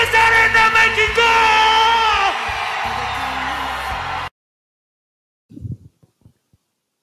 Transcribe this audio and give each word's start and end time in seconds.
¡Desde 0.00 0.16
Arena 0.16 0.70
México! 0.70 1.22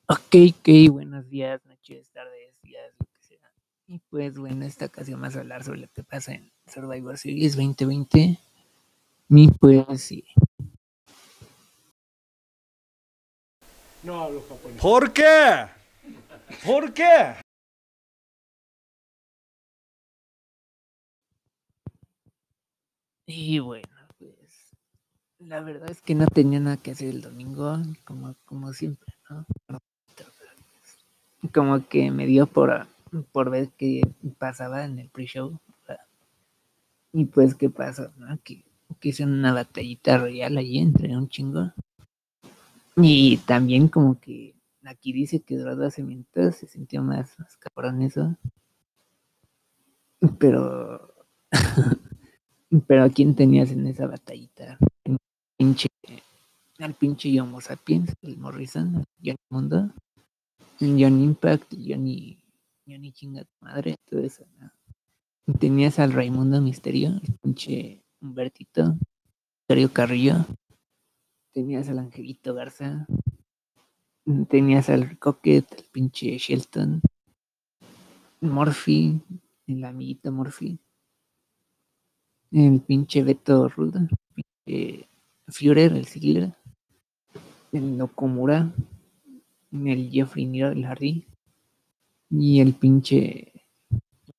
Ok, 0.07 0.57
ok, 0.57 0.93
buenos 0.93 1.29
días, 1.29 1.63
noches, 1.65 2.09
tardes, 2.09 2.59
días, 2.63 2.91
lo 2.99 3.05
que 3.05 3.21
sea. 3.21 3.51
Y 3.85 3.99
pues 4.09 4.39
bueno, 4.39 4.65
esta 4.65 4.85
ocasión 4.85 5.21
vamos 5.21 5.35
a 5.35 5.41
hablar 5.41 5.63
sobre 5.63 5.81
lo 5.81 5.87
que 5.89 6.03
pasa 6.03 6.33
en 6.33 6.51
Survivor 6.65 7.19
Series 7.19 7.55
2020. 7.55 8.39
Y 9.29 9.51
pues 9.51 10.01
sí. 10.01 10.25
No 14.01 14.23
hablo 14.23 14.43
japonés. 14.49 14.81
¿Por 14.81 15.13
qué? 15.13 15.67
¿Por 16.65 16.93
qué? 16.93 17.35
Y 23.29 23.59
bueno, 23.59 23.89
pues 24.17 24.31
la 25.39 25.59
verdad 25.59 25.91
es 25.91 26.01
que 26.01 26.15
no 26.15 26.25
tenía 26.27 26.61
nada 26.61 26.77
que 26.77 26.91
hacer 26.91 27.09
el 27.09 27.21
domingo, 27.21 27.77
como, 28.05 28.35
como 28.45 28.71
siempre, 28.71 29.13
¿no? 29.29 29.45
Como 31.53 31.85
que 31.89 32.09
me 32.09 32.25
dio 32.25 32.47
por, 32.47 32.87
por 33.33 33.49
ver 33.49 33.69
qué 33.77 34.01
pasaba 34.39 34.85
en 34.85 34.99
el 34.99 35.09
pre-show. 35.09 35.59
Y 37.11 37.25
pues, 37.25 37.53
¿qué 37.53 37.69
pasó? 37.69 38.11
¿no? 38.15 38.39
Que, 38.43 38.63
que 39.01 39.09
hicieron 39.09 39.37
una 39.37 39.53
batallita 39.53 40.17
royal 40.17 40.57
allí 40.57 40.79
entre 40.79 41.15
un 41.15 41.27
chingo. 41.27 41.73
Y 42.95 43.37
también 43.45 43.89
como 43.89 44.19
que 44.21 44.55
aquí 44.85 45.11
dice 45.11 45.41
que 45.41 45.57
duró 45.57 45.75
12 45.75 46.01
minutos, 46.01 46.55
se 46.55 46.67
sintió 46.67 47.03
más, 47.03 47.37
más 47.39 47.57
cabrón 47.57 48.01
eso. 48.01 48.37
Pero... 50.39 51.13
Pero 52.87 53.03
¿a 53.03 53.09
quién 53.09 53.35
tenías 53.35 53.71
en 53.71 53.87
esa 53.87 54.07
batallita? 54.07 54.77
El 55.05 55.17
pinche, 55.57 55.87
al 56.79 56.93
pinche 56.95 57.39
Homo 57.39 57.61
Sapiens, 57.61 58.13
el 58.21 58.37
Morrison, 58.37 59.05
Johnny 59.23 59.37
Mundo, 59.49 59.93
Johnny 60.79 61.23
Impact, 61.23 61.73
Johnny, 61.73 62.43
Johnny 62.85 63.11
chinga 63.13 63.45
tu 63.45 63.53
madre, 63.61 63.95
todo 64.05 64.19
eso, 64.19 64.45
¿no? 64.59 64.71
Tenías 65.59 65.97
al 65.99 66.11
Raimundo 66.11 66.61
Misterio, 66.61 67.21
el 67.23 67.33
pinche 67.41 68.03
Humbertito, 68.21 68.97
Dario 69.69 69.93
Carrillo, 69.93 70.45
tenías 71.53 71.87
al 71.87 71.99
Angelito 71.99 72.53
Garza, 72.53 73.07
tenías 74.49 74.89
al 74.89 75.17
Coquet, 75.17 75.65
el 75.71 75.85
pinche 75.85 76.37
Shelton, 76.37 77.01
Morphy, 78.41 79.21
el 79.67 79.85
amiguito 79.85 80.33
Morphy, 80.33 80.79
el 82.51 82.81
pinche 82.81 83.23
Beto 83.23 83.67
Ruda, 83.69 84.01
el 84.01 84.17
pinche 84.65 85.07
Führer, 85.47 85.93
el 85.93 86.05
Ziggler, 86.05 86.53
el 87.71 87.97
Nokomura, 87.97 88.71
el 89.71 90.09
Jeffrey 90.11 90.45
Neal 90.45 90.81
Larry 90.81 91.25
y 92.29 92.59
el 92.59 92.73
pinche 92.73 93.53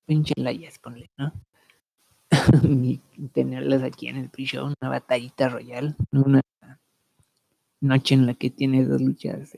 pinche 0.07 0.35
Layas, 0.37 0.79
ponle, 0.79 1.11
¿no? 1.17 1.33
y 2.63 3.01
tenerlas 3.33 3.83
aquí 3.83 4.09
en 4.09 4.17
el 4.17 4.31
pre-show, 4.31 4.67
una 4.67 4.91
batallita 4.91 5.49
royal, 5.49 5.97
una 6.13 6.41
noche 7.81 8.15
en 8.15 8.27
la 8.27 8.35
que 8.35 8.51
tienes 8.51 8.89
dos 8.89 9.01
luchas, 9.01 9.57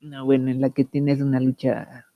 no, 0.00 0.24
bueno, 0.24 0.50
en 0.50 0.60
la 0.60 0.70
que 0.70 0.84
tienes 0.84 1.20
una 1.20 1.40
lucha 1.40 2.06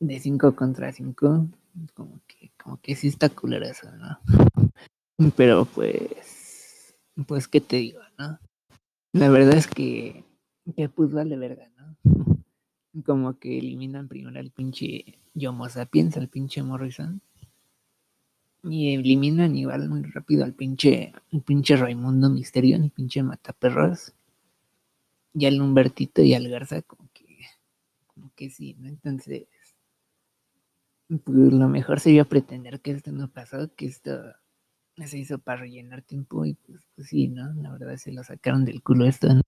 de 0.00 0.20
5 0.20 0.54
contra 0.54 0.92
5, 0.92 1.48
como 1.94 2.20
que, 2.26 2.50
como 2.62 2.80
que 2.80 2.96
sí 2.96 3.08
está 3.08 3.28
culera 3.28 3.68
eso, 3.68 3.90
¿no? 3.92 4.18
Pero 5.36 5.64
pues, 5.64 6.94
pues, 7.26 7.48
¿qué 7.48 7.60
te 7.60 7.76
digo, 7.76 8.00
no? 8.18 8.38
La 9.12 9.28
verdad 9.30 9.56
es 9.56 9.66
que, 9.66 10.24
que 10.76 10.88
pues 10.88 11.12
vale 11.12 11.36
verga, 11.36 11.70
¿no? 11.76 11.96
Como 13.04 13.38
que 13.38 13.58
eliminan 13.58 14.08
primero 14.08 14.38
al 14.38 14.50
pinche 14.50 15.18
Yomo 15.34 15.68
Sapiens, 15.68 16.16
al 16.16 16.28
pinche 16.28 16.62
Morrison. 16.62 17.20
Y 18.64 18.94
eliminan 18.94 19.56
igual 19.56 19.88
muy 19.88 20.02
rápido 20.02 20.44
al 20.44 20.52
pinche, 20.52 21.12
al 21.32 21.42
pinche 21.42 21.76
Raimundo 21.76 22.28
Misterio, 22.28 22.76
el 22.76 22.90
pinche 22.90 23.22
Mataperros. 23.22 24.14
Y 25.34 25.46
al 25.46 25.60
Humbertito 25.60 26.22
y 26.22 26.34
al 26.34 26.48
Garza, 26.48 26.82
como 26.82 27.08
que, 27.12 27.38
como 28.14 28.32
que 28.34 28.50
sí, 28.50 28.74
¿no? 28.78 28.88
Entonces, 28.88 29.46
pues 31.08 31.52
lo 31.52 31.68
mejor 31.68 32.00
sería 32.00 32.24
pretender 32.24 32.80
que 32.80 32.90
esto 32.92 33.12
no 33.12 33.28
pasó, 33.30 33.74
que 33.74 33.86
esto 33.86 34.20
se 35.06 35.18
hizo 35.18 35.38
para 35.38 35.62
rellenar 35.62 36.02
tiempo 36.02 36.44
y 36.44 36.54
pues, 36.54 36.80
pues 36.94 37.08
sí, 37.08 37.28
¿no? 37.28 37.52
La 37.54 37.72
verdad 37.72 37.96
se 37.96 38.12
lo 38.12 38.24
sacaron 38.24 38.64
del 38.64 38.82
culo 38.82 39.06
esto, 39.06 39.32
¿no? 39.32 39.42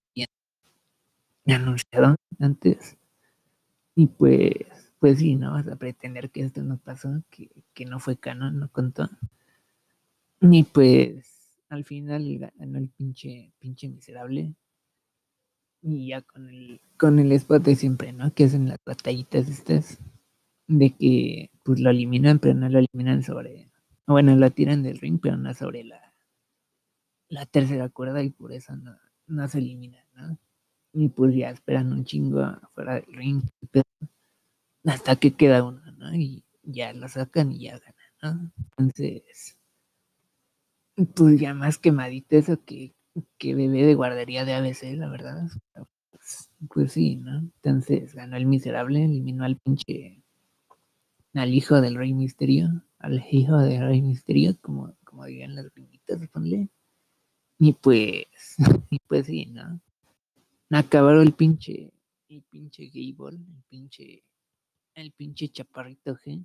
Anunciaron 1.47 2.16
antes. 2.38 2.97
Y 3.94 4.06
pues, 4.06 4.54
pues 5.00 5.19
sí, 5.19 5.37
¿no? 5.37 5.53
Vas 5.53 5.69
a 5.69 5.76
pretender 5.76 6.31
que 6.31 6.43
esto 6.43 6.62
no 6.62 6.78
pasó, 6.78 7.22
que, 7.31 7.50
que 7.75 7.84
no 7.84 7.99
fue 7.99 8.16
canon, 8.19 8.59
no 8.59 8.70
contó. 8.70 9.10
Y 10.41 10.65
pues 10.65 11.59
al 11.69 11.84
final 11.84 12.38
ganó 12.38 12.78
el 12.78 12.88
pinche, 12.88 13.53
pinche 13.59 13.88
miserable. 13.88 14.54
Y 15.82 16.09
ya 16.09 16.22
con 16.22 16.49
el, 16.49 16.81
con 16.99 17.19
el 17.19 17.32
spot 17.32 17.62
de 17.65 17.75
siempre, 17.76 18.12
¿no? 18.12 18.32
Que 18.32 18.44
hacen 18.44 18.69
las 18.69 18.78
batallitas 18.84 19.49
estas 19.49 19.99
de 20.70 20.94
que 20.94 21.50
pues 21.64 21.81
lo 21.81 21.91
eliminan, 21.91 22.38
pero 22.38 22.54
no 22.54 22.69
lo 22.69 22.78
eliminan 22.78 23.22
sobre, 23.25 23.70
bueno, 24.06 24.36
lo 24.36 24.50
tiran 24.53 24.82
del 24.82 24.98
ring, 24.98 25.19
pero 25.20 25.36
no 25.36 25.53
sobre 25.53 25.82
la, 25.84 26.14
la 27.28 27.44
tercera 27.47 27.88
cuerda 27.88 28.22
y 28.22 28.31
por 28.31 28.53
eso 28.53 28.76
no, 28.76 28.97
no 29.26 29.48
se 29.48 29.58
elimina, 29.58 30.04
¿no? 30.14 30.38
Y 30.92 31.08
pues 31.08 31.34
ya 31.34 31.50
esperan 31.50 31.92
un 31.92 32.04
chingo 32.04 32.41
afuera 32.42 32.94
del 32.94 33.14
ring, 33.14 33.42
hasta 34.84 35.16
que 35.16 35.32
queda 35.32 35.64
uno, 35.64 35.81
¿no? 35.98 36.14
Y 36.14 36.44
ya 36.62 36.92
lo 36.92 37.08
sacan 37.08 37.52
y 37.52 37.64
ya 37.64 37.78
ganan, 37.78 37.94
¿no? 38.22 38.52
Entonces, 38.78 39.58
pues 41.16 41.41
ya 41.41 41.52
más 41.52 41.78
quemadito 41.78 42.37
eso 42.37 42.64
que, 42.64 42.94
que 43.38 43.54
bebé 43.56 43.84
de 43.87 43.94
guardería 43.97 44.44
de 44.44 44.54
ABC, 44.54 44.97
la 44.97 45.08
verdad. 45.08 45.48
Pues, 46.12 46.50
pues 46.72 46.92
sí, 46.92 47.16
¿no? 47.16 47.38
Entonces 47.38 48.14
ganó 48.14 48.37
el 48.37 48.47
miserable, 48.47 49.04
eliminó 49.04 49.44
al 49.44 49.56
pinche 49.56 50.19
al 51.34 51.54
hijo 51.54 51.80
del 51.80 51.94
Rey 51.94 52.12
Misterio, 52.12 52.82
al 52.98 53.24
hijo 53.30 53.58
del 53.58 53.80
Rey 53.80 54.02
Misterio, 54.02 54.56
como, 54.60 54.94
como 55.04 55.24
dirían 55.24 55.54
las 55.54 55.72
gringuitas, 55.72 56.26
ponle. 56.28 56.68
Y 57.58 57.72
pues, 57.74 58.26
y 58.91 58.98
pues 59.06 59.26
sí, 59.26 59.46
¿no? 59.46 59.80
Acabaron 60.70 61.22
el 61.22 61.32
pinche, 61.32 61.92
el 62.28 62.42
pinche 62.42 62.86
Gable, 62.86 63.36
el 63.36 63.62
pinche, 63.69 64.24
el 64.94 65.12
pinche 65.12 65.48
Chaparrito 65.48 66.16
G 66.16 66.44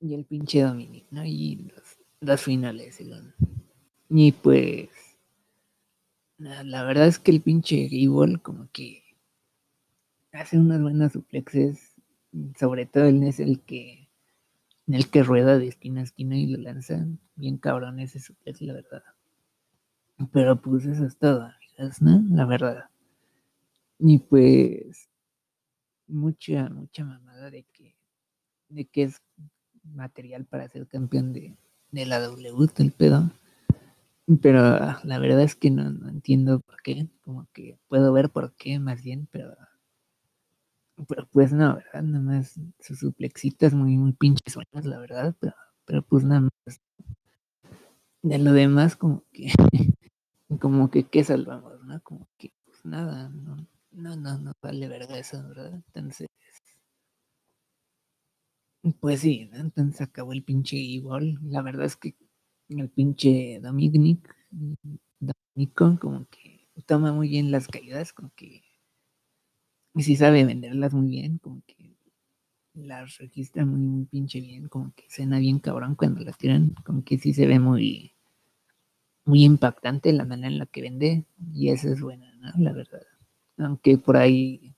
y 0.00 0.14
el 0.14 0.24
pinche 0.24 0.62
Dominic, 0.62 1.06
¿no? 1.10 1.24
Y 1.24 1.56
los, 1.56 1.98
los 2.20 2.40
finales, 2.40 2.96
según. 2.96 3.34
Y 4.08 4.32
pues, 4.32 4.90
la 6.38 6.82
verdad 6.84 7.06
es 7.06 7.18
que 7.18 7.30
el 7.30 7.40
pinche 7.40 7.88
Gable 7.88 8.38
como 8.40 8.68
que 8.72 9.02
hace 10.32 10.58
unas 10.58 10.82
buenas 10.82 11.12
suplexes 11.12 11.91
sobre 12.58 12.86
todo 12.86 13.04
él 13.04 13.22
es 13.22 13.40
el 13.40 13.60
que 13.60 14.08
el 14.88 15.08
que 15.10 15.22
rueda 15.22 15.58
de 15.58 15.68
esquina 15.68 16.00
a 16.00 16.04
esquina 16.04 16.36
y 16.36 16.46
lo 16.46 16.58
lanza 16.60 17.06
bien 17.36 17.56
cabrón 17.56 18.00
ese 18.00 18.20
suplex, 18.20 18.60
la 18.62 18.74
verdad. 18.74 19.02
Pero 20.32 20.60
pues 20.60 20.84
eso 20.86 21.06
es 21.06 21.16
todo, 21.16 21.44
amigas, 21.44 22.02
¿no? 22.02 22.22
La 22.30 22.44
verdad. 22.44 22.90
Y 23.98 24.18
pues 24.18 25.08
mucha, 26.08 26.68
mucha 26.68 27.04
mamada 27.04 27.50
de 27.50 27.64
que 27.72 27.94
de 28.68 28.86
que 28.86 29.04
es 29.04 29.20
material 29.84 30.44
para 30.46 30.68
ser 30.68 30.86
campeón 30.86 31.32
de, 31.32 31.56
de 31.90 32.06
la 32.06 32.20
W, 32.20 32.68
el 32.78 32.92
pedo. 32.92 33.30
Pero 34.40 34.62
la 35.02 35.18
verdad 35.18 35.42
es 35.42 35.54
que 35.54 35.70
no, 35.70 35.90
no 35.90 36.08
entiendo 36.08 36.60
por 36.60 36.80
qué. 36.82 37.08
Como 37.24 37.46
que 37.52 37.78
puedo 37.88 38.12
ver 38.12 38.30
por 38.30 38.54
qué 38.54 38.78
más 38.78 39.02
bien, 39.02 39.28
pero 39.30 39.54
pero 41.08 41.26
pues 41.30 41.52
no, 41.52 41.76
¿verdad? 41.76 42.02
Nada 42.02 42.20
más 42.20 42.54
sus 42.80 42.98
suplexitas 43.00 43.74
muy, 43.74 43.96
muy 43.96 44.12
pinches 44.12 44.54
buenas, 44.54 44.86
la 44.86 44.98
verdad, 44.98 45.34
pero, 45.40 45.54
pero 45.84 46.02
pues 46.02 46.24
nada 46.24 46.42
más. 46.42 46.80
De 48.22 48.38
lo 48.38 48.52
demás, 48.52 48.96
como 48.96 49.24
que, 49.32 49.52
como 50.60 50.90
que, 50.90 51.04
¿qué 51.04 51.24
salvamos, 51.24 51.82
no? 51.84 52.00
Como 52.02 52.28
que, 52.38 52.52
pues 52.64 52.84
nada, 52.84 53.28
no, 53.30 53.68
no, 53.92 54.16
no, 54.38 54.52
vale 54.62 54.88
verga 54.88 55.18
eso, 55.18 55.42
¿verdad? 55.48 55.74
Entonces, 55.74 56.28
pues 59.00 59.20
sí, 59.20 59.48
¿no? 59.52 59.58
Entonces 59.60 60.00
acabó 60.00 60.32
el 60.32 60.42
pinche 60.44 60.76
igual. 60.76 61.38
La 61.42 61.62
verdad 61.62 61.86
es 61.86 61.96
que 61.96 62.14
el 62.68 62.88
pinche 62.90 63.60
Dominic, 63.60 64.34
Dominico, 65.20 65.98
como 66.00 66.26
que 66.28 66.68
toma 66.86 67.12
muy 67.12 67.28
bien 67.28 67.50
las 67.50 67.68
caídas, 67.68 68.12
como 68.12 68.30
que 68.34 68.62
y 69.94 70.02
sí 70.02 70.16
sabe 70.16 70.44
venderlas 70.44 70.94
muy 70.94 71.08
bien, 71.08 71.38
como 71.38 71.62
que 71.66 71.96
las 72.74 73.18
registra 73.18 73.66
muy, 73.66 73.80
muy 73.80 74.04
pinche 74.06 74.40
bien, 74.40 74.68
como 74.68 74.92
que 74.94 75.04
suena 75.10 75.38
bien 75.38 75.58
cabrón 75.58 75.94
cuando 75.94 76.22
la 76.22 76.32
tiran, 76.32 76.74
como 76.84 77.04
que 77.04 77.18
sí 77.18 77.34
se 77.34 77.46
ve 77.46 77.58
muy, 77.58 78.14
muy 79.24 79.44
impactante 79.44 80.12
la 80.12 80.24
manera 80.24 80.48
en 80.48 80.58
la 80.58 80.66
que 80.66 80.82
vende, 80.82 81.26
y 81.52 81.68
eso 81.68 81.88
es 81.92 82.00
buena, 82.00 82.34
¿no? 82.36 82.50
La 82.58 82.72
verdad. 82.72 83.02
Aunque 83.58 83.98
por 83.98 84.16
ahí, 84.16 84.74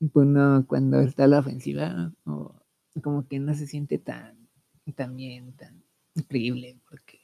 bueno, 0.00 0.64
cuando 0.66 1.00
está 1.00 1.26
la 1.26 1.38
ofensiva, 1.38 2.12
o 2.24 2.60
como 3.02 3.26
que 3.26 3.38
no 3.38 3.54
se 3.54 3.66
siente 3.66 3.98
tan, 3.98 4.48
tan 4.96 5.16
bien, 5.16 5.52
tan 5.52 5.82
increíble, 6.14 6.78
porque, 6.88 7.20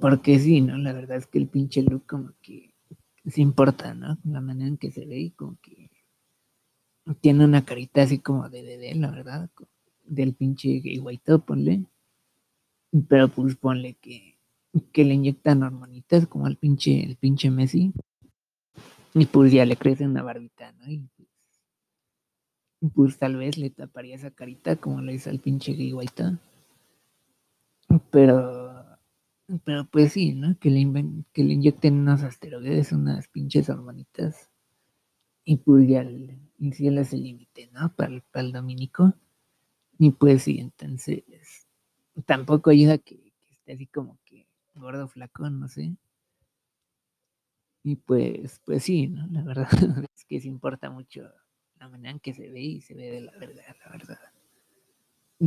porque 0.00 0.38
sí, 0.38 0.60
¿no? 0.62 0.78
La 0.78 0.92
verdad 0.92 1.18
es 1.18 1.26
que 1.26 1.38
el 1.38 1.48
pinche 1.48 1.82
look 1.82 2.06
como 2.06 2.32
que 2.40 2.74
se 3.28 3.40
importa, 3.40 3.94
¿no? 3.94 4.18
La 4.24 4.40
manera 4.40 4.68
en 4.68 4.76
que 4.78 4.90
se 4.90 5.04
ve 5.06 5.18
y 5.20 5.30
como 5.30 5.58
que 5.60 5.90
tiene 7.20 7.44
una 7.44 7.64
carita 7.64 8.02
así 8.02 8.18
como 8.18 8.48
de 8.48 8.62
bebé, 8.62 8.94
la 8.94 9.10
verdad, 9.10 9.50
del 10.04 10.34
pinche 10.34 10.80
gay 10.80 11.02
ponle. 11.46 11.84
Pero 13.08 13.28
pues 13.28 13.56
ponle 13.56 13.94
que, 13.94 14.38
que 14.92 15.04
le 15.04 15.14
inyectan 15.14 15.62
hormonitas 15.62 16.26
como 16.26 16.46
al 16.46 16.56
pinche, 16.56 17.04
el 17.04 17.16
pinche 17.16 17.50
Messi. 17.50 17.92
Y 19.14 19.26
pues 19.26 19.52
ya 19.52 19.64
le 19.64 19.76
crece 19.76 20.06
una 20.06 20.22
barbita, 20.22 20.72
¿no? 20.72 20.90
Y 20.90 21.08
pues, 21.16 21.28
pues 22.94 23.18
tal 23.18 23.36
vez 23.36 23.58
le 23.58 23.70
taparía 23.70 24.14
esa 24.14 24.30
carita 24.30 24.76
como 24.76 25.00
le 25.00 25.14
hizo 25.14 25.30
al 25.30 25.40
pinche 25.40 25.72
gay. 25.72 25.94
Pero, 28.10 28.67
pero 29.64 29.86
pues 29.86 30.12
sí, 30.12 30.34
¿no? 30.34 30.58
Que 30.58 30.70
le, 30.70 30.84
que 31.32 31.44
le 31.44 31.54
inyecten 31.54 31.94
unos 32.00 32.22
asteroides, 32.22 32.92
unas 32.92 33.28
pinches 33.28 33.70
hormonitas. 33.70 34.50
Y 35.44 35.56
pues 35.56 35.88
ya 35.88 36.02
el, 36.02 36.38
cielo 36.72 37.00
es 37.00 37.12
el 37.14 37.22
límite, 37.22 37.70
¿no? 37.72 37.94
Para 37.94 38.14
el, 38.14 38.22
para 38.22 38.44
el 38.46 38.52
dominico. 38.52 39.14
Y 39.98 40.10
pues 40.10 40.42
sí, 40.42 40.58
entonces 40.58 41.24
tampoco 42.26 42.70
ayuda 42.70 42.98
que, 42.98 43.16
que, 43.16 43.54
esté 43.54 43.72
así 43.72 43.86
como 43.86 44.18
que 44.24 44.46
gordo, 44.74 45.08
flaco, 45.08 45.48
no 45.48 45.68
sé. 45.68 45.96
Y 47.82 47.96
pues, 47.96 48.60
pues 48.66 48.82
sí, 48.82 49.06
¿no? 49.06 49.26
La 49.28 49.42
verdad 49.42 49.68
es 50.14 50.24
que 50.26 50.40
se 50.40 50.48
importa 50.48 50.90
mucho 50.90 51.22
la 51.78 51.88
manera 51.88 52.10
en 52.10 52.20
que 52.20 52.34
se 52.34 52.50
ve 52.50 52.60
y 52.60 52.80
se 52.82 52.94
ve 52.94 53.10
de 53.10 53.20
la 53.22 53.32
verdad, 53.32 53.64
la 53.84 53.90
verdad. 53.92 54.18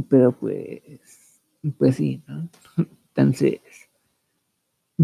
Pero 0.09 0.31
pues, 0.31 1.41
pues 1.77 1.95
sí, 1.97 2.23
¿no? 2.27 2.49
Entonces, 3.09 3.61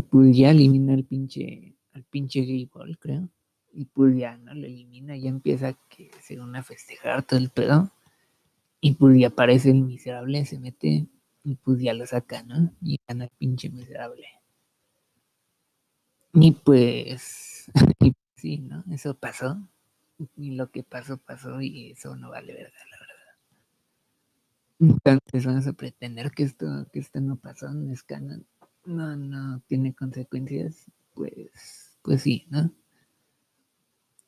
pues 0.02 0.36
ya 0.36 0.52
elimina 0.52 0.94
al 0.94 1.04
pinche, 1.06 1.76
al 1.94 2.04
pinche 2.04 2.42
gay 2.42 2.70
ball, 2.72 2.98
creo. 3.00 3.30
Y 3.72 3.86
pues 3.86 4.18
ya, 4.18 4.38
¿no? 4.38 4.54
Lo 4.54 4.66
elimina, 4.66 5.16
ya 5.16 5.30
empieza 5.30 5.74
que 5.90 6.12
según 6.22 6.56
a 6.56 6.64
festejar 6.64 7.24
todo 7.24 7.40
el 7.40 7.50
pedo. 7.50 7.92
Y 8.82 8.94
pues 8.96 9.20
ya 9.20 9.28
aparece 9.28 9.72
el 9.72 9.82
miserable, 9.82 10.46
se 10.46 10.60
mete 10.60 11.08
y 11.44 11.56
pues 11.56 11.80
ya 11.80 11.94
lo 11.94 12.06
saca, 12.06 12.44
¿no? 12.44 12.74
Y 12.82 13.00
gana 13.08 13.26
el 13.26 13.32
pinche 13.38 13.70
miserable. 13.70 14.28
Y 16.34 16.52
pues, 16.52 17.72
y 18.00 18.12
pues 18.12 18.16
sí, 18.36 18.58
¿no? 18.60 18.84
Eso 18.92 19.16
pasó. 19.16 19.58
Y 20.36 20.52
lo 20.52 20.72
que 20.72 20.84
pasó, 20.84 21.18
pasó 21.18 21.62
y 21.62 21.92
eso 21.92 22.16
no 22.16 22.30
vale 22.32 22.54
verdad, 22.54 22.74
la 22.92 22.98
verdad. 23.00 23.18
Entonces 24.80 25.46
vamos 25.46 25.68
a 25.68 25.74
pretender 25.74 26.32
que 26.32 26.44
esto, 26.44 26.88
que 26.92 27.00
esto 27.00 27.20
no 27.20 27.38
pasó, 27.38 27.70
no 27.72 27.92
es 27.92 28.04
canon, 28.04 28.46
no, 28.88 29.16
no 29.16 29.62
tiene 29.68 29.94
consecuencias, 29.94 30.86
pues, 31.14 31.98
pues 32.02 32.22
sí, 32.22 32.48
¿no? 32.50 32.72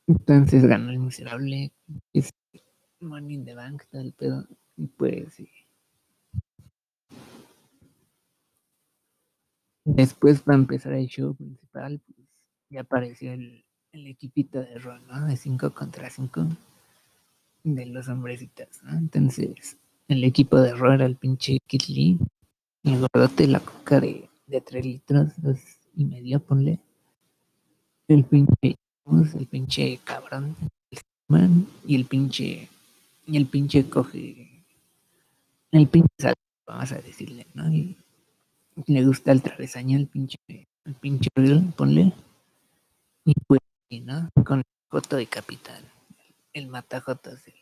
Entonces 0.08 0.66
ganó 0.66 0.92
el 0.92 1.00
miserable, 1.00 1.72
es 2.14 2.32
Money 3.00 3.36
in 3.36 3.46
the 3.46 3.56
Bank, 3.56 3.84
tal 3.92 4.14
pedo, 4.14 4.48
y 4.76 4.88
pues 4.88 5.34
sí. 5.34 5.50
Después, 9.86 10.42
para 10.42 10.58
empezar 10.58 10.94
el 10.94 11.08
show 11.08 11.36
principal, 11.36 12.00
pues 12.06 12.28
ya 12.70 12.82
apareció 12.82 13.34
el, 13.34 13.66
el 13.92 14.08
equipito 14.08 14.60
de 14.60 14.78
rol, 14.78 15.02
¿no? 15.08 15.26
De 15.26 15.38
5 15.38 15.74
contra 15.74 16.10
5 16.10 16.48
de 17.64 17.86
los 17.88 18.08
hombrecitos, 18.08 18.84
¿no? 18.84 18.98
Entonces, 18.98 19.78
el 20.08 20.24
equipo 20.24 20.60
de 20.60 20.74
rol 20.74 20.96
era 20.96 21.06
el 21.06 21.16
pinche 21.16 21.60
Kid 21.66 21.82
Lee, 21.88 22.20
el 22.84 23.00
gordote, 23.00 23.48
la 23.48 23.60
coca 23.60 24.00
de, 24.00 24.29
de 24.50 24.62
3 24.62 24.86
litros, 24.86 25.30
dos 25.38 25.60
y 25.96 26.06
medio, 26.06 26.40
ponle. 26.40 26.80
El 28.08 28.26
pinche, 28.26 28.76
el 29.06 29.48
pinche 29.48 30.00
cabrón, 30.04 30.56
el 30.90 31.00
man, 31.28 31.68
y 31.86 31.96
el 31.96 32.06
pinche, 32.06 32.68
y 33.28 33.38
el 33.38 33.46
pinche 33.46 33.88
coge, 33.88 34.66
el 35.72 35.88
pinche 35.88 36.10
salto, 36.18 36.42
vamos 36.66 36.92
a 36.92 37.02
decirle, 37.02 37.46
¿no? 37.54 37.72
Y, 37.72 37.96
le 38.88 39.06
gusta 39.06 39.32
el 39.34 39.42
travesaño, 39.42 39.98
el 39.98 40.08
pinche, 40.08 40.38
el 40.48 40.96
pinche 40.96 41.30
ponle. 41.76 42.14
Y 43.26 43.34
pues, 43.46 43.60
¿no? 44.04 44.30
Con 44.46 44.60
el 44.60 44.66
foto 44.90 45.18
de 45.18 45.28
capitán, 45.28 45.84
el 46.54 46.68
matajotas, 46.68 47.46
el 47.48 47.56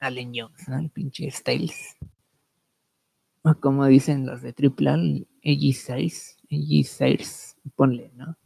Allen 0.00 0.32
Jones, 0.34 0.68
¿no? 0.68 0.78
El 0.78 0.90
pinche 0.90 1.30
Styles. 1.30 1.96
O 3.42 3.54
como 3.54 3.86
dicen 3.86 4.26
los 4.26 4.42
de 4.42 4.52
Triple 4.52 5.26
A, 5.44 6.38
el 6.48 6.84
6 6.84 7.56
ponle, 7.76 8.10
¿no? 8.14 8.36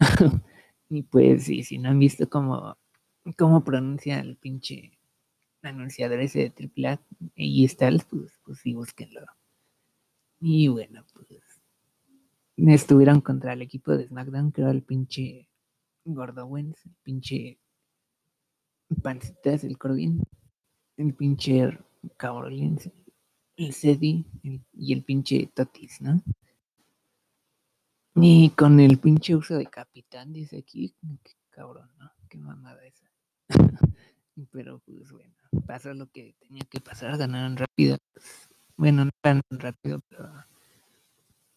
y 0.88 1.02
pues, 1.02 1.44
sí, 1.44 1.62
si 1.62 1.78
no 1.78 1.90
han 1.90 1.98
visto 1.98 2.28
cómo, 2.28 2.76
cómo 3.36 3.64
pronuncia 3.64 4.20
el 4.20 4.36
pinche 4.36 4.98
anunciador 5.62 6.20
ese 6.20 6.40
de 6.40 6.50
Triple 6.50 6.88
A, 6.88 7.00
Styles, 7.68 8.04
pues, 8.04 8.32
pues 8.44 8.58
sí, 8.60 8.74
búsquenlo. 8.74 9.26
Y 10.40 10.68
bueno, 10.68 11.04
pues 11.12 11.40
estuvieron 12.68 13.20
contra 13.20 13.52
el 13.52 13.62
equipo 13.62 13.96
de 13.96 14.06
SmackDown, 14.06 14.52
que 14.52 14.62
era 14.62 14.70
el 14.70 14.82
pinche 14.82 15.48
Gordo 16.04 16.46
Wens, 16.46 16.84
el 16.84 16.94
pinche 17.02 17.58
Pancitas, 19.02 19.64
el 19.64 19.78
Corbin, 19.78 20.22
el 20.96 21.14
pinche 21.14 21.78
Cabrolins, 22.16 22.90
el 23.60 23.74
Cedi 23.74 24.24
y 24.72 24.92
el 24.92 25.04
pinche 25.04 25.50
Totis, 25.54 26.00
¿no? 26.00 26.22
Y 28.14 28.50
con 28.50 28.80
el 28.80 28.98
pinche 28.98 29.36
uso 29.36 29.56
de 29.56 29.66
capitán, 29.66 30.32
dice 30.32 30.58
aquí, 30.58 30.94
qué 31.22 31.32
cabrón, 31.50 31.90
¿no? 31.98 32.10
Qué 32.28 32.38
mamada 32.38 32.84
esa. 32.84 33.06
Pero 34.50 34.80
pues 34.80 35.12
bueno, 35.12 35.34
pasó 35.66 35.92
lo 35.92 36.06
que 36.10 36.34
tenía 36.40 36.62
que 36.70 36.80
pasar, 36.80 37.18
ganaron 37.18 37.56
rápido. 37.56 37.98
Bueno, 38.76 39.04
no 39.04 39.10
tan 39.20 39.42
rápido, 39.50 40.00
pero 40.08 40.32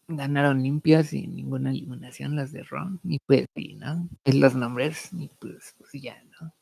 ganaron 0.09 0.61
limpias 0.61 1.07
sin 1.07 1.37
ninguna 1.37 1.71
eliminación 1.71 2.35
las 2.35 2.51
de 2.51 2.63
Ron. 2.63 2.99
Y 3.05 3.19
pues 3.19 3.45
sí, 3.55 3.75
¿no? 3.75 4.09
Es 4.25 4.35
los 4.35 4.55
nombres 4.55 5.09
y 5.13 5.29
pues, 5.39 5.75
pues 5.77 5.93
ya, 5.93 6.21
¿no? 6.41 6.53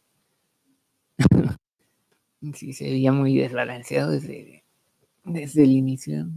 sí, 2.54 2.74
se 2.74 2.84
veía 2.84 3.12
muy 3.12 3.36
desbalanceado 3.38 4.12
desde, 4.12 4.61
desde 5.24 5.64
el 5.64 5.72
inicio. 5.72 6.28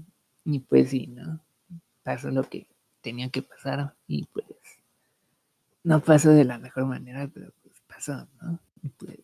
Y 0.45 0.61
pues 0.61 0.91
sí, 0.91 1.07
¿no? 1.07 1.41
Pasó 2.03 2.31
lo 2.31 2.45
que 2.45 2.67
tenía 3.01 3.31
que 3.31 3.43
pasar 3.43 3.95
y 4.07 4.25
pues 4.27 4.47
no 5.83 6.01
pasó 6.01 6.31
de 6.31 6.45
la 6.45 6.59
mejor 6.59 6.87
manera, 6.87 7.29
pero 7.33 7.53
pues 7.63 7.75
pasó, 7.87 8.27
¿no? 8.41 8.59
Y 8.83 8.89
pues 8.89 9.19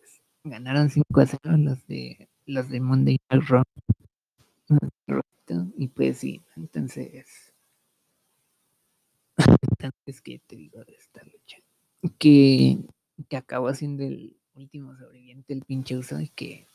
ganaron 0.45 0.91
5 0.91 1.21
a 1.21 1.27
0 1.27 1.41
los 1.59 1.87
de 1.87 2.29
los 2.47 2.69
de 2.69 2.81
Monday 2.81 3.19
Night 3.31 3.45
Raw. 3.49 3.63
Y 5.77 5.89
pues 5.89 6.19
sí, 6.19 6.43
entonces 6.57 7.53
antes 9.83 10.21
que 10.21 10.39
te 10.47 10.57
digo 10.57 10.85
de 10.85 10.95
esta 10.95 11.23
lucha. 11.25 11.59
Que, 12.19 12.79
que 13.29 13.37
acabó 13.37 13.73
siendo 13.75 14.05
el 14.05 14.37
último 14.55 14.97
sobreviviente, 14.97 15.53
el 15.53 15.63
pinche 15.65 15.97
uso, 15.97 16.21
y 16.21 16.29
que 16.29 16.67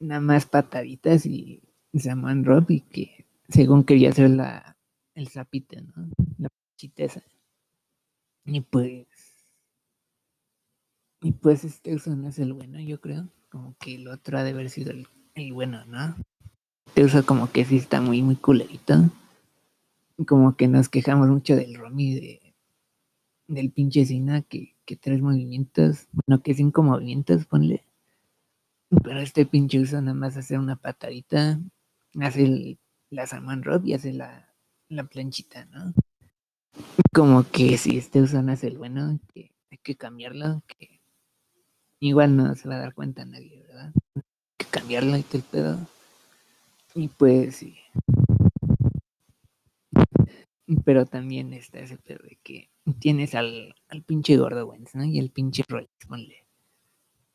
nada 0.00 0.20
más 0.20 0.46
pataditas 0.46 1.26
y 1.26 1.62
se 1.92 2.08
llaman 2.08 2.44
Rob 2.44 2.70
y 2.70 2.80
que 2.80 3.26
según 3.48 3.84
quería 3.84 4.10
hacer 4.10 4.30
la, 4.30 4.76
el 5.14 5.28
zapito, 5.28 5.80
¿no? 5.80 6.10
La 6.38 6.48
chiteza. 6.76 7.22
Y 8.44 8.60
pues. 8.62 9.06
Y 11.22 11.32
pues 11.32 11.64
este 11.64 11.94
no 12.06 12.28
es 12.28 12.38
el 12.38 12.54
bueno, 12.54 12.80
yo 12.80 13.00
creo. 13.00 13.28
Como 13.50 13.76
que 13.78 13.96
el 13.96 14.08
otro 14.08 14.38
ha 14.38 14.44
de 14.44 14.50
haber 14.50 14.70
sido 14.70 14.90
el, 14.90 15.06
el 15.34 15.52
bueno, 15.52 15.84
¿no? 15.84 16.16
Este 16.86 17.04
uso 17.04 17.24
como 17.24 17.52
que 17.52 17.64
sí 17.64 17.76
está 17.76 18.00
muy, 18.00 18.22
muy 18.22 18.36
culerito 18.36 19.10
como 20.26 20.56
que 20.56 20.68
nos 20.68 20.88
quejamos 20.88 21.28
mucho 21.28 21.56
del 21.56 21.74
Romy 21.74 22.14
de, 22.14 22.54
del 23.48 23.70
pinche 23.70 24.04
Cina 24.04 24.42
que, 24.42 24.76
que 24.84 24.96
tres 24.96 25.20
movimientos, 25.20 26.08
bueno, 26.12 26.42
que 26.42 26.54
cinco 26.54 26.82
movimientos, 26.82 27.46
ponle. 27.46 27.84
Pero 29.04 29.20
este 29.20 29.46
pinche 29.46 29.78
usa 29.78 30.00
nada 30.00 30.14
más 30.14 30.36
hace 30.36 30.58
una 30.58 30.76
patadita, 30.76 31.60
hace 32.20 32.78
la 33.08 33.26
Salman 33.26 33.62
Rob 33.62 33.86
y 33.86 33.94
hace 33.94 34.12
la, 34.12 34.52
la 34.88 35.04
planchita, 35.04 35.64
¿no? 35.66 35.94
Como 37.12 37.48
que 37.50 37.78
si 37.78 37.98
este 37.98 38.20
uso 38.20 38.42
no 38.42 38.52
el 38.52 38.78
bueno, 38.78 39.20
que 39.32 39.52
hay 39.70 39.78
que 39.78 39.96
cambiarlo, 39.96 40.62
que, 40.66 41.00
igual 42.00 42.36
no 42.36 42.54
se 42.56 42.68
va 42.68 42.76
a 42.76 42.80
dar 42.80 42.94
cuenta 42.94 43.24
nadie, 43.24 43.62
¿verdad? 43.62 43.92
Hay 44.16 44.22
que 44.56 44.66
cambiarla 44.66 45.18
y 45.18 45.22
todo 45.22 45.38
el 45.38 45.44
pedo. 45.44 45.78
Y 46.94 47.08
pues 47.08 47.56
sí. 47.56 47.76
Pero 50.84 51.06
también 51.06 51.52
está 51.52 51.80
ese 51.80 51.96
pedo 51.96 52.24
de 52.24 52.38
que 52.42 52.70
tienes 52.98 53.34
al, 53.34 53.74
al 53.88 54.02
pinche 54.02 54.36
Gordo 54.36 54.72
¿no? 54.94 55.04
Y 55.04 55.18
el 55.18 55.30
pinche 55.30 55.62
Rollins, 55.68 55.90
ponle. 56.08 56.44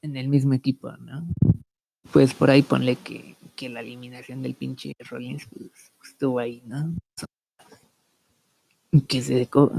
En 0.05 0.15
el 0.17 0.27
mismo 0.27 0.53
equipo, 0.53 0.91
¿no? 0.97 1.27
Pues 2.13 2.35
por 2.35 2.51
ahí 2.51 2.61
ponle 2.61 2.95
que, 2.95 3.35
que 3.55 3.69
la 3.69 3.79
eliminación 3.79 4.43
del 4.43 4.53
pinche 4.53 4.93
Rollins 5.09 5.47
pues, 5.47 5.71
estuvo 6.07 6.37
ahí, 6.37 6.61
¿no? 6.67 6.95
Que 9.07 9.23
se 9.23 9.33
dejó, 9.33 9.71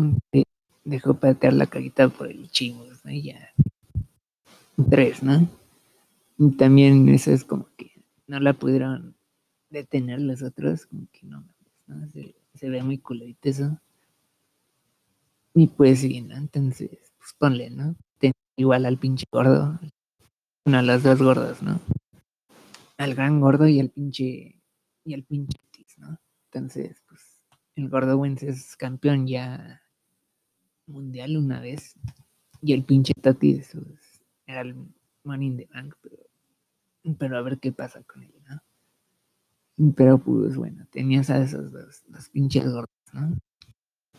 dejó 0.82 1.14
patear 1.14 1.52
la 1.52 1.68
carita 1.68 2.08
por 2.08 2.28
el 2.28 2.50
chivos, 2.50 3.04
¿no? 3.04 3.12
Y 3.12 3.22
ya. 3.22 3.52
Tres, 4.90 5.22
¿no? 5.22 5.48
Y 6.38 6.50
también 6.56 7.08
eso 7.08 7.30
es 7.30 7.44
como 7.44 7.68
que 7.76 7.92
no 8.26 8.40
la 8.40 8.52
pudieron 8.52 9.14
detener 9.70 10.20
los 10.20 10.42
otros, 10.42 10.86
como 10.86 11.06
que 11.12 11.24
no, 11.24 11.44
¿no? 11.86 12.08
Se, 12.08 12.68
ve 12.68 12.82
muy 12.82 12.98
culerito 12.98 13.48
eso. 13.48 13.80
Y 15.54 15.68
pues 15.68 16.00
sí, 16.00 16.20
¿no? 16.20 16.36
Entonces, 16.36 16.90
pues 17.16 17.32
ponle, 17.38 17.70
¿no? 17.70 17.94
Igual 18.58 18.86
al 18.86 18.98
pinche 18.98 19.26
gordo. 19.30 19.78
Bueno, 20.66 20.82
las 20.82 21.04
dos 21.04 21.22
gordas, 21.22 21.62
¿no? 21.62 21.80
Al 22.98 23.14
gran 23.14 23.38
gordo 23.40 23.68
y 23.68 23.78
al 23.78 23.90
pinche. 23.90 24.60
Y 25.04 25.14
al 25.14 25.22
pinche 25.22 25.56
¿no? 25.98 26.18
Entonces, 26.50 27.04
pues, 27.08 27.40
el 27.76 27.88
gordo 27.88 28.16
Wentz 28.16 28.42
es 28.42 28.76
campeón 28.76 29.28
ya 29.28 29.80
mundial 30.88 31.36
una 31.36 31.60
vez. 31.60 31.94
Y 32.62 32.72
el 32.72 32.82
pinche 32.82 33.14
Tatis 33.14 33.76
era 34.44 34.62
el 34.62 34.74
Money 35.22 35.46
in 35.46 35.56
the 35.56 35.68
Bank, 35.72 35.94
pero, 36.02 36.16
pero 37.16 37.38
a 37.38 37.42
ver 37.42 37.60
qué 37.60 37.70
pasa 37.70 38.02
con 38.02 38.24
él, 38.24 38.34
¿no? 38.48 39.92
Pero 39.94 40.18
pues 40.18 40.56
bueno, 40.56 40.84
tenías 40.90 41.30
a 41.30 41.44
esos 41.44 41.70
dos, 41.70 42.02
pinches 42.32 42.64
gordos, 42.64 42.90
¿no? 43.12 43.38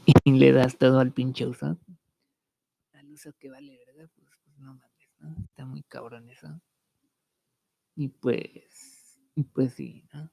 Y 0.24 0.32
le 0.32 0.54
das 0.54 0.78
todo 0.78 1.00
al 1.00 1.12
pinche 1.12 1.46
uso. 1.46 1.78
Al 2.94 3.12
uso 3.12 3.34
que 3.38 3.50
vale, 3.50 3.78
Está 5.44 5.66
muy 5.66 5.84
cabrón 5.84 6.30
eso. 6.30 6.62
Y 7.96 8.10
pues, 8.10 9.20
y 9.36 9.44
pues 9.44 9.74
sí, 9.74 10.04
¿no? 10.14 10.30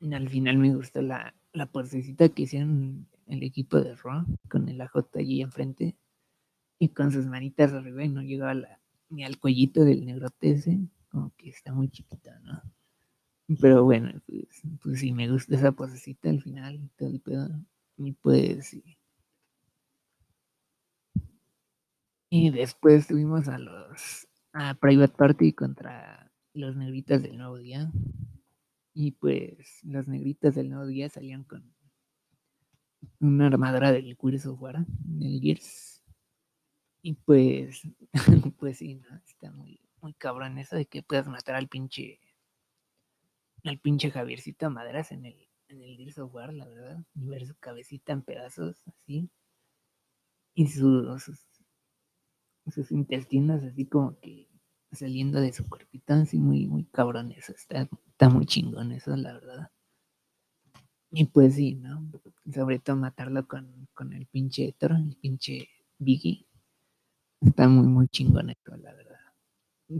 Y 0.00 0.12
al 0.12 0.28
final 0.28 0.58
me 0.58 0.74
gustó 0.74 1.00
la, 1.00 1.34
la 1.52 1.66
que 1.66 2.42
hicieron 2.42 3.06
el 3.26 3.42
equipo 3.42 3.80
de 3.80 3.94
Raw 3.94 4.26
con 4.50 4.68
el 4.68 4.80
AJ 4.80 5.16
allí 5.16 5.40
enfrente 5.40 5.96
y 6.78 6.88
con 6.88 7.10
sus 7.12 7.26
manitas 7.26 7.72
arriba 7.72 8.04
y 8.04 8.08
no 8.08 8.22
llegaba 8.22 8.54
ni 9.08 9.24
al 9.24 9.38
cuellito 9.38 9.84
del 9.84 10.04
negrote 10.04 10.50
ese, 10.50 10.78
como 11.08 11.32
que 11.36 11.50
está 11.50 11.72
muy 11.72 11.88
chiquita, 11.88 12.38
¿no? 12.40 12.60
Pero 13.60 13.84
bueno, 13.84 14.20
pues, 14.26 14.62
pues 14.82 15.00
sí, 15.00 15.12
me 15.12 15.30
gusta 15.30 15.54
esa 15.54 15.72
posecita 15.72 16.30
al 16.30 16.42
final 16.42 16.76
y 16.76 16.88
todo 16.96 17.08
el 17.10 17.20
pedo. 17.20 17.48
Y 17.98 18.12
pues 18.12 18.66
sí. 18.66 18.98
Y 22.36 22.50
después 22.50 23.06
tuvimos 23.06 23.46
a 23.46 23.58
los 23.58 24.26
a 24.52 24.74
Private 24.74 25.14
Party 25.16 25.52
contra 25.52 26.32
los 26.52 26.74
negritas 26.74 27.22
del 27.22 27.38
nuevo 27.38 27.58
día. 27.58 27.92
Y 28.92 29.12
pues 29.12 29.78
los 29.84 30.08
negritas 30.08 30.56
del 30.56 30.68
nuevo 30.70 30.84
día 30.86 31.08
salían 31.08 31.44
con 31.44 31.72
una 33.20 33.46
armadura 33.46 33.92
del 33.92 34.16
of 34.20 34.60
War, 34.60 34.84
del 34.88 35.40
Gears. 35.40 36.02
Y 37.02 37.14
pues, 37.14 37.82
pues 38.58 38.78
sí, 38.78 38.96
¿no? 38.96 39.16
Está 39.24 39.52
muy, 39.52 39.80
muy 40.00 40.12
cabrón 40.14 40.58
eso 40.58 40.74
de 40.74 40.86
que 40.86 41.04
puedas 41.04 41.28
matar 41.28 41.54
al 41.54 41.68
pinche, 41.68 42.18
al 43.64 43.78
pinche 43.80 44.10
Javiercito 44.12 44.70
Madras 44.70 45.10
en 45.10 45.26
el, 45.26 45.48
en 45.68 45.82
el 45.82 45.96
Gears 45.96 46.18
of 46.18 46.34
War, 46.34 46.52
la 46.52 46.66
verdad. 46.66 47.04
Y 47.14 47.26
ver 47.26 47.46
su 47.46 47.54
cabecita 47.60 48.12
en 48.12 48.22
pedazos, 48.22 48.82
así. 48.86 49.30
Y 50.56 50.66
su- 50.66 51.16
sus, 51.20 51.46
sus 52.70 52.90
intestinos 52.92 53.62
así 53.62 53.86
como 53.86 54.18
que 54.20 54.48
saliendo 54.92 55.40
de 55.40 55.52
su 55.52 55.68
cuerpito, 55.68 56.14
así 56.14 56.38
muy, 56.38 56.66
muy 56.66 56.84
cabrón 56.84 57.32
eso. 57.32 57.52
Está, 57.52 57.88
está 58.06 58.28
muy 58.28 58.46
chingón 58.46 58.92
eso, 58.92 59.16
la 59.16 59.32
verdad. 59.32 59.70
Y 61.10 61.26
pues 61.26 61.54
sí, 61.54 61.74
¿no? 61.74 62.10
Sobre 62.52 62.78
todo 62.78 62.96
matarlo 62.96 63.46
con, 63.46 63.88
con 63.94 64.12
el 64.12 64.26
pinche 64.26 64.66
Héctor, 64.68 64.92
el 64.92 65.16
pinche 65.16 65.68
Biggie. 65.98 66.46
Está 67.40 67.68
muy, 67.68 67.86
muy 67.86 68.08
chingón 68.08 68.50
eso, 68.50 68.76
la 68.76 68.92
verdad. 68.94 69.20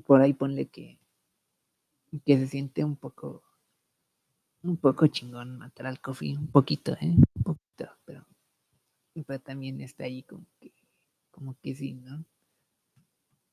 Por 0.07 0.21
ahí 0.21 0.33
ponle 0.33 0.67
que, 0.67 0.99
que 2.25 2.39
se 2.39 2.47
siente 2.49 2.85
un 2.85 2.97
poco, 2.97 3.43
un 4.63 4.77
poco 4.77 5.07
chingón 5.07 5.59
matar 5.59 5.87
al 5.87 6.01
Coffee, 6.01 6.37
un 6.37 6.49
poquito, 6.49 6.95
¿eh? 7.01 7.17
Un 7.35 7.43
poquito, 7.43 7.91
pero, 8.05 8.27
pero 9.27 9.41
también 9.41 9.81
está 9.81 10.05
ahí 10.05 10.23
como 10.23 10.47
que, 10.59 10.73
como 11.31 11.57
que 11.61 11.75
sí, 11.75 11.95
¿no? 11.95 12.25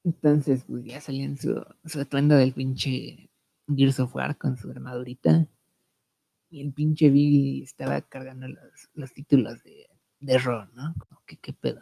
Entonces, 0.04 0.64
pues 0.68 0.84
ya 0.86 1.00
salía 1.00 1.26
en 1.26 1.38
su, 1.38 1.64
su 1.86 2.00
atuendo 2.00 2.36
del 2.36 2.54
pinche 2.54 3.30
Gears 3.68 4.00
of 4.00 4.16
War 4.16 4.38
con 4.38 4.58
su 4.58 4.70
armadurita. 4.72 5.48
Y 6.50 6.62
el 6.62 6.74
pinche 6.74 7.10
Biggie 7.10 7.64
estaba 7.64 8.02
cargando 8.02 8.48
los, 8.48 8.90
los 8.94 9.14
títulos 9.14 9.64
de, 9.64 9.90
de 10.20 10.38
Raw, 10.38 10.68
¿no? 10.74 10.94
Como 10.98 11.22
que 11.26 11.38
qué 11.38 11.54
pedo. 11.54 11.82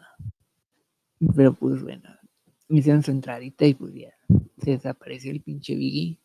Pero 1.34 1.54
pues 1.54 1.82
bueno, 1.82 2.08
hicieron 2.68 3.02
su 3.02 3.10
entradita 3.10 3.66
y 3.66 3.74
pues 3.74 3.94
ya 3.94 4.14
se 4.58 4.72
desapareció 4.72 5.32
el 5.32 5.40
pinche 5.40 5.74
Biggie. 5.74 6.20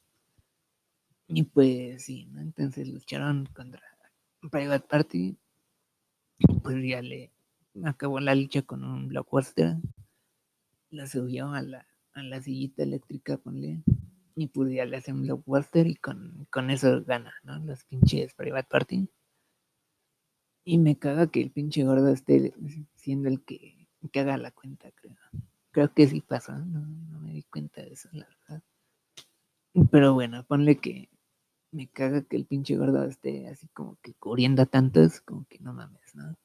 Y 1.28 1.44
pues 1.44 2.04
sí, 2.04 2.26
¿no? 2.28 2.42
Entonces 2.42 2.88
lucharon 2.88 3.48
contra 3.48 3.82
Private 4.52 4.86
Party. 4.88 5.38
Y 6.38 6.60
pues 6.60 6.76
ya 6.86 7.02
le 7.02 7.32
acabó 7.84 8.20
la 8.20 8.36
lucha 8.36 8.62
con 8.62 8.84
un 8.84 9.08
blockbuster. 9.08 9.78
La 10.96 11.08
subió 11.08 11.52
a 11.52 11.62
la, 11.62 11.86
a 12.14 12.24
la 12.24 12.42
sillita 12.42 12.84
eléctrica, 12.84 13.38
ponle. 13.38 13.84
Y 14.34 14.48
pues 14.48 14.72
ya 14.72 14.86
le 14.86 14.96
hacen 14.96 15.24
blockbuster 15.24 15.88
y 15.88 15.96
con, 15.96 16.48
con 16.50 16.70
eso 16.70 17.04
gana, 17.04 17.34
¿no? 17.44 17.60
Los 17.60 17.84
pinches 17.84 18.34
Private 18.34 18.68
Party. 18.70 19.10
Y 20.64 20.78
me 20.78 20.98
caga 20.98 21.28
que 21.28 21.42
el 21.42 21.52
pinche 21.52 21.84
gordo 21.84 22.14
esté 22.14 22.54
siendo 22.96 23.28
el 23.28 23.44
que, 23.44 23.90
que 24.10 24.20
haga 24.22 24.38
la 24.38 24.52
cuenta, 24.52 24.90
creo. 24.92 25.18
Creo 25.72 25.94
que 25.94 26.08
sí 26.08 26.22
pasó, 26.22 26.54
no, 26.54 26.80
no 26.80 27.20
me 27.20 27.34
di 27.34 27.44
cuenta 27.44 27.82
de 27.82 27.92
eso, 27.92 28.08
la 28.14 28.26
verdad. 28.28 28.64
Pero 29.92 30.14
bueno, 30.14 30.46
ponle 30.46 30.78
que 30.78 31.10
me 31.72 31.90
caga 31.90 32.22
que 32.22 32.38
el 32.38 32.46
pinche 32.46 32.78
gordo 32.78 33.04
esté 33.04 33.50
así 33.50 33.68
como 33.68 33.98
que 34.02 34.14
cubriendo 34.14 34.62
a 34.62 34.66
tantos, 34.66 35.20
como 35.20 35.46
que 35.50 35.60
no 35.60 35.74
mames, 35.74 36.16
¿no? 36.16 36.38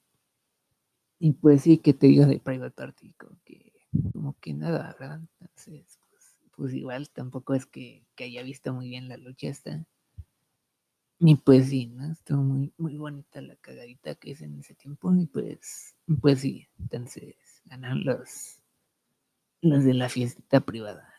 Y 1.20 1.32
pues 1.34 1.62
sí, 1.62 1.78
que 1.78 1.94
te 1.94 2.08
digo 2.08 2.26
de 2.26 2.40
Private 2.40 2.74
Party, 2.74 3.12
como 3.12 3.36
que, 3.44 3.69
como 4.12 4.38
que 4.40 4.54
nada, 4.54 4.96
¿verdad? 4.98 5.20
Entonces, 5.40 5.98
pues, 6.10 6.36
pues 6.56 6.74
igual 6.74 7.10
tampoco 7.10 7.54
es 7.54 7.66
que, 7.66 8.04
haya 8.18 8.42
visto 8.42 8.72
muy 8.72 8.88
bien 8.88 9.08
la 9.08 9.16
lucha 9.16 9.48
esta. 9.48 9.84
Y 11.18 11.34
pues 11.36 11.68
sí, 11.68 11.86
¿no? 11.86 12.12
Estuvo 12.12 12.42
muy, 12.42 12.72
muy 12.78 12.96
bonita 12.96 13.40
la 13.42 13.56
cagadita 13.56 14.14
que 14.14 14.30
hice 14.30 14.46
en 14.46 14.60
ese 14.60 14.74
tiempo. 14.74 15.14
Y 15.14 15.26
pues, 15.26 15.94
pues 16.20 16.40
sí, 16.40 16.68
entonces 16.78 17.36
ganaron 17.64 18.04
los, 18.04 18.58
los 19.60 19.84
de 19.84 19.94
la 19.94 20.08
fiesta 20.08 20.60
privada. 20.60 21.12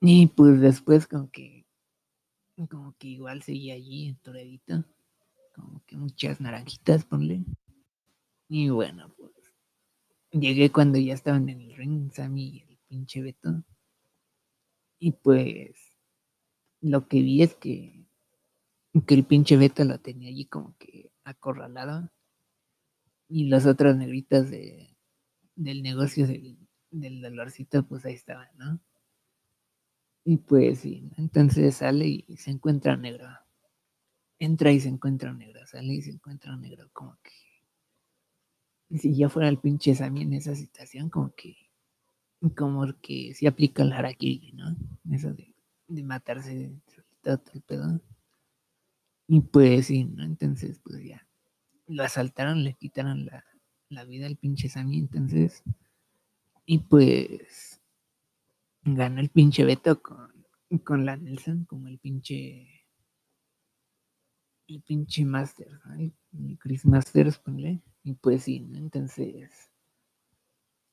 Y 0.00 0.26
pues 0.26 0.60
después 0.60 1.06
como 1.06 1.30
que, 1.30 1.64
como 2.68 2.94
que 2.98 3.08
igual 3.08 3.42
seguía 3.42 3.74
allí 3.74 4.08
en 4.08 4.16
Toredito. 4.16 4.84
Como 5.54 5.82
que 5.86 5.96
muchas 5.96 6.40
naranjitas, 6.40 7.04
ponle. 7.04 7.44
Y 8.48 8.68
bueno, 8.68 9.14
pues 9.16 9.31
llegué 10.32 10.70
cuando 10.70 10.98
ya 10.98 11.14
estaban 11.14 11.48
en 11.48 11.60
el 11.60 11.76
ring, 11.76 12.10
Sammy 12.12 12.48
y 12.48 12.72
el 12.72 12.78
pinche 12.88 13.22
Beto. 13.22 13.64
Y 14.98 15.12
pues 15.12 15.76
lo 16.80 17.06
que 17.08 17.22
vi 17.22 17.42
es 17.42 17.54
que, 17.54 18.06
que 19.06 19.14
el 19.14 19.24
pinche 19.24 19.56
Beto 19.56 19.84
lo 19.84 20.00
tenía 20.00 20.30
allí 20.30 20.46
como 20.46 20.76
que 20.78 21.12
acorralado. 21.24 22.10
Y 23.28 23.48
los 23.48 23.66
otros 23.66 23.96
negritos 23.96 24.50
de, 24.50 24.96
del 25.54 25.82
negocio 25.82 26.26
del, 26.26 26.58
del 26.90 27.22
dolorcito, 27.22 27.86
pues 27.86 28.04
ahí 28.04 28.14
estaban, 28.14 28.48
¿no? 28.56 28.80
Y 30.24 30.36
pues 30.36 30.80
sí, 30.80 31.10
entonces 31.16 31.76
sale 31.76 32.06
y 32.06 32.36
se 32.36 32.50
encuentra 32.50 32.96
negro. 32.96 33.26
Entra 34.38 34.70
y 34.70 34.80
se 34.80 34.88
encuentra 34.88 35.32
negro, 35.32 35.66
sale 35.66 35.94
y 35.94 36.02
se 36.02 36.10
encuentra 36.10 36.56
negro, 36.56 36.90
como 36.92 37.16
que 37.22 37.51
si 38.98 39.16
ya 39.16 39.28
fuera 39.28 39.48
el 39.48 39.58
pinche 39.58 39.94
Sammy 39.94 40.22
en 40.22 40.34
esa 40.34 40.54
situación, 40.54 41.10
como 41.10 41.34
que 41.34 41.56
como 42.56 42.86
que 43.00 43.34
sí 43.34 43.46
aplica 43.46 43.82
el 43.82 43.92
harakiri, 43.92 44.52
¿no? 44.52 44.76
Eso 45.12 45.32
de, 45.32 45.54
de 45.86 46.02
matarse 46.02 46.72
todo 47.22 47.40
el 47.54 47.62
pedo. 47.62 48.00
Y 49.28 49.40
pues 49.40 49.86
sí, 49.86 50.04
¿no? 50.04 50.24
Entonces, 50.24 50.80
pues 50.82 51.04
ya. 51.04 51.26
Lo 51.86 52.02
asaltaron, 52.02 52.64
le 52.64 52.74
quitaron 52.74 53.26
la, 53.26 53.44
la 53.88 54.04
vida 54.04 54.26
al 54.26 54.36
pinche 54.36 54.68
Sammy, 54.68 54.98
entonces 54.98 55.62
Y 56.66 56.78
pues 56.80 57.80
ganó 58.82 59.20
el 59.20 59.30
pinche 59.30 59.64
Beto 59.64 60.02
con, 60.02 60.32
con 60.84 61.06
la 61.06 61.16
Nelson, 61.16 61.64
como 61.64 61.88
el 61.88 61.98
pinche 61.98 62.68
el 64.68 64.82
pinche 64.82 65.24
Masters, 65.24 65.78
¿no? 65.84 65.94
el, 65.94 66.12
el 66.32 66.58
Chris 66.58 66.86
Masters, 66.86 67.38
ponle. 67.38 67.82
Y 68.04 68.14
pues 68.14 68.44
sí, 68.44 68.60
¿no? 68.60 68.78
Entonces, 68.78 69.70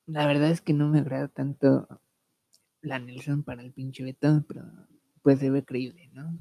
la 0.05 0.25
verdad 0.27 0.51
es 0.51 0.61
que 0.61 0.73
no 0.73 0.87
me 0.87 0.99
agrada 0.99 1.27
tanto 1.27 1.87
la 2.81 2.99
Nelson 2.99 3.43
para 3.43 3.61
el 3.61 3.73
pinche 3.73 4.03
Beto, 4.03 4.43
pero 4.47 4.63
pues 5.21 5.39
se 5.39 5.49
ve 5.49 5.63
creíble, 5.63 6.09
¿no? 6.13 6.37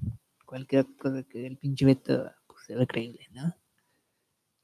Cualquier 0.47 0.87
cosa 0.97 1.23
que 1.25 1.47
el 1.47 1.59
pinche 1.59 1.85
Beto, 1.85 2.31
pues 2.47 2.65
se 2.67 2.77
ve 2.77 2.87
creíble, 2.87 3.27
¿no? 3.33 3.55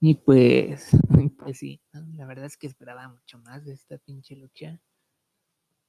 Y 0.00 0.14
pues, 0.14 0.90
pues 1.38 1.58
sí, 1.58 1.80
¿no? 1.92 2.06
la 2.16 2.26
verdad 2.26 2.46
es 2.46 2.56
que 2.56 2.66
esperaba 2.66 3.08
mucho 3.08 3.38
más 3.38 3.64
de 3.64 3.72
esta 3.72 3.98
pinche 3.98 4.36
lucha. 4.36 4.80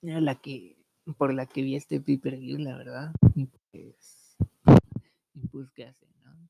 Era 0.02 0.22
la 0.22 0.36
que, 0.36 0.78
por 1.18 1.34
la 1.34 1.46
que 1.46 1.62
vi 1.62 1.76
este 1.76 2.00
pay 2.00 2.18
per 2.18 2.38
view, 2.38 2.58
la 2.58 2.78
verdad. 2.78 3.12
Y 3.36 3.48
pues, 3.72 4.38
y 5.34 5.48
pues, 5.48 5.70
¿qué 5.72 5.86
hace, 5.86 6.08
no? 6.24 6.48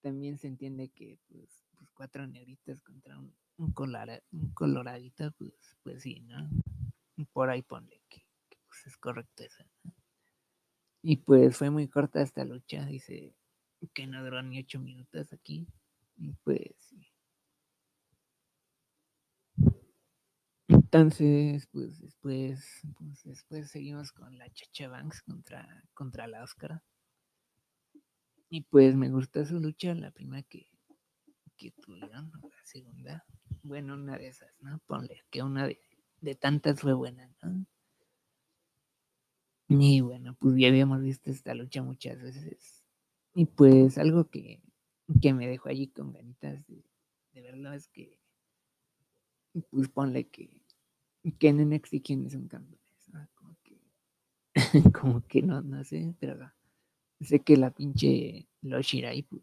También 0.00 0.38
se 0.38 0.48
entiende 0.48 0.88
que, 0.88 1.18
pues, 1.28 1.69
pues 1.80 1.90
cuatro 1.92 2.26
negritas 2.26 2.82
contra 2.82 3.18
un, 3.18 3.34
un, 3.56 3.74
un 4.32 4.52
coloradito, 4.52 5.32
pues, 5.38 5.54
pues 5.82 6.02
sí, 6.02 6.20
¿no? 6.20 6.50
Por 7.32 7.48
ahí 7.48 7.62
ponle 7.62 8.02
que, 8.10 8.22
pues 8.66 8.86
es 8.86 8.98
correcto 8.98 9.44
eso. 9.44 9.64
Y 11.02 11.16
pues 11.16 11.56
fue 11.56 11.70
muy 11.70 11.88
corta 11.88 12.20
esta 12.20 12.44
lucha, 12.44 12.84
dice 12.84 13.34
que 13.94 14.06
no 14.06 14.22
duró 14.22 14.42
ni 14.42 14.58
ocho 14.58 14.78
minutos 14.78 15.32
aquí. 15.32 15.66
Y 16.18 16.32
pues 16.44 16.76
sí. 16.80 17.06
Entonces, 20.68 21.66
pues 21.72 21.98
después, 22.00 22.82
pues 22.98 23.22
después 23.24 23.70
seguimos 23.70 24.12
con 24.12 24.36
la 24.36 24.52
Chacha 24.52 24.88
Banks 24.88 25.22
contra, 25.22 25.84
contra 25.94 26.26
la 26.26 26.42
Oscar. 26.42 26.82
Y 28.50 28.62
pues 28.62 28.96
me 28.96 29.08
gustó 29.08 29.46
su 29.46 29.60
lucha, 29.60 29.94
la 29.94 30.10
primera 30.10 30.42
que, 30.42 30.69
que 31.60 31.72
tuvieron, 31.72 32.32
la 32.32 32.64
segunda. 32.64 33.24
Bueno, 33.62 33.94
una 33.94 34.16
de 34.16 34.28
esas, 34.28 34.50
¿no? 34.62 34.80
Ponle 34.86 35.22
que 35.30 35.42
una 35.42 35.66
de, 35.66 35.78
de 36.22 36.34
tantas 36.34 36.80
fue 36.80 36.94
buena, 36.94 37.30
¿no? 37.42 37.66
Y 39.68 40.00
bueno, 40.00 40.34
pues 40.40 40.56
ya 40.56 40.68
habíamos 40.68 41.02
visto 41.02 41.30
esta 41.30 41.54
lucha 41.54 41.82
muchas 41.82 42.20
veces. 42.20 42.82
Y 43.34 43.44
pues 43.44 43.98
algo 43.98 44.28
que, 44.28 44.62
que 45.20 45.34
me 45.34 45.46
dejó 45.46 45.68
allí 45.68 45.88
con 45.88 46.12
ganitas 46.12 46.66
de, 46.66 46.82
de 47.32 47.42
verlo 47.42 47.72
es 47.72 47.88
que, 47.88 48.18
pues 49.70 49.88
ponle 49.88 50.28
que, 50.28 50.62
que 51.38 51.48
en 51.48 51.70
NXT 51.70 51.96
quiénes 52.02 52.32
son 52.32 52.48
campeones, 52.48 53.08
¿no? 53.12 53.28
Como 53.34 53.56
que, 53.62 53.78
como 54.98 55.26
que 55.26 55.42
no, 55.42 55.60
no 55.60 55.84
sé, 55.84 56.14
pero 56.18 56.50
sé 57.20 57.40
que 57.40 57.56
la 57.56 57.70
pinche 57.70 58.48
Loshirai, 58.62 59.22
pues, 59.22 59.42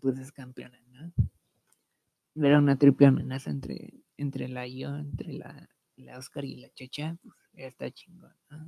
pues 0.00 0.18
es 0.18 0.32
campeona, 0.32 0.80
¿no? 0.88 1.12
Era 2.34 2.58
una 2.58 2.78
triple 2.78 3.06
amenaza 3.06 3.50
entre, 3.50 3.94
entre 4.16 4.48
la 4.48 4.66
yo, 4.66 4.96
entre 4.96 5.32
la, 5.32 5.68
la 5.96 6.18
Oscar 6.18 6.44
y 6.44 6.56
la 6.56 6.70
Chacha, 6.70 7.16
pues 7.22 7.36
está 7.54 7.90
chingón, 7.90 8.34
¿no? 8.50 8.66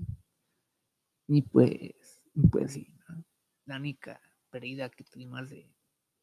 Y 1.29 1.43
pues, 1.43 2.23
pues 2.51 2.73
sí, 2.73 2.93
¿no? 3.09 3.25
La 3.67 3.77
única 3.77 4.21
pérdida 4.51 4.89
que 4.89 5.05
tuvimos 5.05 5.49
de, 5.49 5.73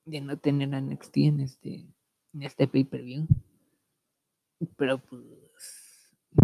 de 0.06 0.22
no 0.22 0.38
tener 0.38 0.74
a 0.75 0.82
NXT 0.82 1.18
en 1.18 1.39
este, 1.39 1.94
en 2.34 2.44
este 2.44 2.68
pay-per-view. 2.68 3.27
Pero 4.75 4.98
pues, 5.00 5.22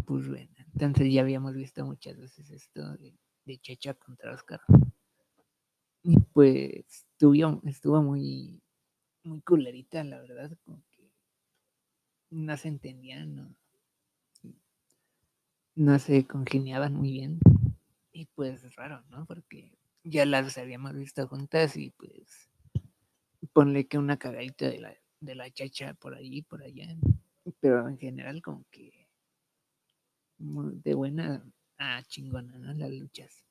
pues 0.05 0.29
bueno, 0.29 0.55
entonces 0.74 1.12
ya 1.12 1.22
habíamos 1.22 1.55
visto 1.55 1.86
muchas 1.86 2.17
veces 2.17 2.50
esto 2.51 2.95
de, 2.98 3.17
de 3.45 3.57
Checha 3.57 3.93
contra 3.95 4.33
Oscar. 4.33 4.62
Pues 6.33 6.85
estuvo, 6.87 7.61
estuvo 7.65 8.01
muy, 8.01 8.61
muy 9.24 9.41
culerita, 9.41 10.03
la 10.03 10.19
verdad, 10.19 10.51
como 10.65 10.81
que 10.91 11.11
no 12.31 12.57
se 12.57 12.67
entendían, 12.67 13.35
no, 13.35 13.55
no 15.75 16.00
se 16.00 16.25
congeniaban 16.25 16.96
muy 16.96 17.11
bien. 17.11 17.39
Y 18.11 18.25
pues 18.35 18.63
es 18.63 18.75
raro, 18.75 19.03
¿no? 19.09 19.25
Porque 19.25 19.72
ya 20.03 20.25
las 20.25 20.57
habíamos 20.57 20.93
visto 20.93 21.27
juntas 21.27 21.77
y 21.77 21.91
pues 21.91 22.50
ponle 23.53 23.87
que 23.87 23.98
una 23.98 24.17
cagadita 24.17 24.67
de 24.67 24.79
la, 24.79 24.98
de 25.19 25.35
la 25.35 25.50
chacha 25.51 25.93
por 25.93 26.15
allí, 26.15 26.41
por 26.41 26.63
allá. 26.63 26.96
Pero 27.59 27.87
en 27.87 27.98
general 27.98 28.41
como 28.41 28.65
que 28.72 29.07
de 30.37 30.93
buena 30.93 31.43
a 31.77 32.03
chingona, 32.03 32.57
¿no? 32.57 32.74
Las 32.74 32.91
luchas. 32.91 33.46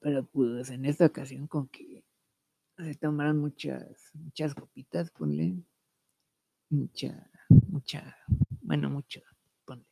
Pero 0.00 0.26
pues 0.26 0.70
en 0.70 0.84
esta 0.84 1.06
ocasión 1.06 1.46
como 1.46 1.68
que 1.70 2.04
se 2.76 2.94
tomaron 2.94 3.38
muchas, 3.38 4.10
muchas 4.14 4.54
copitas, 4.54 5.10
ponle. 5.10 5.56
Mucha, 6.70 7.30
mucha, 7.68 8.16
bueno, 8.60 8.90
mucho, 8.90 9.22
ponle. 9.64 9.86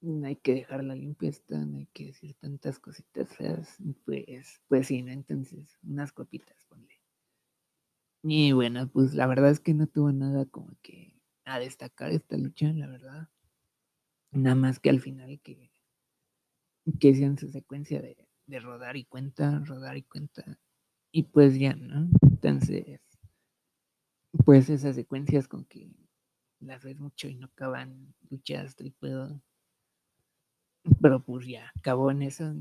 No 0.00 0.26
hay 0.26 0.36
que 0.36 0.54
dejarla 0.54 0.96
limpia 0.96 1.30
esta, 1.30 1.64
no 1.64 1.78
hay 1.78 1.86
que 1.92 2.06
decir 2.06 2.34
tantas 2.40 2.78
cositas 2.80 3.34
feas. 3.36 3.78
Pues, 4.04 4.60
pues 4.68 4.88
sí, 4.88 5.02
¿no? 5.02 5.12
Entonces, 5.12 5.78
unas 5.82 6.12
copitas, 6.12 6.64
ponle. 6.68 7.00
Y 8.24 8.52
bueno, 8.52 8.88
pues 8.88 9.14
la 9.14 9.26
verdad 9.26 9.50
es 9.50 9.60
que 9.60 9.74
no 9.74 9.86
tuvo 9.86 10.12
nada 10.12 10.46
como 10.46 10.76
que 10.82 11.20
a 11.44 11.58
destacar 11.58 12.10
esta 12.12 12.36
lucha, 12.36 12.72
la 12.72 12.86
verdad. 12.86 13.28
Nada 14.30 14.54
más 14.54 14.78
que 14.78 14.90
al 14.90 15.00
final 15.00 15.40
que, 15.40 15.71
que 16.98 17.10
hacían 17.10 17.38
su 17.38 17.48
secuencia 17.48 18.00
de, 18.00 18.16
de 18.46 18.60
rodar 18.60 18.96
y 18.96 19.04
cuenta, 19.04 19.60
rodar 19.64 19.96
y 19.96 20.02
cuenta. 20.02 20.58
Y 21.12 21.24
pues 21.24 21.58
ya, 21.58 21.74
¿no? 21.74 22.08
Entonces, 22.22 23.00
pues 24.44 24.70
esas 24.70 24.96
secuencias 24.96 25.46
con 25.46 25.64
que 25.64 25.90
las 26.60 26.82
ves 26.82 26.98
mucho 26.98 27.28
y 27.28 27.34
no 27.34 27.46
acaban 27.46 28.14
luchas 28.30 28.76
tripedo. 28.76 29.40
Pero 31.00 31.22
pues 31.22 31.46
ya, 31.46 31.70
acabó 31.76 32.10
en 32.10 32.22
eso 32.22 32.54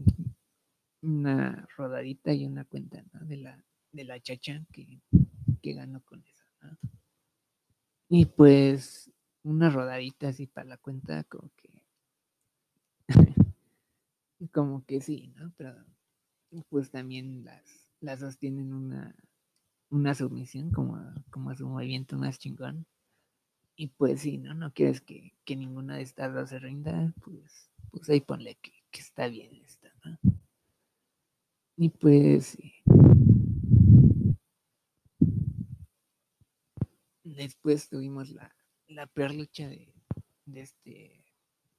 una 1.02 1.68
rodadita 1.76 2.34
y 2.34 2.46
una 2.46 2.66
cuenta, 2.66 3.04
¿no? 3.14 3.26
De 3.26 3.38
la, 3.38 3.64
de 3.92 4.04
la 4.04 4.20
chacha 4.20 4.64
que, 4.72 5.02
que 5.62 5.74
ganó 5.74 6.02
con 6.02 6.24
eso, 6.24 6.46
¿no? 6.62 6.78
Y 8.10 8.26
pues 8.26 9.10
una 9.44 9.70
rodadita 9.70 10.28
así 10.28 10.46
para 10.46 10.68
la 10.68 10.78
cuenta, 10.78 11.24
como 11.24 11.50
que. 11.56 11.82
Como 14.50 14.86
que 14.86 15.02
sí, 15.02 15.34
¿no? 15.36 15.54
Pero 15.58 15.76
pues 16.70 16.92
también 16.92 17.44
las, 17.46 17.64
las 18.00 18.20
dos 18.20 18.38
tienen 18.38 18.74
una, 18.74 19.16
una 19.90 20.16
sumisión 20.16 20.72
como, 20.72 20.98
como 21.30 21.56
su 21.56 21.68
movimiento 21.68 22.18
más 22.18 22.40
chingón. 22.40 22.86
Y 23.76 23.88
pues 23.88 24.22
sí, 24.22 24.38
¿no? 24.38 24.54
No 24.54 24.74
quieres 24.74 25.02
que, 25.02 25.34
que 25.46 25.56
ninguna 25.56 25.96
de 25.96 26.04
estas 26.04 26.34
dos 26.34 26.50
se 26.50 26.60
rinda, 26.60 27.14
pues, 27.24 27.72
pues 27.92 28.10
ahí 28.10 28.22
ponle 28.22 28.56
que, 28.56 28.72
que 28.92 29.00
está 29.00 29.28
bien 29.28 29.56
esta, 29.64 29.92
¿no? 30.04 30.20
Y 31.78 31.90
pues 31.90 32.58
sí. 32.58 32.74
Después 37.24 37.90
tuvimos 37.90 38.30
la, 38.30 38.54
la 38.88 39.08
peor 39.08 39.34
lucha 39.34 39.68
de, 39.68 39.94
de 40.46 40.62
este 40.62 41.21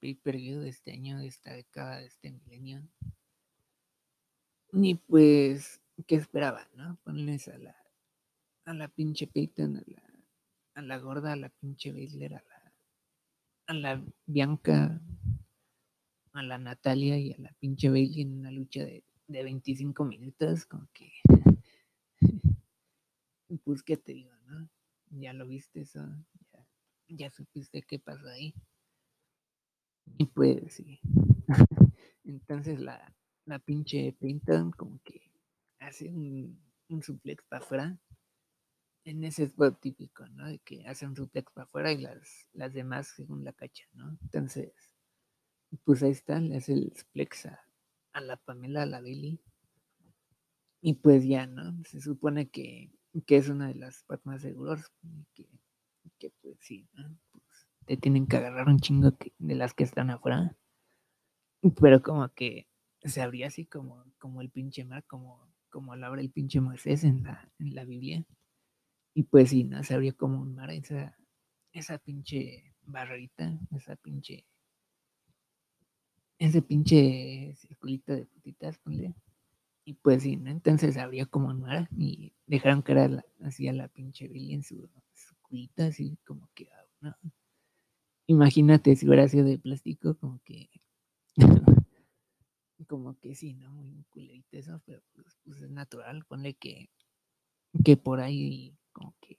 pay-per-view 0.03 0.59
de 0.59 0.67
este 0.67 0.91
año, 0.91 1.17
de 1.17 1.27
esta 1.27 1.53
década, 1.53 1.99
de 1.99 2.07
este 2.07 2.29
milenio. 2.29 2.83
Ni 4.73 4.95
pues, 4.95 5.81
¿qué 6.05 6.15
esperaba, 6.15 6.67
no? 6.75 6.99
Ponerles 7.05 7.47
a 7.47 7.57
la, 7.57 7.73
a 8.65 8.73
la 8.73 8.89
pinche 8.89 9.27
Peyton, 9.27 9.77
a 9.77 9.83
la, 9.87 10.03
a 10.75 10.81
la 10.81 10.97
gorda, 10.97 11.31
a 11.31 11.35
la 11.37 11.47
pinche 11.47 11.93
Baszler, 11.93 12.33
a 12.33 12.43
la, 12.43 12.73
a 13.67 13.73
la 13.75 14.05
Bianca, 14.25 15.01
a 16.33 16.43
la 16.43 16.57
Natalia 16.57 17.17
y 17.17 17.31
a 17.31 17.37
la 17.37 17.53
pinche 17.61 17.89
Bailey 17.89 18.23
en 18.23 18.39
una 18.39 18.51
lucha 18.51 18.83
de, 18.83 19.05
de 19.27 19.43
25 19.43 20.03
minutos, 20.03 20.65
como 20.65 20.89
que, 20.91 21.13
pues, 23.63 23.81
¿qué 23.83 23.95
te 23.95 24.11
digo, 24.11 24.35
no? 24.47 24.67
Ya 25.11 25.31
lo 25.31 25.47
viste 25.47 25.79
eso, 25.79 26.01
ya, 26.51 26.67
ya 27.07 27.31
supiste 27.31 27.83
qué 27.83 27.99
pasó 27.99 28.27
ahí. 28.27 28.53
Y 30.17 30.25
pues 30.25 30.73
sí. 30.75 30.99
Entonces 32.23 32.79
la, 32.79 33.13
la 33.45 33.59
pinche 33.59 34.13
Peyton 34.19 34.71
como 34.71 35.01
que 35.03 35.31
hace 35.79 36.09
un, 36.09 36.59
un 36.89 37.03
suplex 37.03 37.43
para 37.45 37.63
afuera. 37.63 37.99
En 39.05 39.23
ese 39.25 39.43
spot 39.43 39.81
típico, 39.81 40.25
¿no? 40.29 40.47
De 40.47 40.59
que 40.59 40.87
hace 40.87 41.05
un 41.05 41.15
suplex 41.15 41.51
para 41.51 41.65
afuera 41.65 41.91
y 41.91 41.97
las, 41.97 42.47
las 42.53 42.73
demás 42.73 43.07
según 43.07 43.43
la 43.43 43.51
cacha, 43.51 43.83
¿no? 43.93 44.17
Entonces, 44.21 44.71
pues 45.83 46.01
ahí 46.03 46.11
está, 46.11 46.39
le 46.39 46.55
hace 46.57 46.73
el 46.73 46.93
suplex 46.95 47.47
a, 47.47 47.59
a 48.13 48.21
la 48.21 48.37
Pamela, 48.37 48.83
a 48.83 48.85
la 48.85 49.01
Billy. 49.01 49.39
Y 50.81 50.93
pues 50.95 51.25
ya, 51.25 51.47
¿no? 51.47 51.83
Se 51.85 51.99
supone 51.99 52.49
que, 52.49 52.91
que 53.25 53.37
es 53.37 53.49
una 53.49 53.67
de 53.69 53.75
las 53.75 53.95
spots 53.99 54.25
más 54.25 54.41
seguros. 54.41 54.91
Y 55.01 55.25
que, 55.33 55.49
que 56.19 56.29
pues 56.41 56.57
sí, 56.61 56.87
¿no? 56.93 57.17
Te 57.85 57.97
tienen 57.97 58.27
que 58.27 58.37
agarrar 58.37 58.67
un 58.67 58.79
chingo 58.79 59.11
de 59.39 59.55
las 59.55 59.73
que 59.73 59.83
están 59.83 60.09
afuera. 60.09 60.55
Pero 61.81 62.01
como 62.01 62.27
que 62.33 62.67
se 63.03 63.21
abría 63.21 63.47
así 63.47 63.65
como, 63.65 64.03
como 64.19 64.41
el 64.41 64.49
pinche 64.49 64.85
mar, 64.85 65.03
como, 65.05 65.47
como 65.69 65.95
lo 65.95 66.05
abre 66.05 66.21
el 66.21 66.31
pinche 66.31 66.61
Moisés 66.61 67.03
en 67.03 67.23
la, 67.23 67.51
en 67.59 67.75
la 67.75 67.85
Biblia. 67.85 68.25
Y 69.13 69.23
pues 69.23 69.49
sí, 69.49 69.63
¿no? 69.63 69.83
Se 69.83 69.93
abrió 69.93 70.15
como 70.15 70.41
un 70.41 70.55
mar, 70.55 70.71
esa, 70.71 71.17
esa 71.71 71.97
pinche 71.99 72.75
barrerita, 72.83 73.59
esa 73.71 73.95
pinche, 73.95 74.45
ese 76.39 76.61
pinche 76.61 77.55
circulito 77.55 78.13
de 78.13 78.25
putitas, 78.25 78.77
ponle. 78.79 79.15
Y 79.85 79.93
pues 79.95 80.23
sí, 80.23 80.37
¿no? 80.37 80.49
Entonces 80.49 80.97
abrió 80.97 81.29
como 81.29 81.49
un 81.49 81.61
mar 81.61 81.89
y 81.97 82.33
dejaron 82.47 82.83
que 82.83 82.93
era 82.93 83.07
la, 83.07 83.25
así 83.41 83.67
a 83.67 83.73
la 83.73 83.87
pinche 83.89 84.27
Billy 84.27 84.53
en 84.53 84.63
su, 84.63 84.89
su 85.13 85.35
así 85.77 86.17
como 86.25 86.49
que, 86.55 86.69
ah, 86.71 86.85
¿no? 87.01 87.15
Imagínate 88.27 88.97
hubiera 89.03 89.27
sido 89.27 89.45
de 89.45 89.59
plástico, 89.59 90.15
como 90.17 90.39
que, 90.43 90.69
como 92.87 93.17
que 93.19 93.35
sí, 93.35 93.53
¿no? 93.53 93.71
Muy 93.71 94.03
culerito 94.05 94.57
eso, 94.57 94.81
pero 94.85 95.01
pues, 95.13 95.37
pues 95.43 95.61
es 95.61 95.69
natural, 95.69 96.23
ponle 96.25 96.53
que, 96.53 96.89
que 97.83 97.97
por 97.97 98.21
ahí 98.21 98.77
como 98.91 99.15
que 99.21 99.37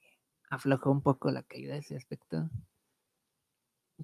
aflojó 0.51 0.90
un 0.90 1.03
poco 1.03 1.31
la 1.31 1.42
caída 1.42 1.75
de 1.75 1.81
ese 1.81 1.97
aspecto. 1.97 2.51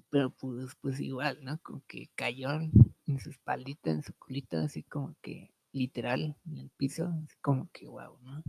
Pero 0.09 0.31
pues, 0.31 0.75
pues 0.81 0.99
igual, 0.99 1.43
¿no? 1.43 1.59
Como 1.61 1.83
que 1.87 2.09
cayó 2.15 2.49
en 2.51 3.19
su 3.19 3.29
espaldita, 3.29 3.91
en 3.91 4.03
su 4.03 4.13
culita, 4.15 4.63
así 4.63 4.83
como 4.83 5.15
que 5.21 5.53
literal 5.73 6.37
en 6.45 6.57
el 6.57 6.69
piso, 6.71 7.05
así 7.23 7.37
como 7.41 7.69
que 7.71 7.87
wow, 7.87 8.17
¿no? 8.21 8.43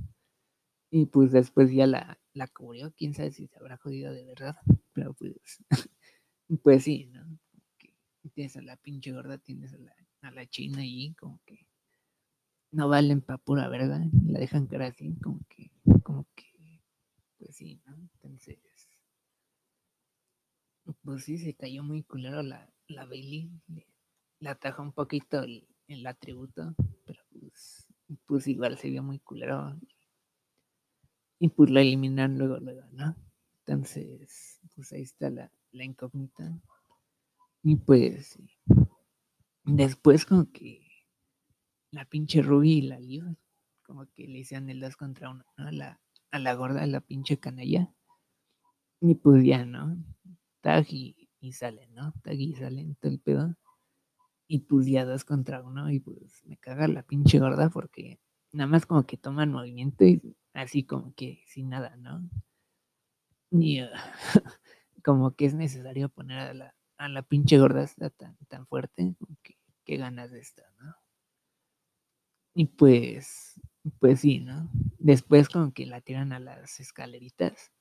Y 0.91 1.07
pues 1.07 1.33
después 1.33 1.73
ya 1.73 1.87
la, 1.87 2.19
la 2.35 2.49
cubrió, 2.49 2.93
quién 2.97 3.15
sabe 3.15 3.33
si 3.33 3.47
se 3.47 3.59
habrá 3.59 3.79
jodido 3.79 4.13
de 4.13 4.25
verdad, 4.25 4.57
pero 4.93 5.15
pues, 5.15 5.35
pues 6.63 6.85
sí, 6.85 7.07
¿no? 7.07 7.39
Tienes 8.35 8.57
a 8.57 8.63
la 8.63 8.77
pinche 8.77 9.13
gorda, 9.13 9.39
tienes 9.39 9.75
a 9.75 9.79
la, 9.79 10.31
la 10.31 10.47
china 10.47 10.81
ahí, 10.81 11.15
como 11.15 11.41
que 11.45 11.67
no 12.71 12.89
valen 12.89 13.21
pa' 13.21 13.39
pura 13.39 13.69
verga, 13.69 14.01
la 14.27 14.39
dejan 14.39 14.67
cara 14.67 14.87
así, 14.87 15.15
como 15.23 15.41
que, 15.49 15.71
como 16.03 16.27
que, 16.35 16.81
pues 17.39 17.57
sí, 17.57 17.81
¿no? 17.85 17.95
Entonces, 17.97 18.59
pues 21.03 21.25
sí, 21.25 21.39
se 21.39 21.55
cayó 21.55 21.83
muy 21.83 22.03
culero 22.03 22.43
la, 22.43 22.69
la 22.89 23.05
Bailey, 23.05 23.51
le, 23.69 23.87
le 24.41 24.49
atajó 24.49 24.83
un 24.83 24.93
poquito 24.93 25.43
el, 25.43 25.67
el 25.89 26.07
atributo, 26.07 26.75
pero 27.05 27.23
pues, 27.31 27.87
pues 28.27 28.47
igual 28.47 28.79
se 28.79 28.91
vio 28.91 29.03
muy 29.03 29.19
culero. 29.19 29.79
Y 31.39 31.49
pues 31.49 31.71
la 31.71 31.81
eliminan 31.81 32.39
luego, 32.39 32.59
luego, 32.59 32.83
¿no? 32.93 33.17
Entonces, 33.67 34.61
pues 34.75 34.93
ahí 34.93 35.03
está 35.03 35.31
la, 35.31 35.51
la 35.73 35.85
incógnita. 35.85 36.61
Y 37.63 37.77
pues, 37.77 38.39
después 39.65 40.25
como 40.27 40.51
que 40.51 40.87
la 41.91 42.05
pinche 42.05 42.43
Ruby 42.43 42.73
y 42.79 42.83
la 42.83 42.99
Liv, 42.99 43.25
como 43.83 44.07
que 44.07 44.27
le 44.27 44.41
hicieron 44.41 44.71
el 44.71 44.81
dos 44.81 44.97
contra 44.97 45.31
uno, 45.31 45.45
¿no? 45.57 45.69
A 45.69 45.73
la, 45.73 46.01
a 46.31 46.39
la 46.39 46.55
gorda, 46.55 46.83
a 46.83 46.87
la 46.87 47.01
pinche 47.01 47.39
canalla. 47.39 47.95
Y 49.01 49.15
pues 49.15 49.45
ya, 49.45 49.65
¿no? 49.65 49.97
Tag 50.61 50.87
y, 50.91 51.29
y 51.41 51.53
salen, 51.53 51.95
¿no? 51.95 52.13
Tag 52.23 52.41
y 52.41 52.55
salen 52.55 52.95
todo 52.97 53.13
el 53.13 53.21
pedo. 53.21 53.57
Y 54.49 54.61
pues 54.61 54.87
ya 54.87 55.05
dos 55.05 55.25
contra 55.25 55.63
uno. 55.63 55.91
Y 55.91 56.01
pues 56.01 56.45
me 56.47 56.57
caga 56.57 56.89
la 56.89 57.03
pinche 57.03 57.39
gorda 57.39 57.69
porque 57.71 58.21
nada 58.53 58.69
más 58.69 58.87
como 58.87 59.05
que 59.05 59.17
toman 59.17 59.51
movimiento 59.51 60.05
y 60.05 60.21
así 60.53 60.85
como 60.85 61.15
que 61.15 61.43
sin 61.47 61.71
nada, 61.71 61.97
¿no? 61.97 62.29
Y 63.51 63.81
ah, 63.81 63.93
como 65.03 65.35
que 65.37 65.47
es 65.47 65.55
necesario 65.55 66.09
poner 66.09 66.39
a 66.41 66.55
la, 66.55 66.75
a 66.99 67.09
la 67.09 67.23
pinche 67.23 67.59
gorda 67.59 67.87
tan, 68.17 68.37
tan 68.49 68.67
fuerte, 68.67 69.15
que 69.43 69.57
qué 69.85 69.97
ganas 69.97 70.31
de 70.31 70.41
esta, 70.41 70.65
¿no? 70.81 70.95
Y 72.55 72.67
pues, 72.67 73.61
pues 73.99 74.21
sí, 74.21 74.41
¿no? 74.41 74.71
Después 74.99 75.49
como 75.49 75.73
que 75.73 75.87
la 75.87 76.01
tiran 76.01 76.33
a 76.33 76.39
las 76.39 76.81
escaleritas 76.81 77.73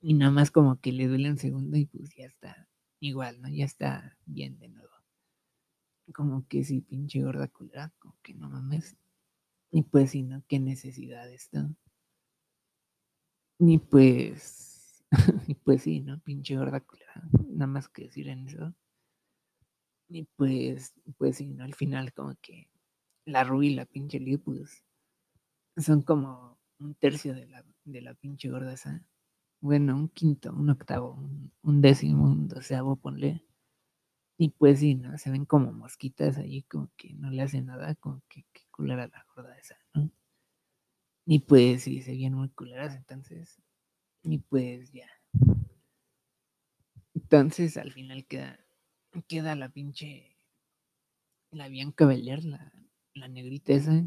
y 0.00 0.14
nada 0.14 0.32
más 0.32 0.50
como 0.50 0.80
que 0.80 0.92
le 0.92 1.08
duele 1.08 1.30
un 1.30 1.38
segundo 1.38 1.76
y 1.78 1.86
pues 1.86 2.10
ya 2.16 2.26
está 2.26 2.68
igual, 3.00 3.40
¿no? 3.42 3.48
Ya 3.48 3.64
está 3.64 4.18
bien 4.26 4.58
de 4.58 4.68
nuevo. 4.68 4.90
Como 6.14 6.46
que 6.46 6.62
sí, 6.62 6.82
pinche 6.82 7.22
gorda 7.22 7.48
culera, 7.48 7.92
como 7.98 8.16
que 8.22 8.34
no 8.34 8.48
mames. 8.50 8.96
Y 9.72 9.82
pues 9.84 10.12
sí, 10.12 10.22
¿no? 10.22 10.44
Qué 10.48 10.60
necesidad 10.60 11.26
de 11.26 11.34
esto. 11.36 11.70
Y 13.60 13.78
pues, 13.78 14.69
y 15.46 15.54
pues 15.64 15.82
sí, 15.82 16.00
¿no? 16.00 16.18
Pinche 16.20 16.56
gorda 16.56 16.80
culera. 16.80 17.22
Nada 17.48 17.66
más 17.66 17.88
que 17.88 18.04
decir 18.04 18.28
en 18.28 18.46
eso. 18.48 18.74
Y 20.08 20.24
pues, 20.36 20.94
pues 21.18 21.36
sí, 21.36 21.46
¿no? 21.48 21.64
Al 21.64 21.74
final 21.74 22.12
como 22.12 22.34
que 22.42 22.68
la 23.26 23.44
Ruby 23.44 23.68
y 23.68 23.74
la 23.74 23.86
pinche 23.86 24.18
Liv, 24.20 24.42
pues, 24.42 24.84
son 25.76 26.02
como 26.02 26.58
un 26.80 26.94
tercio 26.94 27.34
de 27.34 27.46
la, 27.48 27.64
de 27.84 28.02
la 28.02 28.14
pinche 28.14 28.48
gorda 28.50 28.72
esa. 28.72 29.04
Bueno, 29.60 29.96
un 29.96 30.08
quinto, 30.10 30.52
un 30.54 30.70
octavo, 30.70 31.14
un, 31.14 31.52
un 31.62 31.80
décimo, 31.82 32.24
un 32.26 32.48
doceavo, 32.48 32.96
ponle. 32.96 33.44
Y 34.38 34.50
pues 34.50 34.80
sí, 34.80 34.96
¿no? 34.96 35.18
Se 35.18 35.30
ven 35.30 35.46
como 35.46 35.72
mosquitas 35.72 36.38
ahí, 36.38 36.64
como 36.64 36.90
que 36.96 37.14
no 37.14 37.30
le 37.30 37.42
hacen 37.42 37.66
nada, 37.66 37.94
como 37.96 38.22
que, 38.28 38.44
que 38.52 38.62
culera 38.72 39.08
la 39.08 39.26
gorda 39.36 39.56
esa, 39.58 39.76
¿no? 39.94 40.10
Y 41.24 41.38
pues 41.38 41.84
sí, 41.84 42.02
se 42.02 42.10
ven 42.14 42.34
muy 42.34 42.50
culeras, 42.50 42.94
entonces. 42.94 43.58
Y 44.22 44.38
pues 44.38 44.92
ya. 44.92 45.08
Entonces 47.14 47.76
al 47.76 47.92
final 47.92 48.26
queda, 48.26 48.58
queda 49.28 49.54
la 49.54 49.68
pinche, 49.68 50.36
la 51.50 51.68
Bianca 51.68 52.06
Belair, 52.06 52.44
la, 52.44 52.72
la 53.14 53.28
negrita 53.28 53.72
esa, 53.72 54.04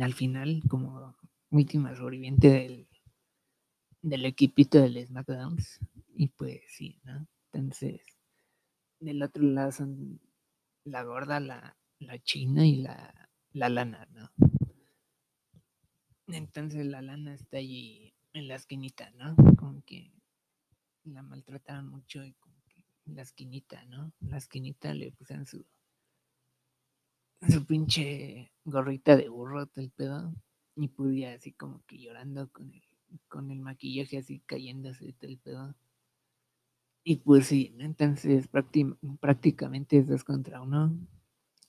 al 0.00 0.14
final 0.14 0.62
como 0.68 1.16
última 1.50 1.94
sobreviviente 1.96 2.48
del, 2.48 2.88
del 4.02 4.24
equipito 4.24 4.80
del 4.80 5.06
SmackDowns. 5.06 5.80
Y 6.14 6.28
pues 6.28 6.60
sí, 6.68 7.00
¿no? 7.04 7.26
Entonces, 7.52 8.02
del 9.00 9.22
otro 9.22 9.42
lado 9.42 9.72
son 9.72 10.20
la 10.84 11.02
gorda, 11.04 11.40
la, 11.40 11.76
la 12.00 12.18
china 12.18 12.66
y 12.66 12.76
la, 12.76 13.30
la 13.52 13.68
lana, 13.68 14.06
¿no? 14.12 14.30
Entonces 16.26 16.86
la 16.86 17.00
lana 17.00 17.34
está 17.34 17.56
allí 17.58 18.12
en 18.32 18.48
la 18.48 18.54
esquinita, 18.56 19.10
¿no? 19.12 19.34
Como 19.56 19.82
que 19.82 20.12
la 21.04 21.22
maltrataron 21.22 21.88
mucho 21.88 22.24
y 22.24 22.32
como 22.34 22.56
que 22.68 22.84
en 23.06 23.16
la 23.16 23.22
esquinita, 23.22 23.84
¿no? 23.86 24.12
En 24.20 24.30
la 24.30 24.38
esquinita 24.38 24.92
le 24.94 25.12
pusieron 25.12 25.46
su 25.46 25.64
su 27.48 27.64
pinche 27.64 28.50
gorrita 28.64 29.16
de 29.16 29.28
burro, 29.28 29.66
todo 29.66 29.84
el 29.84 29.90
pedo, 29.90 30.34
y 30.76 30.88
podía 30.88 31.34
así 31.34 31.52
como 31.52 31.82
que 31.86 31.98
llorando 31.98 32.50
con 32.50 32.72
el, 33.50 33.60
maquillaje 33.60 34.18
así 34.18 34.40
cayéndose 34.40 35.12
todo 35.12 35.30
el 35.30 35.38
pedo. 35.38 35.74
Y 37.04 37.16
pues 37.16 37.46
sí, 37.46 37.72
¿no? 37.76 37.84
entonces 37.84 38.50
prácti- 38.50 38.98
prácticamente 39.20 39.98
es 39.98 40.08
dos 40.08 40.24
contra 40.24 40.60
uno 40.60 40.98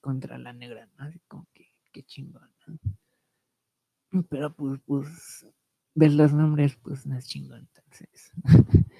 contra 0.01 0.37
la 0.37 0.53
negra, 0.53 0.89
¿no? 0.97 1.05
Así 1.05 1.19
como 1.27 1.47
que, 1.53 1.67
qué 1.91 2.03
chingón, 2.03 2.49
¿no? 2.67 4.23
Pero 4.29 4.53
pues, 4.53 4.79
pues, 4.85 5.45
ver 5.99 6.13
los 6.13 6.31
nombres, 6.31 6.77
pues 6.77 7.05
no 7.05 7.17
es 7.17 7.27
chingón, 7.27 7.67
entonces. 7.75 8.31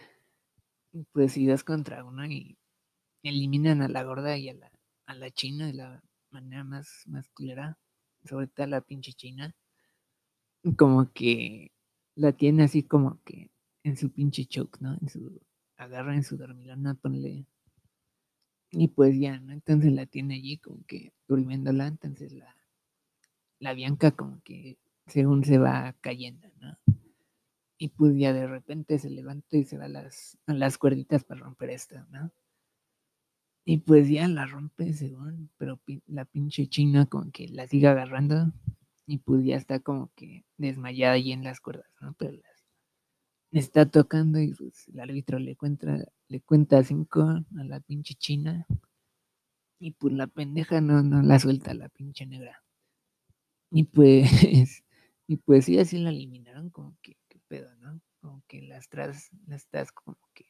Pues 1.11 1.35
dos 1.45 1.63
contra 1.63 2.03
uno 2.03 2.25
y 2.25 2.57
eliminan 3.21 3.83
a 3.83 3.87
la 3.87 4.03
gorda 4.03 4.35
y 4.37 4.49
a 4.49 4.55
la, 4.55 4.71
a 5.05 5.13
la 5.13 5.29
china 5.29 5.67
de 5.67 5.73
la 5.73 6.03
manera 6.31 6.63
más, 6.63 7.03
más 7.05 7.29
culera, 7.29 7.77
sobre 8.25 8.47
todo 8.47 8.63
a 8.63 8.69
la 8.69 8.81
pinche 8.81 9.13
china. 9.13 9.55
Como 10.75 11.13
que 11.13 11.71
la 12.15 12.31
tiene 12.31 12.63
así 12.63 12.81
como 12.81 13.21
que 13.23 13.51
en 13.83 13.97
su 13.97 14.11
pinche 14.11 14.45
choke, 14.45 14.81
¿no? 14.81 14.97
En 14.99 15.09
su, 15.09 15.39
agarra 15.77 16.15
en 16.15 16.23
su 16.23 16.37
dormilona, 16.37 16.95
ponle. 16.95 17.45
Y 18.71 18.87
pues 18.87 19.15
ya, 19.19 19.39
¿no? 19.39 19.53
Entonces 19.53 19.93
la 19.93 20.07
tiene 20.07 20.35
allí 20.35 20.57
como 20.57 20.83
que 20.87 21.13
durmiéndola, 21.27 21.85
entonces 21.85 22.33
la, 22.33 22.55
la 23.59 23.75
Bianca 23.75 24.09
como 24.09 24.41
que 24.41 24.79
según 25.09 25.43
se 25.43 25.57
va 25.57 25.95
cayendo, 26.01 26.47
¿no? 26.59 26.77
Y 27.77 27.89
pues 27.89 28.15
ya 28.17 28.33
de 28.33 28.47
repente 28.47 28.99
se 28.99 29.09
levanta 29.09 29.57
y 29.57 29.63
se 29.63 29.77
va 29.77 29.85
a 29.85 29.89
las, 29.89 30.37
las 30.47 30.77
cuerditas 30.77 31.23
para 31.23 31.41
romper 31.41 31.69
esto, 31.71 31.95
¿no? 32.09 32.31
Y 33.65 33.77
pues 33.79 34.09
ya 34.09 34.27
la 34.27 34.45
rompe 34.45 34.93
según, 34.93 35.51
pero 35.57 35.79
la 36.07 36.25
pinche 36.25 36.67
china 36.67 37.05
como 37.05 37.31
que 37.31 37.47
la 37.47 37.67
sigue 37.67 37.87
agarrando 37.87 38.51
y 39.05 39.19
pues 39.19 39.45
ya 39.45 39.55
está 39.55 39.79
como 39.79 40.11
que 40.15 40.45
desmayada 40.57 41.13
ahí 41.13 41.31
en 41.31 41.43
las 41.43 41.61
cuerdas, 41.61 41.89
¿no? 42.01 42.13
Pero 42.13 42.33
las 42.33 42.65
está 43.51 43.85
tocando 43.89 44.39
y 44.39 44.53
pues 44.53 44.87
el 44.89 44.99
árbitro 44.99 45.39
le 45.39 45.55
cuenta, 45.55 45.97
le 46.27 46.41
cuenta 46.41 46.83
cinco 46.83 47.21
a 47.21 47.63
la 47.63 47.79
pinche 47.79 48.13
china 48.15 48.65
y 49.79 49.91
pues 49.91 50.13
la 50.13 50.27
pendeja 50.27 50.81
no, 50.81 51.01
no 51.03 51.21
la 51.21 51.39
suelta 51.39 51.73
la 51.73 51.89
pinche 51.89 52.25
negra. 52.25 52.63
Y 53.71 53.83
pues, 53.85 54.29
y 55.29 55.37
pues 55.37 55.65
sí, 55.65 55.77
así 55.77 55.99
la 55.99 56.09
eliminaron 56.09 56.71
como 56.71 56.97
que, 57.03 57.15
qué 57.27 57.39
pedo, 57.47 57.75
¿no? 57.75 58.01
Como 58.19 58.41
que 58.47 58.63
las 58.63 58.89
tras, 58.89 59.29
las 59.45 59.61
estás 59.61 59.91
como 59.91 60.17
que 60.33 60.47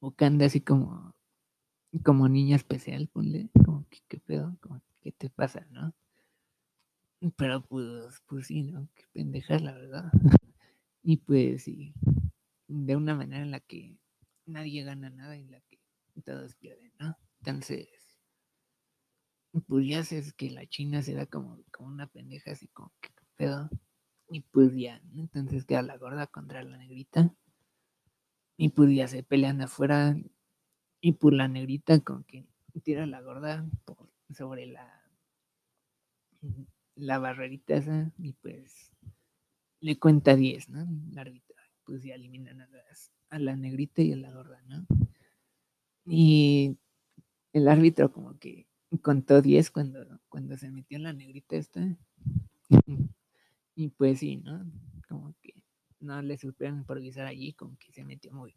Wakanda 0.00 0.46
así 0.46 0.60
como, 0.60 1.14
como 2.04 2.28
niña 2.28 2.56
especial, 2.56 3.06
ponle, 3.06 3.50
como 3.64 3.86
que 3.88 4.00
qué 4.08 4.18
pedo, 4.18 4.58
como 4.60 4.82
qué 5.02 5.12
te 5.12 5.30
pasa, 5.30 5.64
¿no? 5.70 5.94
Pero 7.36 7.64
pues, 7.64 8.20
pues 8.26 8.48
sí, 8.48 8.64
¿no? 8.64 8.88
Qué 8.96 9.04
pendeja, 9.12 9.60
la 9.60 9.72
verdad. 9.72 10.10
y 11.04 11.18
pues 11.18 11.62
sí, 11.62 11.94
de 12.66 12.96
una 12.96 13.14
manera 13.14 13.44
en 13.44 13.52
la 13.52 13.60
que 13.60 13.96
nadie 14.46 14.82
gana 14.82 15.10
nada 15.10 15.36
y 15.36 15.42
en 15.42 15.52
la 15.52 15.60
que 15.60 15.78
todos 16.24 16.56
pierden, 16.56 16.92
¿no? 16.98 17.16
Entonces, 17.38 17.88
pues 19.68 19.86
ya 19.86 20.02
sé 20.02 20.24
que 20.36 20.50
la 20.50 20.66
China 20.66 21.02
se 21.02 21.14
da 21.14 21.26
como, 21.26 21.62
como 21.70 21.88
una 21.90 22.08
pendeja 22.08 22.50
así 22.50 22.66
como 22.66 22.92
que 23.00 23.10
qué 23.14 23.24
pedo. 23.36 23.70
Y 24.32 24.40
pues 24.40 24.74
ya, 24.74 24.98
entonces 25.14 25.66
queda 25.66 25.82
la 25.82 25.98
gorda 25.98 26.26
contra 26.26 26.62
la 26.62 26.78
negrita. 26.78 27.34
Y 28.56 28.70
pues 28.70 28.90
ya 28.94 29.06
se 29.06 29.22
pelean 29.22 29.60
afuera. 29.60 30.16
Y 31.02 31.12
pues 31.12 31.34
la 31.34 31.48
negrita 31.48 32.00
con 32.00 32.24
que 32.24 32.46
tira 32.82 33.04
la 33.04 33.20
gorda 33.20 33.68
sobre 34.34 34.64
la, 34.68 35.02
la 36.94 37.18
barrerita 37.18 37.74
esa. 37.74 38.10
Y 38.16 38.32
pues 38.32 38.90
le 39.80 39.98
cuenta 39.98 40.34
10, 40.34 40.70
¿no? 40.70 40.86
La 41.10 41.20
árbitra. 41.20 41.62
Pues 41.84 42.02
ya 42.02 42.14
eliminan 42.14 42.62
a, 42.62 42.68
las, 42.68 43.12
a 43.28 43.38
la 43.38 43.54
negrita 43.54 44.00
y 44.00 44.12
a 44.12 44.16
la 44.16 44.32
gorda, 44.32 44.62
¿no? 44.66 44.86
Y 46.06 46.78
el 47.52 47.68
árbitro 47.68 48.10
como 48.10 48.38
que 48.38 48.66
contó 49.02 49.42
10 49.42 49.70
cuando, 49.70 50.20
cuando 50.30 50.56
se 50.56 50.70
metió 50.70 50.96
en 50.96 51.02
la 51.02 51.12
negrita 51.12 51.56
esta. 51.56 51.98
Y 53.74 53.88
pues 53.90 54.20
sí, 54.20 54.36
¿no? 54.38 54.64
Como 55.08 55.34
que 55.42 55.62
no 56.00 56.22
le 56.22 56.38
supieron 56.38 56.78
improvisar 56.78 57.26
allí, 57.26 57.52
como 57.52 57.76
que 57.78 57.92
se 57.92 58.04
metió 58.04 58.32
muy, 58.32 58.54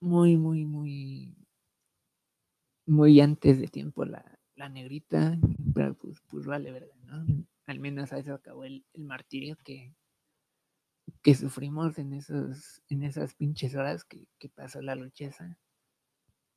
muy, 0.00 0.36
muy, 0.36 0.64
muy, 0.64 1.34
muy 2.86 3.20
antes 3.20 3.58
de 3.60 3.68
tiempo 3.68 4.04
la, 4.04 4.38
la 4.56 4.68
negrita, 4.68 5.38
pero 5.74 5.94
pues, 5.94 6.20
pues 6.28 6.46
vale, 6.46 6.72
¿verdad? 6.72 6.94
¿no? 7.04 7.44
Al 7.66 7.78
menos 7.80 8.12
a 8.12 8.18
eso 8.18 8.34
acabó 8.34 8.64
el, 8.64 8.84
el 8.94 9.04
martirio 9.04 9.56
que, 9.64 9.94
que 11.22 11.34
sufrimos 11.34 11.98
en 11.98 12.12
esos, 12.12 12.80
en 12.88 13.02
esas 13.02 13.34
pinches 13.34 13.74
horas 13.74 14.04
que, 14.04 14.28
que 14.38 14.48
pasó 14.48 14.80
la 14.80 14.94
lucha 14.94 15.26
esa. 15.26 15.58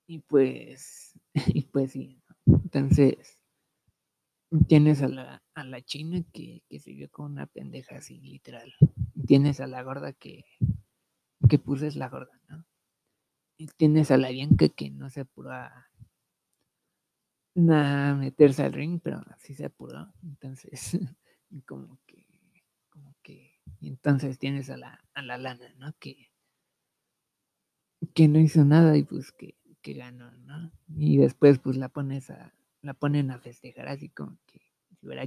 Y 0.07 0.19
pues, 0.19 1.13
y 1.47 1.63
pues 1.63 1.91
sí, 1.91 2.21
¿no? 2.45 2.59
Entonces, 2.63 3.37
Tienes 4.67 5.01
a 5.01 5.07
la, 5.09 5.43
a 5.57 5.63
la 5.63 5.81
china 5.81 6.23
que, 6.31 6.63
que 6.69 6.79
se 6.79 6.93
vio 6.93 7.09
con 7.09 7.31
una 7.31 7.47
pendeja 7.47 7.97
así, 7.97 8.19
literal. 8.19 8.71
Tienes 9.25 9.59
a 9.59 9.65
la 9.65 9.81
gorda 9.81 10.13
que, 10.13 10.45
que 11.49 11.57
puse 11.57 11.91
la 11.93 12.09
gorda, 12.09 12.39
¿no? 12.47 12.63
Y 13.57 13.65
tienes 13.65 14.11
a 14.11 14.17
la 14.17 14.29
Bianca 14.29 14.69
que 14.69 14.91
no 14.91 15.09
se 15.09 15.21
apuró 15.21 15.51
a, 15.51 15.89
meterse 17.55 18.61
al 18.63 18.73
ring, 18.73 19.01
pero 19.03 19.23
sí 19.39 19.55
se 19.55 19.65
apuró. 19.65 20.13
Entonces, 20.21 20.99
como 21.65 21.99
que, 22.05 22.27
como 22.91 23.15
que, 23.23 23.59
y 23.79 23.87
entonces 23.87 24.37
tienes 24.37 24.69
a 24.69 24.77
la, 24.77 25.03
a 25.15 25.23
la 25.23 25.39
lana, 25.39 25.73
¿no? 25.79 25.91
Que, 25.97 26.29
que 28.13 28.27
no 28.27 28.37
hizo 28.37 28.63
nada 28.63 28.95
y 28.95 29.03
pues 29.03 29.31
que, 29.31 29.57
que 29.81 29.93
ganó, 29.93 30.29
¿no? 30.29 30.71
Y 30.87 31.17
después 31.17 31.57
pues 31.57 31.77
la 31.77 31.89
pones 31.89 32.29
a, 32.29 32.53
la 32.83 32.93
ponen 32.93 33.31
a 33.31 33.39
festejar 33.39 33.87
así 33.87 34.09
como 34.09 34.37
que 34.45 34.66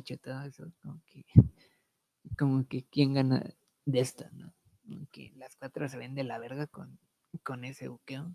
si 0.04 0.16
todo 0.16 0.42
eso, 0.42 0.72
como 0.82 1.02
que, 1.06 1.24
como 2.38 2.66
que 2.66 2.84
quién 2.84 3.14
gana 3.14 3.54
de 3.84 4.00
esta, 4.00 4.30
¿no? 4.32 4.52
Que 5.10 5.32
las 5.36 5.56
cuatro 5.56 5.88
se 5.88 5.98
ven 5.98 6.14
de 6.14 6.24
la 6.24 6.38
verga 6.38 6.66
con, 6.66 6.98
con 7.42 7.64
ese 7.64 7.88
buqueo. 7.88 8.34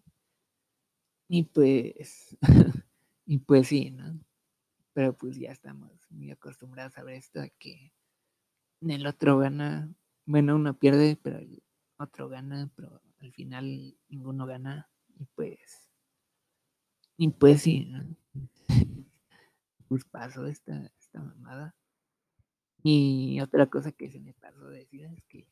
Y 1.28 1.44
pues, 1.44 2.38
y 3.26 3.40
pues 3.40 3.68
sí, 3.68 3.92
¿no? 3.92 4.20
Pero 4.94 5.18
pues 5.18 5.38
ya 5.38 5.52
estamos 5.52 5.92
muy 6.10 6.32
acostumbrados 6.32 6.98
a 6.98 7.04
ver 7.04 7.16
esto, 7.16 7.42
a 7.42 7.50
que 7.50 7.92
el 8.82 9.08
otro 9.08 9.38
gana, 9.38 9.94
bueno, 10.26 10.56
uno 10.56 10.78
pierde, 10.78 11.18
pero 11.22 11.40
el 11.40 11.62
otro 11.98 12.30
gana, 12.30 12.72
pero 12.76 13.02
al 13.20 13.34
final 13.34 13.98
ninguno 14.08 14.46
gana. 14.46 14.90
Y 15.18 15.26
pues, 15.36 15.90
y 17.18 17.30
pues 17.30 17.62
sí, 17.62 17.86
¿no? 17.86 18.16
pues 19.88 20.06
pasó 20.06 20.46
esta, 20.46 20.92
mamada. 21.20 21.76
Y 22.84 23.40
otra 23.42 23.68
cosa 23.68 23.92
que 23.92 24.10
se 24.10 24.20
me 24.20 24.34
pasó 24.34 24.68
decir 24.68 25.06
es 25.06 25.24
que, 25.28 25.48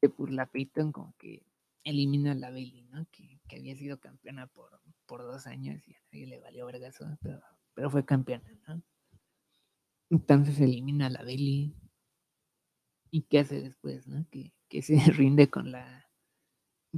que 0.00 0.08
pues 0.08 0.32
la 0.32 0.46
Peyton 0.46 0.92
como 0.92 1.14
que 1.16 1.44
elimina 1.84 2.32
a 2.32 2.34
la 2.34 2.50
Bailey, 2.50 2.84
¿no? 2.84 3.06
Que, 3.10 3.40
que, 3.48 3.56
había 3.56 3.76
sido 3.76 4.00
campeona 4.00 4.46
por, 4.48 4.80
por 5.06 5.22
dos 5.22 5.46
años 5.46 5.86
y 5.88 5.94
a 5.94 6.00
nadie 6.10 6.26
le 6.26 6.40
valió 6.40 6.66
vergazo, 6.66 7.06
pero, 7.22 7.40
pero 7.74 7.90
fue 7.90 8.04
campeona, 8.04 8.50
¿no? 8.66 8.82
Entonces 10.10 10.60
elimina 10.60 11.06
a 11.06 11.10
la 11.10 11.22
Bailey. 11.22 11.76
¿Y 13.12 13.22
qué 13.22 13.40
hace 13.40 13.60
después, 13.60 14.06
no? 14.06 14.26
Que, 14.30 14.52
que 14.68 14.82
se 14.82 14.94
rinde 15.12 15.48
con 15.48 15.70
la 15.70 16.10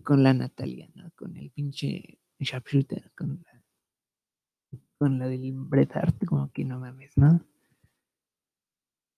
con 0.04 0.22
la 0.22 0.32
Natalia, 0.32 0.88
¿no? 0.94 1.10
Con 1.14 1.36
el 1.36 1.50
pinche 1.50 2.18
sharpshooter, 2.38 3.12
con 3.14 3.42
la 3.44 3.61
con 5.02 5.18
la 5.18 5.26
del 5.26 5.50
Bret 5.52 5.96
Hart, 5.96 6.24
como 6.26 6.52
que 6.52 6.64
no 6.64 6.78
mames, 6.78 7.18
¿no? 7.18 7.44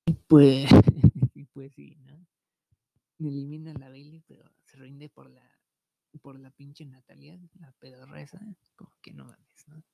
Y 0.07 0.15
pues, 0.15 0.71
y 1.35 1.45
pues 1.45 1.75
sí, 1.75 1.99
¿no? 2.07 2.27
Elimina 3.19 3.73
a 3.73 3.79
la 3.79 3.91
Bailey, 3.91 4.25
pero 4.27 4.51
se 4.65 4.79
rinde 4.79 5.11
por 5.11 5.29
la 5.29 5.43
por 6.23 6.41
la 6.41 6.51
pinche 6.53 6.87
Natalia, 6.87 7.39
la 7.61 7.71
pedorra 7.73 8.23
esa, 8.23 8.41
como 8.77 8.95
que 9.03 9.13
no 9.13 9.27
mames, 9.27 9.69
¿no? 9.69 9.85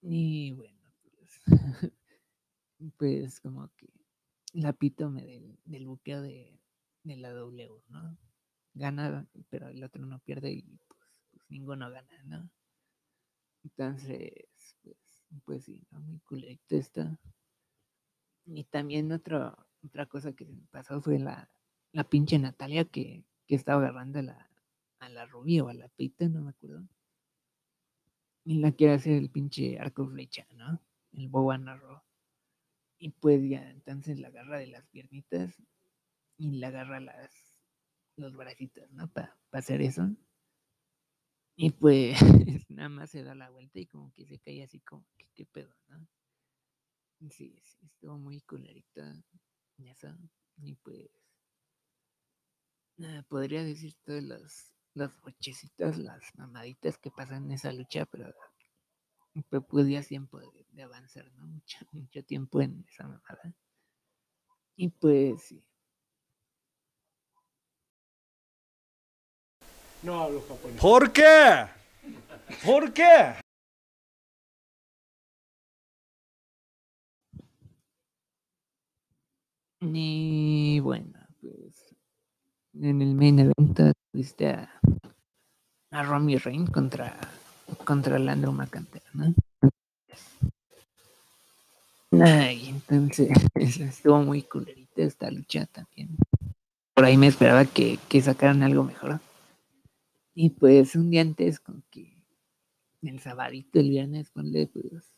Y 0.00 0.52
bueno, 0.52 0.90
pues, 1.02 1.42
pues 2.96 3.40
como 3.40 3.68
que 3.76 3.90
la 4.54 4.70
epítome 4.70 5.22
del, 5.26 5.58
del 5.66 5.86
buqueo 5.86 6.22
de, 6.22 6.58
de, 7.02 7.16
la 7.18 7.28
W, 7.28 7.82
¿no? 7.88 8.16
Gana, 8.72 9.28
pero 9.50 9.68
el 9.68 9.84
otro 9.84 10.06
no 10.06 10.18
pierde 10.20 10.50
y 10.50 10.62
pues, 10.88 11.00
pues 11.30 11.44
ninguno 11.50 11.90
gana, 11.90 12.22
¿no? 12.24 12.50
Entonces, 13.66 14.48
pues, 14.82 14.96
pues 15.44 15.64
sí, 15.64 15.84
¿no? 15.90 16.00
muy 16.00 16.20
culerito 16.20 16.76
está. 16.76 17.18
Y 18.44 18.62
también 18.64 19.10
otra 19.10 19.56
otra 19.84 20.06
cosa 20.06 20.32
que 20.32 20.44
me 20.44 20.66
pasó 20.70 21.00
fue 21.00 21.18
la, 21.18 21.50
la 21.92 22.04
pinche 22.04 22.38
Natalia 22.38 22.84
que, 22.84 23.24
que 23.46 23.54
estaba 23.54 23.80
agarrando 23.82 24.18
a 24.18 24.22
la, 24.22 24.50
a 25.00 25.08
la 25.08 25.26
rubia 25.26 25.64
o 25.64 25.68
a 25.68 25.74
la 25.74 25.88
pita, 25.88 26.28
no 26.28 26.42
me 26.42 26.50
acuerdo. 26.50 26.86
Y 28.44 28.58
la 28.58 28.72
quiere 28.72 28.94
hacer 28.94 29.14
el 29.14 29.30
pinche 29.30 29.78
arco 29.78 30.06
flecha, 30.06 30.46
¿no? 30.54 30.80
El 31.12 31.28
bow 31.28 31.50
and 31.50 31.68
arrow. 31.68 32.00
Y 32.98 33.10
pues 33.10 33.42
ya, 33.48 33.68
entonces 33.70 34.18
la 34.18 34.28
agarra 34.28 34.58
de 34.58 34.68
las 34.68 34.86
piernitas 34.86 35.60
y 36.38 36.52
la 36.58 36.68
agarra 36.68 37.00
las, 37.00 37.56
los 38.16 38.36
bracitos, 38.36 38.90
¿no? 38.92 39.08
Para 39.08 39.36
hacer 39.52 39.82
eso. 39.82 40.08
Y 41.56 41.70
pues 41.70 42.18
nada 42.68 42.88
más 42.90 43.10
se 43.10 43.22
da 43.22 43.34
la 43.34 43.50
vuelta 43.50 43.80
y 43.80 43.86
como 43.86 44.12
que 44.12 44.26
se 44.26 44.38
cae 44.38 44.62
así 44.62 44.80
como 44.80 45.06
que 45.16 45.26
qué 45.34 45.46
pedo, 45.46 45.74
¿no? 45.88 46.06
Sí, 47.30 47.58
sí, 47.64 47.78
estuvo 47.82 48.18
muy 48.18 48.40
culerita 48.42 49.24
eso. 49.78 50.14
Y 50.58 50.74
pues 50.76 51.08
nada, 52.98 53.22
podría 53.22 53.64
decir 53.64 53.94
todas 54.04 54.22
las, 54.22 54.74
las 54.94 55.18
bochecitas, 55.22 55.98
las 55.98 56.22
mamaditas 56.34 56.98
que 56.98 57.10
pasan 57.10 57.44
en 57.46 57.52
esa 57.52 57.72
lucha, 57.72 58.04
pero 58.06 58.34
pues 59.48 59.62
podía 59.64 60.02
tiempo 60.02 60.38
de, 60.40 60.66
de, 60.70 60.82
avanzar, 60.82 61.30
¿no? 61.34 61.46
Mucho, 61.46 61.78
mucho 61.92 62.22
tiempo 62.24 62.60
en 62.60 62.84
esa 62.88 63.04
mamada. 63.04 63.54
Y 64.76 64.88
pues 64.88 65.42
sí. 65.42 65.62
No 70.02 70.22
hablo 70.22 70.42
japonés. 70.48 70.80
¿Por 70.80 71.12
qué? 71.12 71.66
¿Por 72.64 72.92
qué? 72.92 73.34
Y 79.80 80.80
bueno, 80.80 81.18
pues 81.40 81.94
en 82.74 83.02
el 83.02 83.14
main 83.14 83.38
event 83.38 83.78
tuviste 84.12 84.48
a, 84.48 84.80
a 85.90 86.02
Romy 86.02 86.36
Reign 86.36 86.66
contra, 86.66 87.16
contra 87.84 88.18
Landro 88.18 88.52
McIntyre, 88.52 89.04
¿no? 89.12 89.34
Ay, 92.24 92.68
entonces 92.68 93.28
estuvo 93.54 94.18
muy 94.22 94.42
culerita 94.42 95.02
esta 95.02 95.30
lucha 95.30 95.66
también. 95.66 96.16
Por 96.94 97.04
ahí 97.04 97.16
me 97.16 97.26
esperaba 97.26 97.64
que, 97.66 97.98
que 98.08 98.22
sacaran 98.22 98.62
algo 98.62 98.82
mejor. 98.82 99.20
Y 100.38 100.50
pues 100.50 100.94
un 100.94 101.08
día 101.08 101.22
antes, 101.22 101.58
con 101.58 101.82
que 101.90 102.14
el 103.00 103.20
sabadito, 103.20 103.80
el 103.80 103.88
viernes, 103.88 104.28
ponle, 104.28 104.66
pues, 104.66 105.14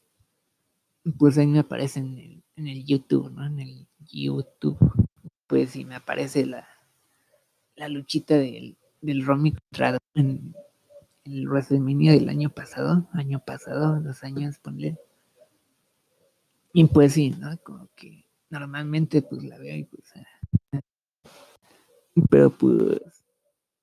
pues 1.18 1.37
ahí 1.37 1.48
me 1.48 1.59
aparece 1.59 1.98
en 1.98 2.44
el, 2.54 2.85
YouTube, 2.85 3.28
¿no? 3.33 3.44
En 3.44 3.59
el 3.59 3.88
YouTube, 4.12 4.78
pues 5.48 5.70
sí 5.70 5.85
me 5.85 5.96
aparece 5.96 6.46
la, 6.46 6.68
la 7.74 7.88
luchita 7.88 8.37
del, 8.37 8.76
del 9.00 9.26
Romy 9.26 9.54
contra 9.54 9.98
en 10.14 10.54
el 11.24 11.48
WrestleMania 11.48 12.12
del 12.12 12.28
año 12.28 12.50
pasado, 12.50 13.09
año 13.12 13.42
pasado, 13.44 14.00
dos 14.00 14.22
años, 14.22 14.61
ponle. 14.61 14.98
Y 16.72 16.85
pues 16.85 17.14
sí, 17.14 17.31
¿no? 17.31 17.59
Como 17.64 17.88
que 17.96 18.24
normalmente 18.50 19.22
pues 19.22 19.42
la 19.42 19.59
veo 19.59 19.78
y 19.78 19.83
pues... 19.83 20.12
ah, 20.72 20.81
pero 22.31 22.50
pues 22.50 23.17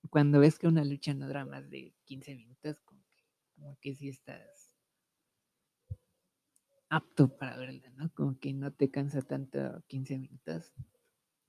cuando 0.10 0.40
ves 0.40 0.60
que 0.60 0.68
una 0.68 0.84
lucha 0.84 1.14
no 1.14 1.28
dura 1.28 1.46
más 1.46 1.70
de 1.70 1.94
15 2.06 2.36
minutos, 2.36 2.80
como 2.82 3.02
que, 3.10 3.24
como 3.56 3.78
que 3.80 3.96
sí 3.96 4.10
estás 4.10 4.72
apto 6.90 7.28
para 7.28 7.58
verla, 7.58 7.90
¿no? 7.96 8.10
Como 8.14 8.40
que 8.40 8.54
no 8.54 8.72
te 8.72 8.90
cansa 8.90 9.22
tanto 9.22 9.84
15 9.88 10.18
minutos. 10.18 10.74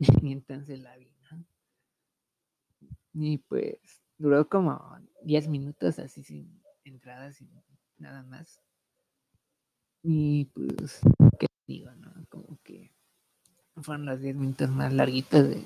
y 0.28 0.32
entonces 0.32 0.80
la 0.80 0.96
vi, 0.96 1.12
¿no? 1.30 1.44
Y 3.14 3.38
pues 3.38 3.78
duró 4.18 4.48
como 4.48 4.98
10 5.22 5.48
minutos 5.48 5.98
así 5.98 6.22
sin 6.22 6.62
entradas, 6.84 7.36
sin 7.36 7.50
nada 7.98 8.22
más. 8.22 8.60
Y 10.02 10.46
pues, 10.46 11.00
¿qué 11.38 11.46
digo, 11.66 11.90
no? 11.92 12.12
Como 12.28 12.58
que 12.62 12.92
fueron 13.76 14.06
los 14.06 14.20
10 14.20 14.36
minutos 14.36 14.70
más 14.70 14.92
larguitos 14.92 15.48
de, 15.48 15.64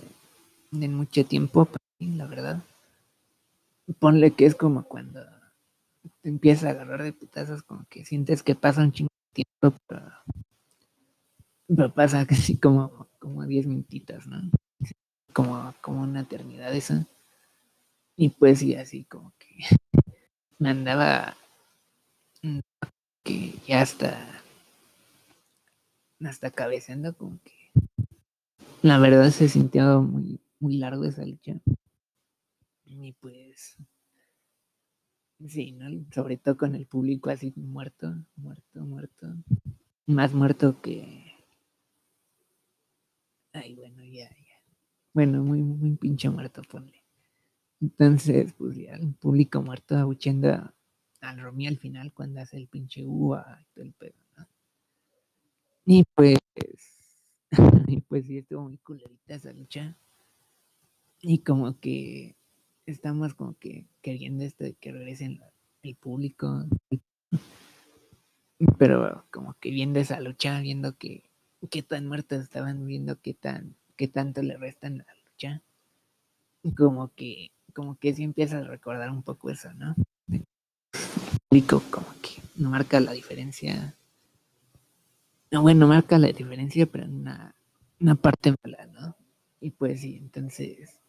de 0.70 0.88
mucho 0.88 1.24
tiempo 1.24 1.64
para 1.64 1.84
mí, 1.98 2.16
la 2.16 2.26
verdad. 2.26 2.62
Ponle 3.98 4.32
que 4.32 4.46
es 4.46 4.54
como 4.54 4.84
cuando 4.84 5.20
te 6.22 6.28
empiezas 6.28 6.64
a 6.64 6.70
agarrar 6.70 7.02
de 7.02 7.12
putazos, 7.12 7.62
como 7.62 7.84
que 7.88 8.04
sientes 8.04 8.42
que 8.42 8.54
pasa 8.54 8.82
un 8.82 8.92
chingo 8.92 9.10
de 9.34 9.44
tiempo, 9.44 9.78
pero, 11.66 11.94
pasa 11.94 12.26
casi 12.26 12.58
como, 12.58 13.08
como 13.18 13.44
10 13.46 13.66
minutitos, 13.66 14.26
¿no? 14.26 14.50
Como, 15.32 15.74
como 15.80 16.02
una 16.02 16.20
eternidad 16.20 16.74
esa. 16.74 17.06
Y 18.16 18.30
pues 18.30 18.58
sí, 18.58 18.74
así 18.74 19.04
como 19.04 19.32
que 19.38 19.48
me 20.58 20.70
andaba 20.70 21.36
que 23.22 23.54
ya 23.66 23.82
hasta 23.82 24.42
hasta 26.24 26.50
cabeceando 26.50 27.14
como 27.16 27.38
que 27.44 27.70
la 28.82 28.98
verdad 28.98 29.30
se 29.30 29.48
sintió 29.48 30.02
muy 30.02 30.40
muy 30.58 30.78
largo 30.78 31.04
esa 31.04 31.24
lucha 31.24 31.60
y 32.90 33.12
pues 33.12 33.76
sí 35.46 35.72
no 35.72 35.88
sobre 36.12 36.36
todo 36.36 36.56
con 36.56 36.74
el 36.74 36.86
público 36.86 37.30
así 37.30 37.52
muerto 37.56 38.14
muerto 38.36 38.80
muerto 38.84 39.26
más 40.06 40.34
muerto 40.34 40.80
que 40.82 41.32
ay 43.52 43.74
bueno 43.74 44.02
ya 44.04 44.28
ya 44.28 44.62
bueno 45.14 45.42
muy 45.42 45.62
muy 45.62 45.96
pinche 45.96 46.28
muerto 46.28 46.62
ponle 46.62 47.00
entonces, 47.80 48.52
pues 48.52 48.76
ya 48.76 48.94
el 48.94 49.14
público 49.14 49.62
muerto 49.62 49.96
abuchando 49.96 50.72
al 51.22 51.40
Romy 51.40 51.66
al 51.66 51.78
final 51.78 52.12
cuando 52.12 52.40
hace 52.40 52.58
el 52.58 52.68
pinche 52.68 53.04
uva 53.06 53.58
y 53.60 53.74
todo 53.74 53.84
el 53.84 53.92
pedo, 53.92 54.14
¿no? 54.36 54.46
Y 55.86 56.04
pues, 56.14 56.38
y 57.88 58.00
pues 58.02 58.26
sí, 58.26 58.38
estuvo 58.38 58.64
muy 58.64 58.76
culerita 58.78 59.34
esa 59.34 59.52
lucha. 59.52 59.96
Y 61.22 61.38
como 61.38 61.78
que 61.80 62.36
estamos 62.90 63.34
como 63.34 63.54
que 63.58 63.86
queriendo 64.02 64.44
esto 64.44 64.64
de 64.64 64.74
que 64.74 64.92
regresen 64.92 65.40
el 65.82 65.96
público. 65.96 66.64
Pero 68.78 69.24
como 69.30 69.54
que 69.54 69.70
viendo 69.70 70.00
esa 70.00 70.20
lucha, 70.20 70.60
viendo 70.60 70.96
que 70.96 71.24
qué 71.70 71.82
tan 71.82 72.06
muertos 72.06 72.42
estaban, 72.42 72.86
viendo 72.86 73.20
qué 73.20 73.34
tan, 73.34 73.76
qué 73.96 74.08
tanto 74.08 74.42
le 74.42 74.56
restan 74.56 75.00
a 75.00 75.04
la 75.04 75.14
lucha. 75.24 75.62
Como 76.76 77.14
que 77.14 77.50
como 77.72 77.98
que 77.98 78.14
sí 78.14 78.24
empiezas 78.24 78.64
a 78.64 78.68
recordar 78.68 79.10
un 79.10 79.22
poco 79.22 79.50
eso, 79.50 79.72
¿no? 79.74 79.94
El 80.28 80.44
público 81.48 81.82
como 81.90 82.08
que 82.20 82.42
no 82.56 82.70
marca 82.70 83.00
la 83.00 83.12
diferencia. 83.12 83.94
No, 85.50 85.62
bueno, 85.62 85.86
marca 85.86 86.18
la 86.18 86.28
diferencia, 86.28 86.86
pero 86.86 87.04
en 87.04 87.14
una, 87.14 87.54
una 88.00 88.14
parte 88.14 88.54
mala, 88.62 88.86
¿no? 88.86 89.16
Y 89.60 89.70
pues 89.70 90.00
sí, 90.00 90.16
entonces, 90.16 90.99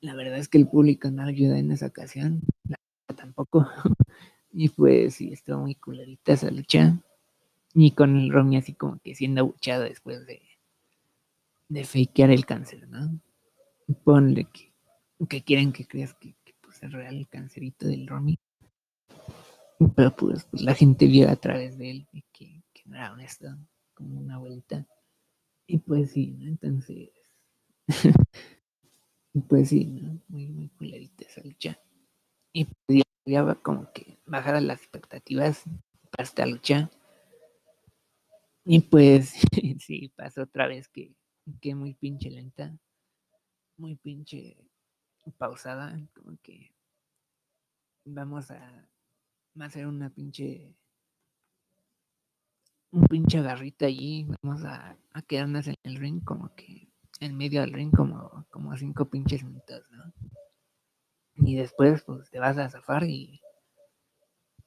la 0.00 0.14
verdad 0.14 0.38
es 0.38 0.48
que 0.48 0.58
el 0.58 0.68
público 0.68 1.10
no 1.10 1.24
ayuda 1.24 1.58
en 1.58 1.72
esa 1.72 1.86
ocasión, 1.86 2.42
la 2.64 2.78
tampoco. 3.14 3.66
y 4.52 4.68
pues 4.68 5.14
sí, 5.14 5.32
estuvo 5.32 5.58
muy 5.58 5.74
culerita 5.74 6.32
esa 6.32 6.50
lucha. 6.50 6.98
Y 7.74 7.92
con 7.92 8.16
el 8.16 8.30
Romy 8.30 8.56
así 8.56 8.74
como 8.74 8.98
que 8.98 9.14
siendo 9.14 9.42
abuchado 9.42 9.84
después 9.84 10.26
de, 10.26 10.42
de 11.68 11.84
fakear 11.84 12.30
el 12.30 12.46
cáncer, 12.46 12.88
¿no? 12.88 13.20
Ponle 14.04 14.48
que 15.28 15.42
quieren 15.42 15.72
que 15.72 15.86
creas 15.86 16.14
que, 16.14 16.34
pues, 16.60 16.82
es 16.82 16.92
real 16.92 17.16
el 17.16 17.28
cancerito 17.28 17.86
del 17.86 18.06
Romy. 18.06 18.38
Pero 19.94 20.14
pues, 20.14 20.44
pues, 20.50 20.62
la 20.62 20.74
gente 20.74 21.06
vio 21.06 21.28
a 21.28 21.36
través 21.36 21.78
de 21.78 21.90
él 21.90 22.06
que, 22.32 22.62
que 22.72 22.82
no 22.86 22.96
era 22.96 23.12
honesto, 23.12 23.48
como 23.94 24.18
una 24.18 24.36
abuelita. 24.36 24.86
Y 25.66 25.78
pues 25.78 26.12
sí, 26.12 26.34
¿no? 26.38 26.46
Entonces, 26.46 27.10
pues 29.48 29.70
sí. 29.70 29.86
Muy, 30.28 30.46
muy 30.48 30.68
culerita 30.70 31.24
esa 31.24 31.42
lucha. 31.42 31.78
Y 32.52 32.64
pues 32.86 33.02
ya, 33.24 33.54
como 33.56 33.92
que 33.92 34.18
bajar 34.26 34.60
las 34.62 34.80
expectativas 34.80 35.64
para 36.10 36.24
esta 36.24 36.46
lucha. 36.46 36.90
Y 38.64 38.80
pues 38.80 39.34
sí, 39.80 40.12
pasó 40.16 40.42
otra 40.42 40.66
vez 40.66 40.88
que, 40.88 41.14
que 41.60 41.74
muy 41.74 41.94
pinche 41.94 42.30
lenta, 42.30 42.76
muy 43.76 43.96
pinche 43.96 44.56
pausada, 45.36 45.98
como 46.14 46.36
que 46.42 46.74
vamos 48.04 48.50
a 48.50 48.88
hacer 49.58 49.86
una 49.86 50.10
pinche 50.10 50.74
un 52.90 53.04
pinche 53.06 53.42
garrita 53.42 53.86
allí, 53.86 54.26
vamos 54.42 54.64
a, 54.64 54.96
quedarnos 55.26 55.66
en 55.66 55.76
el 55.82 55.96
ring 55.96 56.24
como 56.24 56.54
que 56.54 56.87
en 57.20 57.36
medio 57.36 57.60
del 57.60 57.72
ring 57.72 57.94
como, 57.94 58.46
como 58.50 58.76
cinco 58.76 59.06
pinches 59.06 59.44
minutos, 59.44 59.84
¿no? 59.90 60.12
Y 61.36 61.56
después 61.56 62.02
pues 62.02 62.30
te 62.30 62.38
vas 62.38 62.58
a 62.58 62.68
zafar 62.70 63.04
y, 63.04 63.40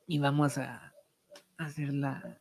y 0.08 0.20
vamos 0.20 0.58
a, 0.58 0.94
hacer 1.58 1.94
la 1.94 2.40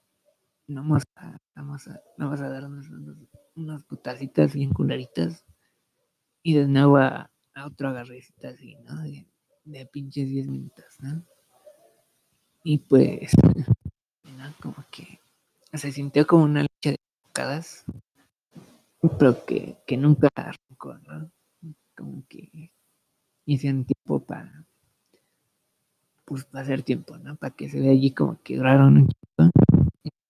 vamos 0.68 1.02
a, 1.16 1.38
vamos 1.54 1.88
a, 1.88 2.00
vamos 2.16 2.40
a 2.40 2.48
dar 2.48 2.64
unos, 2.64 2.88
unos, 2.88 3.16
unos 3.56 3.84
putacitas 3.84 4.54
bien 4.54 4.72
culeritas 4.72 5.44
y 6.42 6.54
de 6.54 6.66
nuevo 6.66 6.96
a, 6.96 7.30
otro 7.66 7.88
agarrecita 7.88 8.48
así, 8.48 8.76
¿no? 8.76 9.02
De, 9.64 9.86
pinches 9.86 10.28
10 10.28 10.48
minutos, 10.48 10.96
¿no? 11.00 11.22
Y 12.64 12.78
pues. 12.78 13.32
Como 14.62 14.76
que 14.90 15.20
se 15.74 15.92
sintió 15.92 16.26
como 16.26 16.44
una 16.44 16.62
lucha 16.62 16.90
de 16.90 16.96
bocadas, 17.24 17.84
pero 19.18 19.44
que, 19.44 19.76
que 19.86 19.96
nunca 19.96 20.28
arrancó, 20.34 20.94
¿no? 21.06 21.30
Como 21.96 22.24
que 22.28 22.72
hicieron 23.46 23.84
tiempo 23.84 24.24
para, 24.24 24.64
pues, 26.24 26.44
para 26.44 26.64
hacer 26.64 26.82
tiempo, 26.82 27.18
¿no? 27.18 27.36
Para 27.36 27.54
que 27.54 27.68
se 27.68 27.80
vea 27.80 27.92
allí 27.92 28.12
como 28.12 28.40
que 28.42 28.56
duraron 28.56 28.96
un 28.96 29.08
chico. 29.08 29.50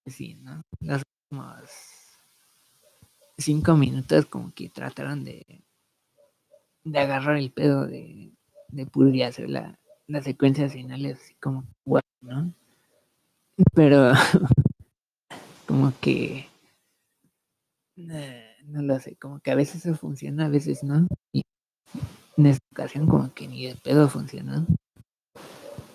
Sí, 0.05 0.35
¿no? 0.35 0.61
Los 0.79 1.03
últimos 1.29 1.69
cinco 3.37 3.75
minutos 3.75 4.25
como 4.25 4.53
que 4.53 4.69
trataron 4.69 5.23
de 5.23 5.63
de 6.83 6.99
agarrar 6.99 7.37
el 7.37 7.51
pedo 7.51 7.85
de, 7.85 8.31
de 8.69 8.85
Puri 8.85 9.23
hacer 9.23 9.49
la, 9.49 9.77
las 10.07 10.23
secuencias 10.23 10.73
finales 10.73 11.19
así 11.21 11.35
como 11.35 11.65
bueno, 11.85 12.07
¿no? 12.21 12.53
Pero 13.73 14.11
como 15.67 15.93
que 16.01 16.47
como 19.19 19.39
que 19.39 19.51
a 19.51 19.55
veces 19.55 19.85
eso 19.85 19.95
funciona, 19.95 20.45
a 20.45 20.49
veces 20.49 20.83
no. 20.83 21.07
Y 21.31 21.43
en 22.37 22.45
esta 22.45 22.65
ocasión 22.71 23.07
como 23.07 23.33
que 23.33 23.47
ni 23.47 23.65
de 23.65 23.75
pedo 23.75 24.09
funcionó. 24.09 24.65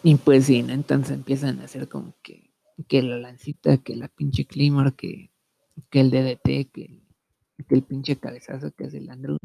Y 0.02 0.14
pues 0.16 0.46
sí, 0.46 0.62
¿no? 0.62 0.72
Entonces 0.72 1.12
empiezan 1.14 1.60
a 1.60 1.64
hacer 1.64 1.88
como 1.88 2.14
que, 2.22 2.52
que 2.88 3.02
la 3.02 3.18
lancita, 3.18 3.78
que 3.78 3.96
la 3.96 4.08
pinche 4.08 4.46
Climor, 4.46 4.94
que, 4.94 5.30
que 5.90 6.00
el 6.00 6.10
DDT, 6.10 6.70
que 6.72 6.84
el, 6.84 7.02
que 7.66 7.74
el 7.74 7.82
pinche 7.82 8.16
cabezazo 8.16 8.72
que 8.72 8.84
hace 8.84 8.98
el 8.98 9.10
Andrew 9.10 9.38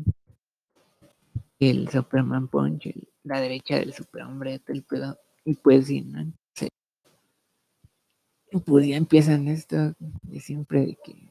el 1.62 1.90
Superman 1.90 2.48
Punch, 2.48 2.92
la 3.24 3.40
derecha 3.40 3.76
del 3.76 3.94
superhombre, 3.94 4.60
el 4.68 4.84
pedo. 4.84 5.18
Y 5.46 5.54
pues 5.56 5.88
sí, 5.88 6.02
¿no? 6.02 6.34
Sí. 6.56 6.68
Pues 8.66 8.88
ya 8.88 8.98
empiezan 8.98 9.48
esto 9.48 9.94
de 10.00 10.40
siempre 10.40 10.82
de 10.82 10.98
que 11.04 11.31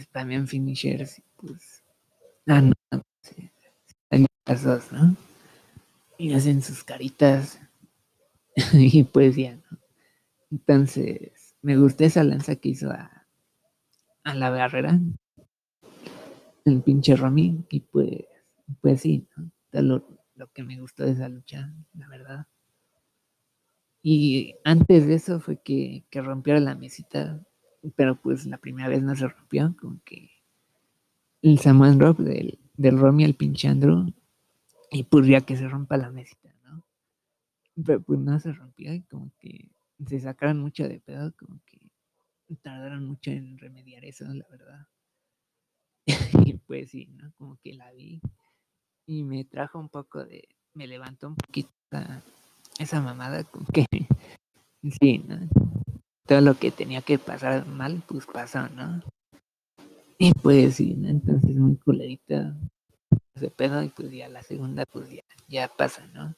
spamean 0.00 0.46
finishers 0.46 1.18
y 1.18 1.24
pues. 1.36 1.82
Ah, 2.46 2.60
no, 2.60 2.72
sí, 3.22 3.50
las 4.46 4.62
dos, 4.62 4.92
¿no? 4.92 5.16
Y 6.18 6.34
hacen 6.34 6.62
sus 6.62 6.84
caritas. 6.84 7.58
y 8.72 9.02
pues 9.04 9.36
ya, 9.36 9.56
¿no? 9.56 9.78
Entonces, 10.50 11.56
me 11.62 11.76
gustó 11.76 12.04
esa 12.04 12.22
lanza 12.22 12.56
que 12.56 12.68
hizo 12.70 12.90
a, 12.90 13.26
a 14.22 14.34
la 14.34 14.50
barrera. 14.50 15.00
El 16.64 16.82
pinche 16.82 17.16
Romy. 17.16 17.64
Y 17.70 17.80
pues, 17.80 18.24
pues 18.80 19.00
sí, 19.00 19.26
¿no? 19.36 19.50
lo, 19.82 20.06
lo 20.36 20.52
que 20.52 20.62
me 20.62 20.78
gustó 20.78 21.04
de 21.04 21.12
esa 21.12 21.28
lucha, 21.28 21.72
la 21.94 22.08
verdad. 22.08 22.46
Y 24.02 24.56
antes 24.64 25.06
de 25.06 25.14
eso 25.14 25.40
fue 25.40 25.60
que, 25.62 26.04
que 26.10 26.20
rompiera 26.20 26.60
la 26.60 26.74
mesita, 26.74 27.42
pero 27.90 28.16
pues 28.16 28.46
la 28.46 28.58
primera 28.58 28.88
vez 28.88 29.02
no 29.02 29.14
se 29.14 29.28
rompió, 29.28 29.74
como 29.80 30.00
que 30.04 30.30
el 31.42 31.58
Samuel 31.58 31.98
Drop 31.98 32.18
del, 32.18 32.58
del 32.76 32.98
Romy 32.98 33.24
al 33.24 33.34
pinche 33.34 33.68
Andrew, 33.68 34.12
y 34.90 35.02
pues 35.04 35.26
ya 35.26 35.40
que 35.40 35.56
se 35.56 35.68
rompa 35.68 35.96
la 35.96 36.10
mesita, 36.10 36.54
¿no? 36.62 36.84
Pero 37.84 38.00
pues 38.02 38.20
no 38.20 38.38
se 38.40 38.52
rompió 38.52 38.94
y 38.94 39.02
como 39.02 39.32
que 39.38 39.70
se 40.06 40.20
sacaron 40.20 40.60
mucho 40.60 40.88
de 40.88 41.00
pedo, 41.00 41.32
como 41.36 41.60
que 41.66 41.90
tardaron 42.62 43.04
mucho 43.04 43.30
en 43.30 43.58
remediar 43.58 44.04
eso, 44.04 44.24
la 44.26 44.46
verdad. 44.48 44.86
y 46.46 46.54
pues 46.54 46.90
sí, 46.90 47.06
¿no? 47.06 47.32
Como 47.36 47.56
que 47.56 47.74
la 47.74 47.90
vi 47.92 48.20
y 49.06 49.22
me 49.24 49.44
trajo 49.44 49.78
un 49.78 49.88
poco 49.88 50.24
de, 50.24 50.48
me 50.72 50.86
levantó 50.86 51.28
un 51.28 51.36
poquito 51.36 51.70
esa 52.78 53.00
mamada, 53.00 53.44
como 53.44 53.66
que 53.66 53.86
sí, 55.00 55.18
¿no? 55.18 55.38
Todo 56.26 56.40
lo 56.40 56.54
que 56.54 56.70
tenía 56.70 57.02
que 57.02 57.18
pasar 57.18 57.66
mal, 57.66 58.02
pues 58.06 58.26
pasó, 58.26 58.68
¿no? 58.70 59.02
Y 60.18 60.32
pues 60.32 60.76
sí, 60.76 60.94
¿no? 60.94 61.08
Entonces 61.08 61.56
muy 61.56 61.76
culerita 61.76 62.56
ese 63.34 63.50
pedo 63.50 63.82
y 63.82 63.88
pues 63.88 64.10
ya 64.10 64.28
la 64.28 64.42
segunda 64.42 64.86
pues 64.86 65.10
ya, 65.10 65.22
ya 65.48 65.68
pasa, 65.68 66.06
¿no? 66.14 66.34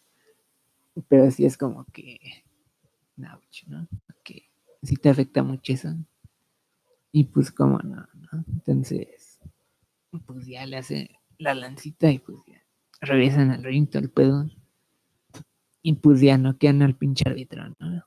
Pero 1.08 1.30
sí 1.30 1.44
es 1.44 1.56
como 1.56 1.84
que, 1.92 2.18
ouch, 3.18 3.64
¿no? 3.66 3.86
Que 4.24 4.48
sí 4.82 4.96
te 4.96 5.10
afecta 5.10 5.42
mucho 5.42 5.72
eso. 5.72 5.94
Y 7.12 7.24
pues 7.24 7.52
como 7.52 7.78
no, 7.78 8.08
¿no? 8.14 8.44
Entonces, 8.48 9.38
pues 10.26 10.46
ya 10.46 10.66
le 10.66 10.78
hace 10.78 11.10
la 11.38 11.54
lancita 11.54 12.10
y 12.10 12.18
pues 12.18 12.38
ya 12.46 12.62
regresan 13.00 13.50
al 13.50 13.62
ring 13.62 13.88
todo 13.88 14.02
el 14.02 14.10
pedo. 14.10 14.50
Y 15.82 15.92
pues 15.94 16.20
ya 16.20 16.38
no 16.38 16.58
quedan 16.58 16.82
al 16.82 16.96
pinche 16.96 17.28
árbitro, 17.28 17.62
¿no? 17.78 18.04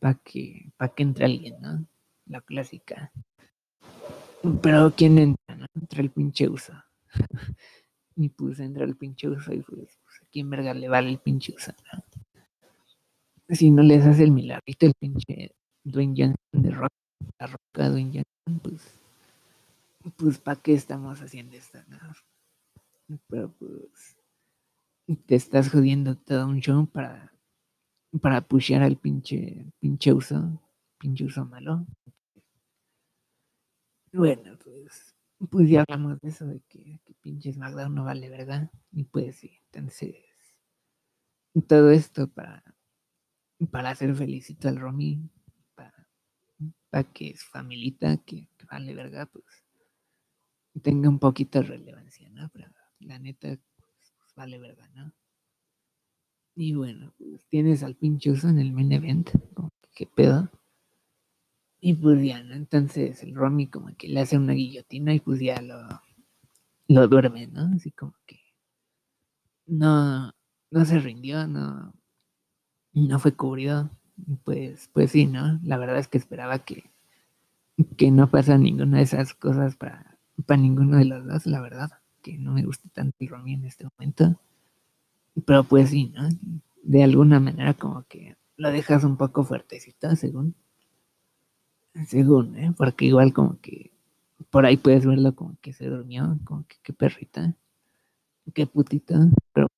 Para 0.00 0.14
que, 0.14 0.70
pa 0.76 0.88
que 0.88 1.02
entre 1.02 1.24
alguien, 1.24 1.60
¿no? 1.60 1.86
La 2.26 2.40
clásica. 2.40 3.12
Pero 4.62 4.92
¿quién 4.96 5.18
entra? 5.18 5.56
No? 5.56 5.66
Entra 5.74 6.02
el 6.02 6.10
pinche 6.10 6.48
uso. 6.48 6.72
y 8.16 8.28
pues 8.30 8.60
entra 8.60 8.84
el 8.84 8.96
pinche 8.96 9.28
uso 9.28 9.52
y 9.52 9.60
pues, 9.60 9.98
pues 10.02 10.22
a 10.22 10.26
quién 10.30 10.48
verga 10.50 10.74
le 10.74 10.88
vale 10.88 11.10
el 11.10 11.18
pinche 11.18 11.54
uso, 11.54 11.72
¿no? 11.92 12.02
Si 13.54 13.70
no 13.70 13.82
les 13.82 14.04
hace 14.04 14.24
el 14.24 14.32
milagrito 14.32 14.86
el 14.86 14.94
pinche 14.98 15.52
Dwayne 15.84 16.14
Johnson 16.16 16.62
de 16.62 16.70
rock, 16.70 16.92
la 17.38 17.46
roca 17.46 17.88
Dwayne 17.90 18.24
Johnson, 18.46 18.60
pues, 18.60 18.82
pues 20.16 20.38
¿para 20.38 20.60
qué 20.60 20.74
estamos 20.74 21.20
haciendo 21.20 21.56
esto, 21.56 21.78
no? 21.86 21.98
Pero 23.28 23.52
pues 23.52 24.16
te 25.26 25.36
estás 25.36 25.70
jodiendo 25.70 26.16
todo 26.16 26.48
un 26.48 26.60
show 26.60 26.86
para, 26.86 27.32
para 28.20 28.40
pushear 28.42 28.82
al 28.82 28.96
pinche, 28.96 29.66
pinche 29.80 30.12
uso, 30.12 30.60
pinche 30.98 31.24
uso 31.24 31.44
malo. 31.44 31.86
Bueno, 34.12 34.58
pues, 34.64 35.14
pues 35.50 35.68
ya 35.68 35.82
hablamos 35.86 36.20
de 36.20 36.28
eso, 36.28 36.46
de 36.46 36.60
que, 36.68 37.00
que 37.04 37.14
pinche 37.20 37.52
SmackDown 37.52 37.94
no 37.94 38.04
vale, 38.04 38.28
¿verdad? 38.30 38.70
Y 38.92 39.04
pues 39.04 39.36
sí, 39.36 39.60
entonces, 39.66 40.16
todo 41.68 41.90
esto 41.90 42.28
para, 42.28 42.62
para 43.70 43.90
hacer 43.90 44.14
felicito 44.14 44.68
al 44.68 44.78
Romy, 44.78 45.30
para, 45.74 46.08
para 46.90 47.04
que 47.12 47.36
su 47.36 47.46
familita, 47.50 48.16
que, 48.18 48.48
vale, 48.70 48.94
¿verdad? 48.94 49.28
Pues 49.32 49.44
tenga 50.82 51.08
un 51.08 51.18
poquito 51.18 51.58
de 51.60 51.66
relevancia, 51.66 52.28
¿no? 52.30 52.48
Pero 52.52 52.68
la 53.00 53.18
neta, 53.18 53.48
pues 53.76 54.34
vale, 54.36 54.58
¿verdad? 54.58 54.88
¿no? 54.94 55.12
Y 56.56 56.74
bueno, 56.74 57.12
pues 57.18 57.44
tienes 57.50 57.82
al 57.82 57.94
pinche 57.96 58.30
uso 58.30 58.48
en 58.48 58.58
el 58.58 58.72
main 58.72 58.90
event, 58.90 59.30
como 59.54 59.70
que, 59.82 59.90
¿qué 59.94 60.06
pedo? 60.06 60.50
Y 61.80 61.94
pues 61.94 62.22
ya, 62.24 62.42
¿no? 62.42 62.54
Entonces 62.54 63.22
el 63.22 63.34
Romy 63.34 63.68
como 63.68 63.94
que 63.96 64.08
le 64.08 64.20
hace 64.20 64.38
una 64.38 64.54
guillotina 64.54 65.14
y 65.14 65.20
pues 65.20 65.38
ya 65.38 65.60
lo, 65.60 65.76
lo 66.88 67.08
duerme, 67.08 67.46
¿no? 67.46 67.70
Así 67.74 67.90
como 67.92 68.14
que 68.26 68.40
no, 69.66 70.32
no 70.70 70.84
se 70.84 70.98
rindió, 70.98 71.46
no, 71.46 71.92
no 72.94 73.18
fue 73.18 73.34
cubrido. 73.34 73.90
Pues, 74.44 74.88
pues 74.94 75.10
sí, 75.10 75.26
¿no? 75.26 75.60
La 75.62 75.76
verdad 75.76 75.98
es 75.98 76.08
que 76.08 76.16
esperaba 76.16 76.60
que, 76.60 76.90
que 77.98 78.10
no 78.10 78.30
pasara 78.30 78.56
ninguna 78.58 78.98
de 78.98 79.02
esas 79.04 79.34
cosas 79.34 79.76
para, 79.76 80.18
para 80.46 80.60
ninguno 80.60 80.96
de 80.96 81.04
los 81.04 81.26
dos, 81.26 81.46
la 81.46 81.60
verdad. 81.60 81.90
Que 82.22 82.38
no 82.38 82.52
me 82.52 82.64
gusta 82.64 82.88
tanto 82.94 83.14
el 83.20 83.28
Romy 83.28 83.54
en 83.54 83.66
este 83.66 83.84
momento. 83.84 84.40
Pero 85.44 85.64
pues 85.64 85.90
sí, 85.90 86.12
¿no? 86.14 86.28
De 86.82 87.02
alguna 87.02 87.40
manera 87.40 87.74
como 87.74 88.04
que 88.04 88.36
lo 88.56 88.70
dejas 88.70 89.04
un 89.04 89.16
poco 89.16 89.44
fuertecito, 89.44 90.14
según. 90.16 90.54
Según, 92.06 92.56
¿eh? 92.56 92.74
Porque 92.76 93.06
igual 93.06 93.32
como 93.32 93.60
que 93.60 93.92
por 94.50 94.66
ahí 94.66 94.76
puedes 94.76 95.06
verlo 95.06 95.34
como 95.34 95.56
que 95.60 95.72
se 95.72 95.86
durmió, 95.86 96.38
como 96.44 96.66
que 96.66 96.76
qué 96.82 96.92
perrita, 96.92 97.54
qué 98.54 98.66
putita. 98.66 99.14
Pero 99.52 99.68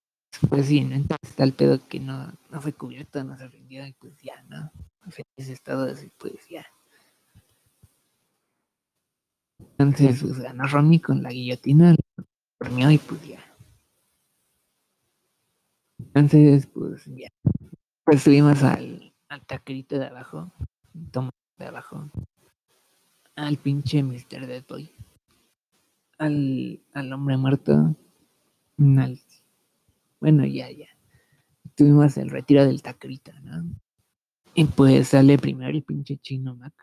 pues 0.49 0.67
sí, 0.67 0.83
¿no? 0.83 0.95
Entonces 0.95 1.31
está 1.31 1.45
el 1.45 1.53
pedo 1.53 1.81
que 1.89 2.01
no, 2.01 2.33
no 2.51 2.61
fue 2.61 2.73
cubierto, 2.73 3.23
no 3.25 3.37
se 3.37 3.49
rindió 3.49 3.87
y 3.87 3.93
pues 3.93 4.21
ya, 4.23 4.43
¿no? 4.49 4.71
Feliz 5.11 5.51
estado 5.51 5.91
así, 5.91 6.11
pues 6.19 6.35
ya. 6.49 6.67
Entonces 9.79 10.23
pues, 10.23 10.39
ganó 10.39 10.67
Romy 10.67 11.01
con 11.01 11.23
la 11.23 11.31
guillotina, 11.31 11.93
lo 11.93 12.25
durmió 12.61 12.91
y 12.91 12.99
pues 12.99 13.27
ya. 13.27 13.48
Entonces, 15.99 16.67
pues 16.67 17.05
ya. 17.07 17.29
Pues 18.05 18.23
subimos 18.23 18.63
al, 18.63 19.13
al 19.29 19.47
taquerito 19.47 19.99
de 19.99 20.07
abajo. 20.07 20.53
Tomo 21.13 21.31
de 21.59 21.67
abajo. 21.67 22.11
Al 23.37 23.57
pinche 23.57 24.03
Mr. 24.03 24.47
Deadboy. 24.47 24.91
Al, 26.19 26.81
al 26.95 27.13
hombre 27.13 27.37
muerto. 27.37 27.97
Al, 28.79 29.21
bueno, 30.21 30.47
ya, 30.47 30.71
ya. 30.71 30.89
Tuvimos 31.75 32.17
el 32.17 32.31
retiro 32.31 32.65
del 32.65 32.83
taquerito, 32.83 33.33
¿no? 33.43 33.65
Y 34.55 34.65
pues 34.65 35.09
sale 35.09 35.39
primero 35.39 35.71
el 35.71 35.85
pinche 35.85 36.17
chino 36.17 36.57
Mac. 36.57 36.75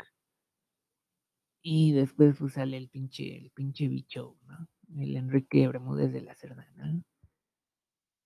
Y 1.61 1.91
después 1.93 2.37
pues 2.37 2.53
sale 2.53 2.77
el 2.77 2.89
pinche, 2.89 3.37
el 3.37 3.49
pinche 3.49 3.87
bicho, 3.87 4.37
¿no? 4.47 4.69
El 5.01 5.17
Enrique 5.17 5.67
Bermúdez 5.67 6.13
de 6.13 6.21
la 6.21 6.35
Cerda, 6.35 6.65
¿no? 6.75 7.03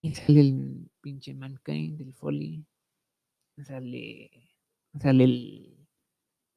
Y 0.02 0.16
sale 0.16 0.42
el 0.42 0.90
pinche 1.02 1.34
Mankind 1.34 1.98
del 1.98 2.14
Foley. 2.14 2.66
Sale. 3.58 4.32
Sale 5.00 5.24
el. 5.24 5.88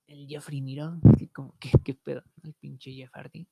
El 0.07 0.28
Jeffrey 0.28 0.61
Miro. 0.61 1.01
Así 1.12 1.26
como 1.28 1.57
que 1.59 1.70
qué 1.84 1.95
pedo. 1.95 2.22
El 2.45 2.55
pinche 2.55 2.93
Jeff 2.93 3.11
Hardy. 3.12 3.47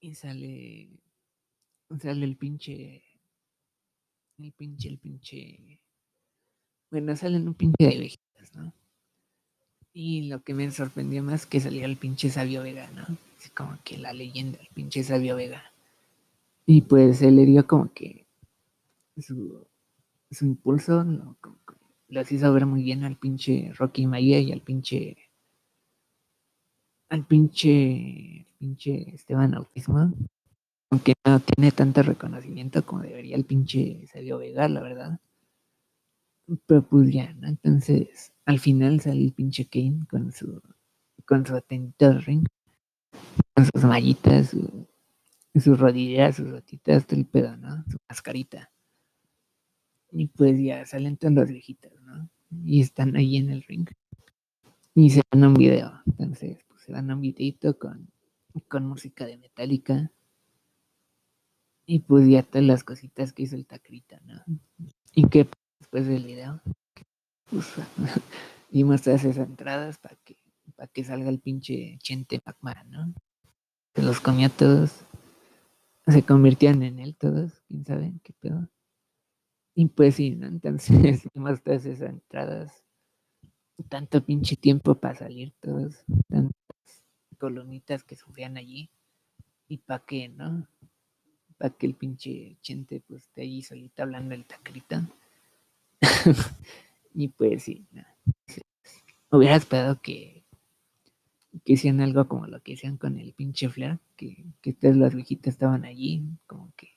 Y 0.00 0.14
sale. 0.14 0.88
Sale 2.00 2.24
el 2.24 2.36
pinche. 2.36 3.02
El 4.38 4.52
pinche, 4.52 4.88
el 4.88 4.98
pinche. 4.98 5.80
Bueno, 6.90 7.14
salen 7.16 7.46
un 7.46 7.54
pinche 7.54 7.86
de 7.86 7.98
viejitas, 7.98 8.54
¿no? 8.54 8.72
Y 9.92 10.28
lo 10.28 10.42
que 10.42 10.54
me 10.54 10.70
sorprendió 10.70 11.22
más 11.22 11.44
que 11.44 11.60
salía 11.60 11.84
el 11.84 11.98
pinche 11.98 12.30
Sabio 12.30 12.62
Vega, 12.62 12.90
¿no? 12.92 13.02
Así 13.38 13.50
como 13.50 13.78
que 13.84 13.98
la 13.98 14.12
leyenda, 14.14 14.58
el 14.58 14.68
pinche 14.68 15.02
Sabio 15.02 15.36
Vega. 15.36 15.62
Y 16.64 16.82
pues 16.82 17.18
se 17.18 17.30
le 17.30 17.44
dio 17.44 17.66
como 17.66 17.92
que 17.92 18.22
su, 19.22 19.66
su 20.30 20.46
impulso 20.46 21.36
que 21.42 21.74
los 22.08 22.30
hizo 22.30 22.52
ver 22.52 22.66
muy 22.66 22.82
bien 22.82 23.04
al 23.04 23.16
pinche 23.16 23.72
Rocky 23.74 24.06
Maía 24.06 24.38
y 24.40 24.52
al 24.52 24.60
pinche 24.60 25.16
al 27.08 27.26
pinche 27.26 28.46
pinche 28.58 29.14
Esteban 29.14 29.54
Autismo 29.54 30.12
aunque 30.90 31.14
no 31.24 31.40
tiene 31.40 31.72
tanto 31.72 32.02
reconocimiento 32.02 32.84
como 32.84 33.02
debería 33.02 33.36
el 33.36 33.44
pinche 33.44 34.06
Sabio 34.08 34.38
Vega 34.38 34.68
la 34.68 34.82
verdad 34.82 35.20
pero 36.66 36.82
pues 36.82 37.10
ya 37.10 37.32
¿no? 37.34 37.48
entonces 37.48 38.32
al 38.44 38.58
final 38.58 39.00
sale 39.00 39.22
el 39.22 39.32
pinche 39.32 39.66
Kane 39.66 40.06
con 40.10 40.32
su 40.32 40.60
con 41.24 41.46
su 41.46 41.56
atentito 41.56 42.12
ring 42.18 42.46
con 43.54 43.64
sus 43.64 43.84
mallitas 43.84 44.50
su, 44.50 44.86
sus 45.54 45.78
rodilleras 45.78 46.36
sus 46.36 46.50
botitas 46.50 47.06
todo 47.06 47.20
el 47.20 47.26
pedo 47.26 47.56
¿no? 47.56 47.84
su 47.90 47.96
mascarita 48.08 48.70
y 50.12 50.26
pues 50.26 50.60
ya 50.60 50.84
salen 50.84 51.16
todas 51.16 51.34
las 51.34 51.48
viejitas, 51.48 51.92
¿no? 52.02 52.28
Y 52.64 52.82
están 52.82 53.16
ahí 53.16 53.38
en 53.38 53.48
el 53.48 53.62
ring. 53.62 53.88
Y 54.94 55.10
se 55.10 55.22
van 55.32 55.42
a 55.42 55.48
un 55.48 55.54
video. 55.54 56.02
Entonces, 56.06 56.58
pues 56.68 56.82
se 56.82 56.92
van 56.92 57.10
a 57.10 57.14
un 57.14 57.22
videito 57.22 57.78
con, 57.78 58.12
con 58.68 58.86
música 58.86 59.24
de 59.24 59.38
Metallica. 59.38 60.12
Y 61.86 62.00
pues 62.00 62.28
ya 62.28 62.42
todas 62.42 62.66
las 62.66 62.84
cositas 62.84 63.32
que 63.32 63.44
hizo 63.44 63.56
el 63.56 63.66
Tacrita, 63.66 64.20
¿no? 64.24 64.42
Y 65.14 65.28
que 65.28 65.48
después 65.80 66.06
del 66.06 66.24
video, 66.24 66.60
pues, 67.50 67.66
dimos 68.70 69.02
todas 69.02 69.24
esas 69.24 69.48
entradas 69.48 69.98
para 69.98 70.16
que, 70.16 70.36
para 70.76 70.88
que 70.88 71.04
salga 71.04 71.30
el 71.30 71.40
pinche 71.40 71.96
Chente 71.98 72.40
McMahon, 72.44 72.90
¿no? 72.90 73.14
Se 73.94 74.02
los 74.02 74.20
comió 74.20 74.50
todos. 74.50 75.00
Se 76.06 76.22
convirtieron 76.22 76.82
en 76.82 76.98
él 76.98 77.16
todos, 77.16 77.62
quién 77.68 77.84
sabe 77.86 78.12
qué 78.22 78.32
pedo. 78.34 78.68
Y 79.74 79.86
pues 79.86 80.16
sí, 80.16 80.30
¿no? 80.32 80.46
Entonces 80.46 80.90
hicimos 81.26 81.62
todas 81.62 81.86
esas 81.86 82.10
entradas. 82.10 82.84
Tanto 83.88 84.24
pinche 84.24 84.56
tiempo 84.56 84.94
para 84.94 85.14
salir 85.14 85.52
todos. 85.60 86.04
Tantas 86.28 86.52
colonitas 87.38 88.04
que 88.04 88.16
sufrían 88.16 88.56
allí. 88.56 88.90
Y 89.68 89.78
pa' 89.78 90.04
qué, 90.04 90.28
¿no? 90.28 90.68
Pa' 91.58 91.70
que 91.70 91.86
el 91.86 91.94
pinche 91.94 92.58
chente 92.60 93.00
pues 93.00 93.24
esté 93.24 93.42
allí 93.42 93.62
solita 93.62 94.02
hablando 94.02 94.34
el 94.34 94.44
tacrita. 94.44 95.08
y 97.14 97.28
pues 97.28 97.64
sí, 97.64 97.86
¿no? 97.92 98.04
Hubiera 99.30 99.56
esperado 99.56 100.02
que, 100.02 100.44
que 101.64 101.72
hicieran 101.72 102.02
algo 102.02 102.28
como 102.28 102.46
lo 102.46 102.60
que 102.60 102.72
hicieron 102.72 102.98
con 102.98 103.18
el 103.18 103.32
pinche 103.32 103.70
Flair, 103.70 103.98
que, 104.16 104.44
que 104.60 104.74
todas 104.74 104.96
las 104.96 105.14
viejitas 105.14 105.54
estaban 105.54 105.86
allí, 105.86 106.22
como 106.46 106.70
que 106.76 106.90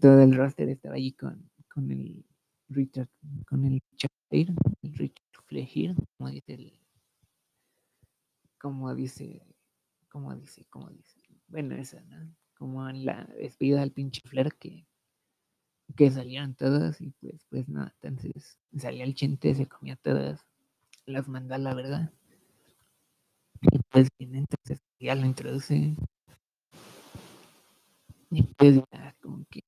todo 0.00 0.20
el 0.20 0.34
roster 0.34 0.68
estaba 0.68 0.96
allí 0.96 1.12
con, 1.12 1.48
con 1.78 1.92
el 1.92 2.24
Richard, 2.70 3.08
con 3.46 3.64
el 3.64 3.80
Richard 3.92 4.10
el 4.82 4.94
Richard 4.94 5.44
Flair, 5.46 5.94
como 6.16 6.30
dice 6.30 6.54
el, 6.54 6.72
como 8.58 8.92
dice, 8.96 9.40
como 10.08 10.34
dice, 10.34 10.64
como 10.68 10.90
dice, 10.90 11.20
bueno, 11.46 11.76
esa, 11.76 12.00
¿no? 12.02 12.34
Como 12.54 12.88
en 12.88 13.04
la 13.04 13.26
despedida 13.26 13.78
del 13.80 13.92
pinche 13.92 14.20
Flair 14.24 14.52
que, 14.54 14.88
que 15.96 16.10
salieron 16.10 16.56
todas 16.56 17.00
y 17.00 17.12
pues, 17.20 17.46
pues 17.48 17.68
no, 17.68 17.84
entonces 17.84 18.58
salía 18.76 19.04
el 19.04 19.14
chente, 19.14 19.54
se 19.54 19.68
comía 19.68 19.94
todas, 19.94 20.44
las 21.06 21.28
mandó 21.28 21.54
a 21.54 21.58
la 21.58 21.74
verdad. 21.74 22.12
Y 23.70 23.78
pues 23.88 24.08
bien, 24.18 24.34
entonces 24.34 24.82
ya 24.98 25.14
lo 25.14 25.26
introduce. 25.26 25.96
Y 28.30 28.42
pues 28.54 28.82
ya 28.92 29.16
como 29.22 29.46
que 29.48 29.62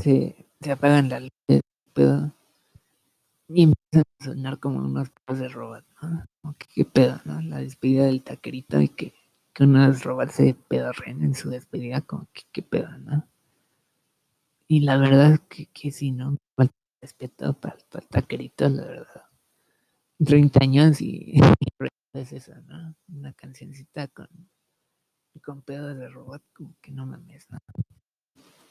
se, 0.00 0.45
se 0.60 0.72
apagan 0.72 1.08
las 1.08 1.22
luces, 1.22 1.62
pedo. 1.92 2.32
Y 3.48 3.62
empiezan 3.62 4.04
a 4.20 4.24
sonar 4.24 4.58
como 4.58 4.78
unos 4.78 5.10
pedos 5.10 5.40
de 5.40 5.48
robot, 5.48 5.84
¿no? 6.02 6.24
Como 6.42 6.56
que 6.56 6.66
qué 6.74 6.84
pedo, 6.84 7.20
¿no? 7.24 7.40
La 7.42 7.58
despedida 7.58 8.06
del 8.06 8.22
taquerito 8.22 8.80
y 8.80 8.88
que, 8.88 9.14
que 9.52 9.64
unos 9.64 10.02
robots 10.02 10.32
se 10.32 10.54
pedorren 10.54 11.22
en 11.22 11.34
su 11.34 11.50
despedida, 11.50 12.00
como 12.00 12.26
que 12.32 12.42
qué 12.52 12.62
pedo, 12.62 12.90
¿no? 12.98 13.28
Y 14.68 14.80
la 14.80 14.96
verdad 14.96 15.38
que, 15.48 15.66
que 15.66 15.92
sí, 15.92 16.10
¿no? 16.10 16.36
Falta 16.56 16.74
respeto 17.00 17.52
para, 17.54 17.76
para 17.88 18.02
el 18.02 18.08
taquerito, 18.08 18.68
la 18.68 18.84
verdad. 18.84 19.22
30 20.24 20.58
años 20.62 21.00
y, 21.00 21.34
es 22.14 22.32
eso, 22.32 22.52
¿no? 22.62 22.96
Una 23.08 23.32
cancioncita 23.34 24.08
con, 24.08 24.28
con 25.44 25.62
pedos 25.62 25.96
de 25.96 26.08
robot, 26.08 26.42
como 26.52 26.74
que 26.80 26.90
no 26.90 27.06
mames, 27.06 27.48
¿no? 27.50 27.58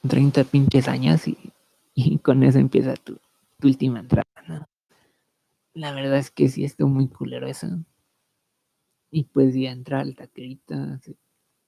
30 0.09 0.43
pinches 0.43 0.88
años 0.88 1.27
y, 1.27 1.38
y 1.96 2.20
con 2.20 2.43
eso 2.43 2.60
empieza 2.60 2.93
tu, 2.96 3.16
tu, 3.58 3.68
última 3.68 4.02
entrada, 4.02 4.28
¿no? 4.48 4.68
La 5.74 5.93
verdad 5.93 6.18
es 6.18 6.30
que 6.30 6.50
sí 6.50 6.64
estuvo 6.66 6.89
muy 6.89 7.08
culero 7.08 7.48
eso. 7.48 7.68
Y 9.10 9.24
pues 9.24 9.56
ya 9.56 9.72
entra 9.72 10.02
al 10.02 10.14
taquerito, 10.16 10.76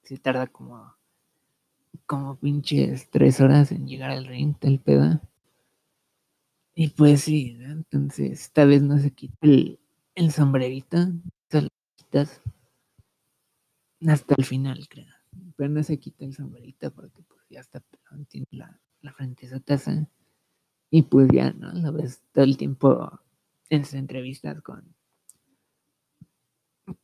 se, 0.02 0.18
tarda 0.18 0.46
como, 0.46 0.94
como 2.06 2.36
pinches 2.36 3.08
tres 3.10 3.40
horas 3.40 3.72
en 3.72 3.88
llegar 3.88 4.10
al 4.10 4.26
ring, 4.26 4.54
el 4.60 4.80
pedo. 4.80 5.20
Y 6.74 6.88
pues 6.90 7.22
sí, 7.22 7.56
entonces 7.60 8.42
esta 8.42 8.66
vez 8.66 8.82
no 8.82 8.98
se 8.98 9.10
quita 9.12 9.36
el, 9.40 9.80
el 10.14 10.30
sombrerito, 10.30 10.98
se 11.48 11.62
lo 11.62 11.68
quitas 11.96 12.42
hasta 14.06 14.34
el 14.36 14.44
final, 14.44 14.86
creo. 14.88 15.06
Pero 15.56 15.70
no 15.70 15.82
se 15.82 15.98
quita 15.98 16.24
el 16.24 16.34
sombrerito 16.34 16.92
porque 16.92 17.22
pues 17.22 17.40
ya 17.48 17.60
está 17.60 17.80
pelón, 17.80 18.26
tiene 18.26 18.46
la, 18.50 18.78
la 19.00 19.12
frente 19.12 19.46
esa 19.46 19.60
taza. 19.60 20.08
Y 20.90 21.02
pues 21.02 21.28
ya, 21.32 21.52
¿no? 21.52 21.72
Lo 21.72 21.92
ves 21.92 22.22
todo 22.32 22.44
el 22.44 22.56
tiempo 22.56 23.20
en 23.68 23.84
sus 23.84 23.94
entrevistas 23.94 24.62
con 24.62 24.94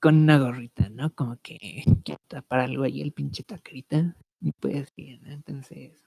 con 0.01 0.17
una 0.17 0.39
gorrita, 0.39 0.89
¿no? 0.89 1.15
Como 1.15 1.39
que 1.43 1.85
tapar 2.29 2.61
algo 2.61 2.85
ahí 2.85 3.01
el 3.01 3.13
pinche 3.13 3.43
taquerita. 3.43 4.17
Y 4.41 4.53
pues 4.53 4.95
bien, 4.95 5.23
¿no? 5.23 5.33
entonces 5.33 6.05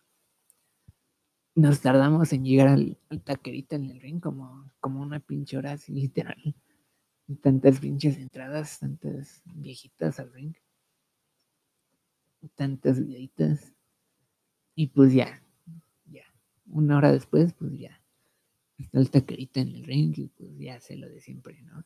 nos 1.56 1.82
tardamos 1.82 2.32
en 2.34 2.46
llegar 2.46 2.68
al, 2.68 3.00
al, 3.10 3.22
taquerita 3.24 3.76
en 3.76 3.90
el 3.90 4.00
ring 4.00 4.20
como, 4.20 4.72
como 4.80 5.02
una 5.02 5.20
pinche 5.20 5.58
hora 5.58 5.72
así 5.72 5.92
literal. 5.92 6.56
Tantas 7.42 7.80
pinches 7.80 8.18
entradas, 8.18 8.80
tantas 8.80 9.42
viejitas 9.46 10.20
al 10.20 10.32
ring. 10.32 10.54
Tantas 12.56 13.06
viejitas. 13.06 13.74
Y 14.76 14.88
pues 14.88 15.14
ya. 15.14 15.42
Una 16.70 16.98
hora 16.98 17.12
después, 17.12 17.54
pues 17.54 17.78
ya. 17.78 18.02
Está 18.78 19.00
el 19.00 19.10
taquerita 19.10 19.60
en 19.62 19.70
el 19.70 19.84
ring 19.84 20.14
y 20.18 20.28
pues 20.30 20.58
ya 20.58 20.80
sé 20.80 20.98
lo 20.98 21.10
de 21.10 21.20
siempre, 21.22 21.62
¿no? 21.64 21.84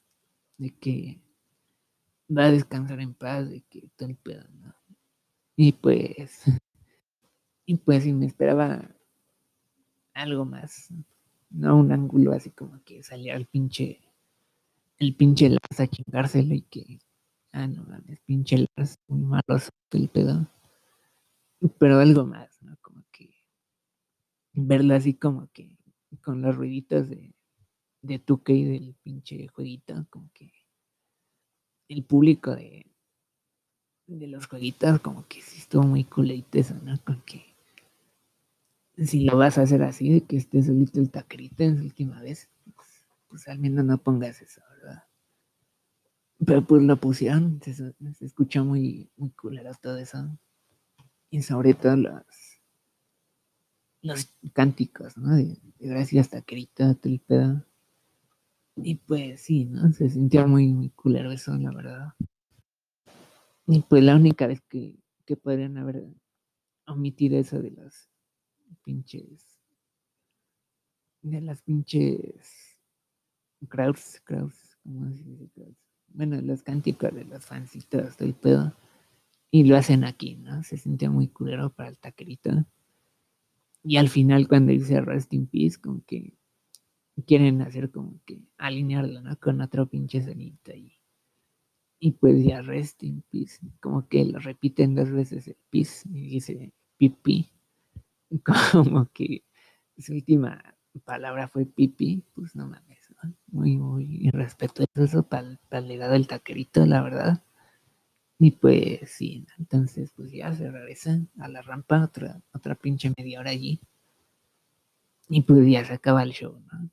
De 0.58 0.72
que 0.72 1.22
va 2.36 2.46
a 2.46 2.52
descansar 2.52 3.00
en 3.00 3.14
paz, 3.14 3.50
de 3.50 3.62
que 3.70 3.90
todo 3.96 4.10
el 4.10 4.16
pedo, 4.18 4.44
¿no? 4.60 4.76
Y 5.56 5.74
pues, 5.74 6.44
y 7.66 7.78
pues 7.78 8.04
si 8.04 8.14
me 8.14 8.26
esperaba 8.26 8.90
algo 10.14 10.46
más, 10.46 10.90
no 11.50 11.78
un 11.78 11.92
ángulo 11.92 12.34
así 12.34 12.52
como 12.52 12.82
que 12.84 13.04
salía 13.04 13.36
el 13.36 13.46
pinche, 13.48 14.02
el 15.00 15.16
pinche 15.16 15.50
Lars 15.50 15.80
a 15.80 15.88
chingárselo 15.88 16.54
y 16.54 16.62
que, 16.64 17.00
ah, 17.54 17.68
no 17.68 17.84
mames, 17.84 18.20
pinche 18.26 18.66
Lars, 18.76 18.98
muy 19.08 19.22
malo 19.22 19.60
el 19.92 20.10
pedo, 20.10 20.48
pero 21.80 22.00
algo 22.00 22.26
más, 22.26 22.62
¿no? 22.62 22.78
Como 22.82 23.04
que 24.54 24.62
verlo 24.62 24.96
así 24.96 25.14
como 25.14 25.50
que 25.52 25.78
con 26.24 26.42
los 26.42 26.56
ruiditos 26.56 27.10
de, 27.10 27.34
de 28.02 28.20
tuque 28.20 28.54
y 28.54 28.66
del 28.66 28.96
pinche 29.02 29.48
jueguito, 29.48 30.06
como 30.10 30.30
que 30.34 30.52
el 31.88 32.04
público 32.04 32.56
de, 32.56 32.86
de 34.08 34.28
los 34.28 34.48
jueguitos 34.48 35.00
como 35.02 35.28
que 35.28 35.42
sí 35.42 35.60
estuvo 35.60 35.84
muy 35.84 36.04
culito 36.04 36.58
eso, 36.58 36.76
¿no? 36.84 36.98
Con 37.04 37.22
que 37.22 37.52
si 38.98 39.22
lo 39.22 39.38
vas 39.38 39.58
a 39.58 39.64
hacer 39.64 39.84
así, 39.84 40.12
de 40.12 40.22
que 40.22 40.38
esté 40.38 40.62
solito 40.62 41.00
el 41.00 41.10
tacrito 41.10 41.64
en 41.64 41.78
su 41.78 41.84
última 41.84 42.22
vez, 42.22 42.50
pues, 43.28 43.48
al 43.48 43.60
menos 43.60 43.86
no 43.86 43.98
pongas 43.98 44.42
eso, 44.42 44.62
¿verdad? 44.70 45.04
Pero 46.46 46.66
pues 46.66 46.82
lo 46.82 46.98
pusieron, 46.98 47.62
se, 47.64 47.74
se 47.74 48.26
escuchó 48.26 48.66
muy, 48.66 49.10
muy 49.16 49.30
culero 49.32 49.72
todo 49.82 49.98
eso. 49.98 50.38
Y 51.30 51.42
sobre 51.44 51.74
todo 51.74 51.96
los, 51.96 52.26
los 54.02 54.34
cánticos, 54.54 55.18
¿no? 55.18 55.36
De, 55.36 55.58
de 55.80 57.00
el 57.04 57.20
pedo. 57.20 57.66
Y 58.78 58.96
pues 58.96 59.42
sí, 59.42 59.66
¿no? 59.66 59.92
Se 59.94 60.10
sintió 60.10 60.48
muy, 60.48 60.74
muy 60.74 60.90
culero 60.90 61.32
eso, 61.32 61.56
la 61.58 61.72
verdad. 61.72 62.14
Y 63.68 63.82
pues 63.82 64.04
la 64.04 64.16
única 64.16 64.48
vez 64.48 64.62
que, 64.62 64.98
que 65.26 65.36
podrían 65.38 65.78
haber 65.78 66.08
omitido 66.88 67.38
eso 67.38 67.62
de 67.62 67.72
los 67.72 68.10
pinches. 68.84 69.60
De 71.22 71.42
las 71.42 71.62
pinches. 71.62 72.78
Crowds, 73.68 74.22
crowds, 74.26 74.78
¿cómo 74.84 75.14
se 75.14 75.24
dice 75.24 75.50
crowds? 75.54 75.78
Bueno, 76.08 76.42
los 76.42 76.64
cánticos 76.64 77.14
de 77.14 77.26
los 77.26 77.46
fancitos 77.46 78.18
del 78.18 78.34
pedo. 78.34 78.74
Y 79.52 79.66
lo 79.66 79.78
hacen 79.78 80.04
aquí, 80.04 80.36
¿no? 80.38 80.64
Se 80.64 80.78
sintió 80.78 81.12
muy 81.12 81.28
culero 81.28 81.72
para 81.72 81.90
el 81.90 82.00
taquerito. 82.00 82.66
Y 83.84 83.98
al 83.98 84.10
final, 84.10 84.48
cuando 84.48 84.72
dice 84.72 85.02
Rest 85.02 85.34
in 85.34 85.48
Peace, 85.48 85.80
como 85.80 86.04
que 86.06 86.34
quieren 87.26 87.62
hacer 87.62 87.92
como 87.92 88.20
que 88.26 88.42
alinearlo, 88.58 89.22
¿no? 89.22 89.38
Con 89.40 89.62
otro 89.62 89.88
pinche 89.88 90.22
sonito 90.22 90.72
y, 90.74 90.94
y 92.00 92.12
pues 92.14 92.44
ya 92.44 92.62
Rest 92.62 93.04
in 93.04 93.24
Peace. 93.30 93.60
Como 93.80 94.08
que 94.08 94.26
lo 94.26 94.40
repiten 94.40 94.96
dos 94.96 95.12
veces 95.12 95.48
el 95.48 95.58
peace 95.70 96.08
y 96.10 96.30
dice 96.30 96.74
pipi 96.98 97.52
como 98.72 99.10
que 99.12 99.44
su 99.98 100.14
última 100.14 100.64
palabra 101.06 101.48
fue 101.48 101.66
pipi, 101.66 102.24
pues 102.34 102.56
no 102.56 102.68
mames, 102.68 103.00
¿no? 103.24 103.34
muy, 103.48 103.78
muy 103.78 104.28
irrespetuoso 104.28 105.24
para 105.24 105.58
el 105.72 105.88
legado 105.88 106.14
del 106.14 106.28
taquerito, 106.28 106.86
la 106.86 107.02
verdad. 107.02 107.44
Y 108.44 108.50
pues 108.50 109.08
sí, 109.12 109.46
entonces 109.60 110.12
pues 110.16 110.32
ya 110.32 110.52
se 110.52 110.72
regresan 110.72 111.30
a 111.38 111.48
la 111.48 111.62
rampa, 111.62 112.04
otra, 112.04 112.42
otra 112.56 112.74
pinche 112.74 113.14
media 113.16 113.40
hora 113.40 113.52
allí. 113.52 113.80
Y 115.30 115.44
pues 115.44 115.70
ya 115.70 115.86
se 115.86 115.94
acaba 115.94 116.24
el 116.24 116.32
show, 116.32 116.60
¿no? 116.72 116.90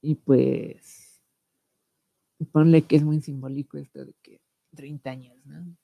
Y 0.00 0.14
pues 0.14 1.20
ponle 2.52 2.82
que 2.82 2.94
es 2.94 3.02
muy 3.02 3.20
simbólico 3.22 3.76
esto 3.76 4.04
de 4.04 4.14
que 4.22 4.40
30 4.76 5.10
años, 5.10 5.36
¿no? 5.46 5.76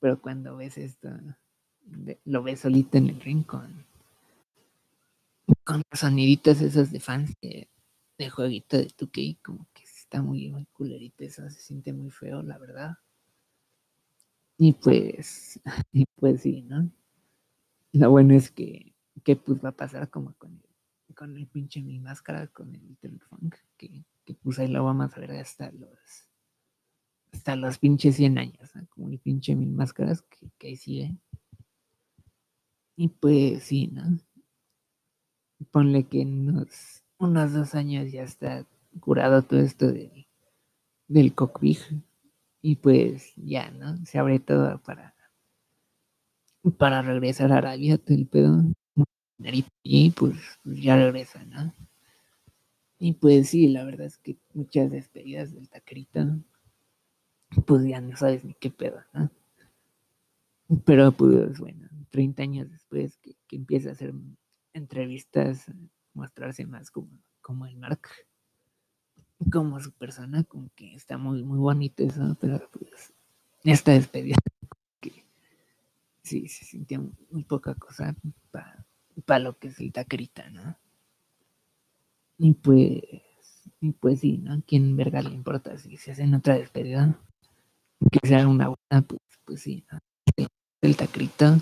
Pero 0.00 0.22
cuando 0.22 0.56
ves 0.56 0.78
esto, 0.78 1.10
lo 2.24 2.42
ves 2.42 2.60
solito 2.60 2.96
en 2.96 3.10
el 3.10 3.20
rincón. 3.20 3.84
Con 5.64 5.82
los 5.90 6.00
soniditos 6.00 6.62
esos 6.62 6.90
de 6.90 7.00
fans 7.00 7.34
de, 7.42 7.68
de 8.16 8.30
jueguito 8.30 8.78
de 8.78 8.86
2K, 8.86 9.38
como 9.42 9.66
que 9.74 9.81
está 10.12 10.20
muy, 10.20 10.50
muy 10.50 10.66
culerito 10.66 11.24
eso, 11.24 11.48
se 11.48 11.60
siente 11.62 11.90
muy 11.94 12.10
feo, 12.10 12.42
la 12.42 12.58
verdad. 12.58 12.98
Y 14.58 14.74
pues, 14.74 15.58
y 15.92 16.04
pues 16.16 16.42
sí, 16.42 16.60
¿no? 16.62 16.90
Lo 17.92 18.10
bueno 18.10 18.34
es 18.34 18.50
que, 18.50 18.94
que 19.24 19.36
pues 19.36 19.64
va 19.64 19.70
a 19.70 19.76
pasar 19.76 20.10
como 20.10 20.34
con 20.34 20.52
el, 20.52 21.14
con 21.14 21.34
el 21.34 21.46
pinche 21.46 21.80
mi 21.80 21.98
máscara, 21.98 22.46
con 22.48 22.74
el 22.74 23.20
Funk, 23.20 23.56
que, 23.78 24.04
que 24.26 24.34
pues 24.34 24.58
ahí 24.58 24.68
lo 24.68 24.84
vamos 24.84 25.16
a 25.16 25.20
ver 25.20 25.32
hasta 25.32 25.72
los 25.72 26.28
hasta 27.32 27.56
los 27.56 27.78
pinches 27.78 28.16
100 28.16 28.36
años, 28.36 28.76
¿no? 28.76 28.86
como 28.88 29.08
el 29.08 29.18
pinche 29.18 29.56
mil 29.56 29.70
máscaras 29.70 30.20
que, 30.20 30.50
que 30.58 30.66
ahí 30.66 30.76
sigue. 30.76 31.16
Y 32.96 33.08
pues 33.08 33.62
sí, 33.62 33.86
¿no? 33.86 34.18
Ponle 35.70 36.04
que 36.04 36.20
en 36.20 36.50
unos, 36.50 37.02
unos 37.16 37.54
dos 37.54 37.74
años 37.74 38.12
ya 38.12 38.24
está 38.24 38.66
curado 39.00 39.42
todo 39.42 39.60
esto 39.60 39.92
del, 39.92 40.26
del 41.08 41.34
cockpit 41.34 41.78
y 42.60 42.76
pues 42.76 43.32
ya, 43.36 43.70
¿no? 43.70 44.04
Se 44.06 44.18
abre 44.18 44.38
todo 44.38 44.78
para 44.82 45.12
para 46.70 47.02
regresar 47.02 47.52
a 47.52 47.58
Arabia, 47.58 47.98
todo 47.98 48.16
el 48.16 48.26
pedo. 48.26 48.62
Y 49.82 50.10
pues, 50.12 50.36
pues, 50.62 50.80
ya 50.80 50.96
regresa, 50.96 51.44
¿no? 51.46 51.74
Y 52.98 53.14
pues 53.14 53.48
sí, 53.48 53.66
la 53.68 53.84
verdad 53.84 54.06
es 54.06 54.18
que 54.18 54.36
muchas 54.54 54.90
despedidas 54.90 55.52
del 55.52 55.68
taquerita, 55.68 56.38
pues 57.66 57.84
ya 57.84 58.00
no 58.00 58.16
sabes 58.16 58.44
ni 58.44 58.54
qué 58.54 58.70
pedo, 58.70 59.00
¿no? 59.12 59.28
Pero 60.84 61.10
pues 61.10 61.58
bueno, 61.58 61.88
30 62.10 62.44
años 62.44 62.70
después 62.70 63.16
que, 63.16 63.34
que 63.48 63.56
empieza 63.56 63.88
a 63.88 63.92
hacer 63.92 64.14
entrevistas, 64.72 65.66
mostrarse 66.14 66.64
más 66.64 66.92
como, 66.92 67.10
como 67.40 67.66
el 67.66 67.76
Mark, 67.76 68.08
como 69.50 69.80
su 69.80 69.92
persona, 69.92 70.44
como 70.44 70.70
que 70.74 70.94
está 70.94 71.18
muy, 71.18 71.42
muy 71.42 71.58
bonito 71.58 72.02
eso, 72.02 72.36
pero 72.40 72.68
pues 72.72 73.12
esta 73.64 73.92
despedida 73.92 74.36
sí, 76.22 76.48
se 76.48 76.64
sentía 76.64 77.00
muy 77.30 77.44
poca 77.44 77.74
cosa 77.74 78.14
para 79.26 79.38
lo 79.40 79.58
que 79.58 79.68
es 79.68 79.80
el 79.80 79.92
tacrita, 79.92 80.48
¿no? 80.50 80.76
Y 82.38 82.54
pues, 82.54 83.02
y 83.80 83.92
pues 83.92 84.20
sí, 84.20 84.38
¿no? 84.38 84.62
¿Quién 84.66 84.96
verga 84.96 85.22
le 85.22 85.30
importa 85.30 85.76
si 85.78 85.96
se 85.96 86.12
hacen 86.12 86.34
otra 86.34 86.54
despedida? 86.54 87.18
Que 88.10 88.26
sea 88.26 88.48
una 88.48 88.68
buena, 88.68 89.06
pues, 89.06 89.20
pues 89.44 89.60
sí, 89.60 89.84
¿no? 89.90 89.98
El 90.80 90.96
tacrita. 90.96 91.58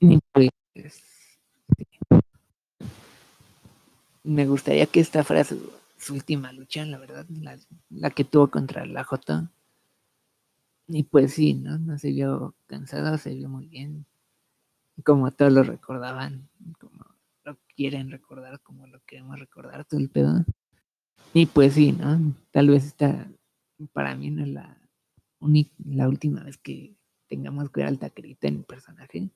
Y 0.00 0.18
pues, 0.32 0.50
me 4.24 4.46
gustaría 4.46 4.86
que 4.86 5.00
esta 5.00 5.22
fuera 5.22 5.44
su, 6.00 6.14
última 6.14 6.52
lucha, 6.52 6.84
la 6.84 6.98
verdad, 6.98 7.26
la, 7.28 7.58
la 7.90 8.10
que 8.10 8.24
tuvo 8.24 8.50
contra 8.50 8.86
la 8.86 9.04
J 9.04 9.50
y 10.92 11.04
pues 11.04 11.34
sí, 11.34 11.54
¿no? 11.54 11.78
No 11.78 11.98
se 11.98 12.10
vio 12.10 12.56
cansado, 12.66 13.16
se 13.16 13.34
vio 13.34 13.48
muy 13.48 13.68
bien. 13.68 14.06
Como 15.04 15.30
todos 15.30 15.52
lo 15.52 15.62
recordaban, 15.62 16.48
como 16.80 17.04
lo 17.44 17.56
quieren 17.76 18.10
recordar, 18.10 18.60
como 18.60 18.86
lo 18.88 19.00
queremos 19.04 19.38
recordar, 19.38 19.84
todo 19.84 20.00
el 20.00 20.10
pedo. 20.10 20.44
Y 21.32 21.46
pues 21.46 21.74
sí, 21.74 21.92
¿no? 21.92 22.34
Tal 22.50 22.68
vez 22.70 22.86
esta, 22.86 23.30
para 23.92 24.16
mí 24.16 24.30
no 24.30 24.42
es 24.42 24.48
la, 24.48 24.78
la 25.84 26.08
última 26.08 26.42
vez 26.42 26.58
que 26.58 26.96
tengamos 27.28 27.70
que 27.70 27.80
ver 27.80 27.88
al 27.88 27.98
taquerita 28.00 28.48
en 28.48 28.56
el 28.56 28.64
personaje. 28.64 29.30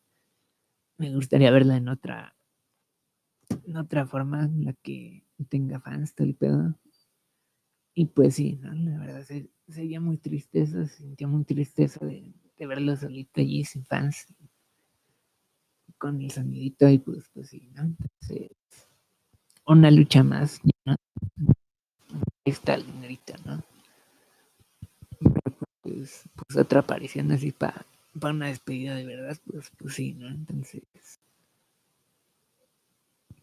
Me 0.99 1.15
gustaría 1.15 1.53
verla 1.53 1.77
en 1.77 1.89
otra, 1.89 2.35
en 3.65 3.77
otra 3.77 4.07
forma, 4.07 4.45
en 4.45 4.65
la 4.65 4.73
que 4.73 5.24
tenga 5.49 5.81
fans, 5.81 6.15
el 6.19 6.35
pedo. 6.35 6.79
Y 7.95 8.07
pues 8.07 8.37
sí, 8.37 8.59
¿no? 8.63 8.73
La 8.75 8.99
verdad 8.99 9.21
es 9.29 9.49
sería 9.69 10.01
muy 10.01 10.19
tristeza, 10.19 10.87
se 10.87 11.03
sentía 11.03 11.27
muy 11.27 11.45
tristeza 11.45 12.05
de, 12.05 12.35
de 12.57 12.67
verlo 12.67 12.97
solito 12.97 13.41
allí 13.41 13.65
sin 13.65 13.85
fans, 13.85 14.27
con 15.99 16.21
el 16.21 16.31
sonidito 16.31 16.89
y 16.89 16.99
pues, 16.99 17.29
pues 17.33 17.49
sí, 17.49 17.71
¿no? 17.75 17.83
Entonces, 17.83 18.51
una 19.67 19.91
lucha 19.91 20.23
más, 20.23 20.61
¿no? 20.85 20.97
está 22.45 22.75
el 22.75 22.85
dinerito, 22.85 23.33
¿no? 23.45 23.63
Pues, 25.81 26.29
pues 26.35 26.57
otra 26.59 26.81
aparición 26.81 27.33
así 27.33 27.53
para 27.53 27.87
para 28.21 28.35
una 28.35 28.47
despedida 28.47 28.95
de 28.95 29.05
verdad, 29.05 29.37
pues, 29.47 29.71
pues 29.77 29.95
sí, 29.95 30.15
¿no? 30.15 30.29
Entonces, 30.29 30.83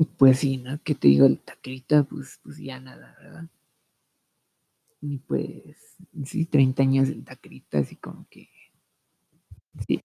pues 0.06 0.40
sí, 0.40 0.58
¿no? 0.58 0.82
¿Qué 0.84 0.96
te 0.96 1.08
digo? 1.08 1.26
El 1.26 1.40
taquerita, 1.40 2.04
pues, 2.04 2.40
pues 2.44 2.58
ya 2.58 2.80
nada, 2.80 3.16
¿verdad? 3.20 3.50
Y 5.02 5.18
pues, 5.18 5.98
sí, 6.26 6.46
30 6.46 6.84
años 6.84 7.08
de 7.08 7.16
tacrita, 7.22 7.80
así 7.80 7.96
como 7.96 8.28
que. 8.30 8.50
Sí. 9.88 10.02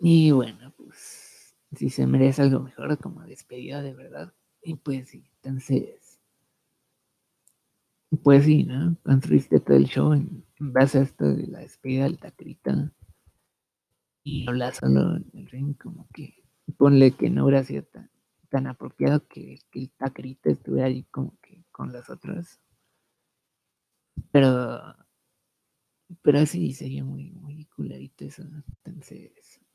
Y 0.00 0.32
bueno, 0.32 0.72
pues, 0.76 1.54
si 1.76 1.90
se 1.90 2.06
merece 2.06 2.42
algo 2.42 2.60
mejor, 2.60 2.98
como 2.98 3.22
despedida 3.22 3.82
de 3.82 3.94
verdad. 3.94 4.34
Y 4.62 4.74
pues 4.76 5.08
sí, 5.08 5.24
entonces. 5.36 6.18
Pues 8.22 8.44
sí, 8.44 8.64
¿no? 8.64 8.96
Construiste 9.02 9.60
todo 9.60 9.76
el 9.76 9.86
show 9.86 10.12
en, 10.12 10.44
base 10.58 10.98
a 10.98 11.02
esto 11.02 11.24
de 11.24 11.46
la 11.46 11.60
despedida 11.60 12.04
del 12.04 12.18
tacrita. 12.18 12.92
Y 14.22 14.48
habla 14.48 14.72
solo 14.72 15.16
en 15.16 15.30
el 15.34 15.46
ring, 15.48 15.74
como 15.76 16.08
que. 16.12 16.42
Ponle 16.78 17.12
que 17.12 17.28
no 17.28 17.44
hubiera 17.44 17.62
sido 17.62 17.82
tan, 17.84 18.10
tan 18.54 18.68
apropiado 18.68 19.26
que, 19.26 19.58
el 19.72 19.90
tacrita 19.90 20.48
estuviera 20.48 20.86
ahí 20.86 21.02
como 21.10 21.36
que 21.42 21.64
con 21.72 21.92
las 21.92 22.08
otras 22.08 22.60
pero, 24.30 24.80
pero 26.22 26.46
sí, 26.46 26.72
sería 26.72 27.02
muy, 27.02 27.32
muy 27.32 27.64
culerito 27.64 28.24
eso. 28.24 28.44
Entonces, 28.84 29.32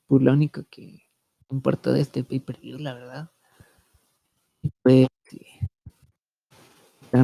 pues 0.08 0.22
lo 0.22 0.32
único 0.32 0.64
que 0.70 1.10
importó 1.50 1.92
de 1.92 2.00
este 2.00 2.24
pay-per-view, 2.24 2.80
la 2.80 2.94
verdad, 2.94 3.32
pues 4.82 5.08
sí. 5.26 5.46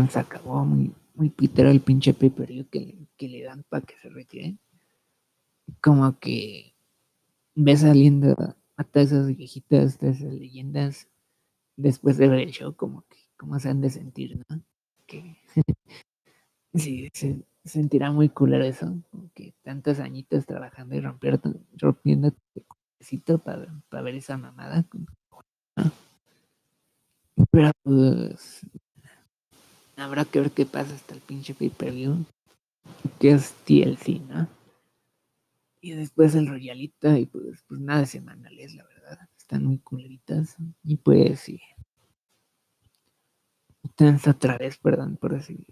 Se 0.10 0.20
acabó 0.20 0.66
muy, 0.66 0.94
muy 1.14 1.30
pitero 1.30 1.70
el 1.70 1.80
pinche 1.80 2.14
pay-per-view 2.14 2.68
que 2.70 3.28
le 3.30 3.44
dan 3.44 3.64
para 3.70 3.86
que 3.86 3.96
se 3.98 4.10
retire. 4.10 4.58
Como 5.82 6.20
que 6.20 6.76
ve 7.54 7.78
saliendo 7.78 8.36
a 8.76 8.84
todas 8.84 9.14
esas 9.14 9.28
viejitas, 9.38 9.98
todas 9.98 10.18
esas 10.18 10.34
leyendas, 10.34 11.08
después 11.78 12.18
de 12.18 12.28
ver 12.28 12.40
el 12.40 12.52
show, 12.52 12.76
como 12.76 13.04
que, 13.04 13.18
como 13.38 13.60
se 13.60 13.70
han 13.70 13.82
de 13.82 13.90
sentir, 13.90 14.40
¿no? 14.50 14.62
Que 15.08 15.38
Sí, 16.74 17.10
se 17.14 17.42
sentirá 17.64 18.12
muy 18.12 18.30
culero 18.30 18.64
eso, 18.66 19.02
que 19.34 19.54
tantos 19.64 20.00
añitos 20.00 20.46
trabajando 20.46 20.96
y 20.96 21.02
rompiendo, 21.02 21.54
rompiendo 21.78 22.32
tu 22.32 23.40
para, 23.40 23.74
para 23.90 24.04
ver 24.04 24.16
esa 24.16 24.38
mamada. 24.38 24.86
Pero 27.52 27.72
pues 27.84 28.66
habrá 29.98 30.26
que 30.26 30.42
ver 30.42 30.52
qué 30.52 30.66
pasa 30.66 30.94
hasta 30.94 31.14
el 31.14 31.22
pinche 31.22 31.54
pay-per-view, 31.54 32.26
que 33.20 33.32
es 33.32 33.54
TLC, 33.66 34.20
¿no? 34.28 34.48
Y 35.82 35.92
después 35.92 36.36
el 36.36 36.48
Royalita 36.48 37.18
y 37.20 37.28
pues, 37.28 37.64
pues 37.68 37.80
nada 37.80 38.02
de 38.02 38.06
semanales, 38.08 38.74
la 38.76 38.84
verdad. 38.86 39.30
Están 39.46 39.64
muy 39.64 39.78
culeritas. 39.78 40.58
Y 40.84 40.98
pues 40.98 41.42
sí. 41.42 41.62
Entonces 43.84 44.28
otra 44.28 44.58
vez, 44.58 44.78
perdón 44.80 45.18
por 45.18 45.36
decir 45.36 45.64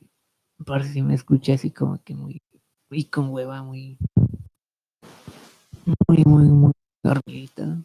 por 0.63 0.83
si 0.83 1.01
me 1.01 1.15
escuché 1.15 1.53
así 1.53 1.71
como 1.71 2.01
que 2.03 2.13
muy, 2.13 2.41
muy 2.89 3.05
con 3.05 3.29
hueva, 3.29 3.63
muy, 3.63 3.97
muy, 6.07 6.23
muy, 6.23 6.45
muy 6.45 6.71
dormidita. 7.03 7.83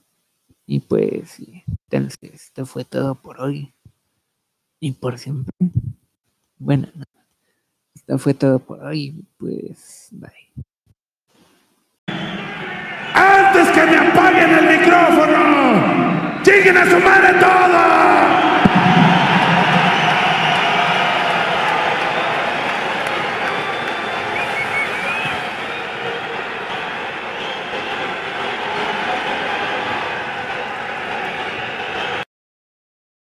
Y 0.67 0.81
pues, 0.81 1.31
sí, 1.31 1.65
entonces, 1.91 2.35
esto 2.35 2.67
fue 2.67 2.85
todo 2.85 3.15
por 3.15 3.41
hoy. 3.41 3.73
Y 4.81 4.93
por 4.93 5.19
siempre. 5.19 5.53
Bueno, 6.59 6.89
esto 7.95 8.19
fue 8.19 8.35
todo 8.35 8.59
por 8.59 8.85
hoy. 8.85 9.27
Pues, 9.39 10.11
bye 10.13 10.49
antes 13.19 13.69
que 13.71 13.85
me 13.85 13.97
apaguen 13.97 14.51
el 14.59 14.79
micrófono. 14.79 15.39
¡Lleguen 16.45 16.77
a 16.77 16.85
su 16.85 16.99
madre 17.01 17.33
todo! 17.41 18.58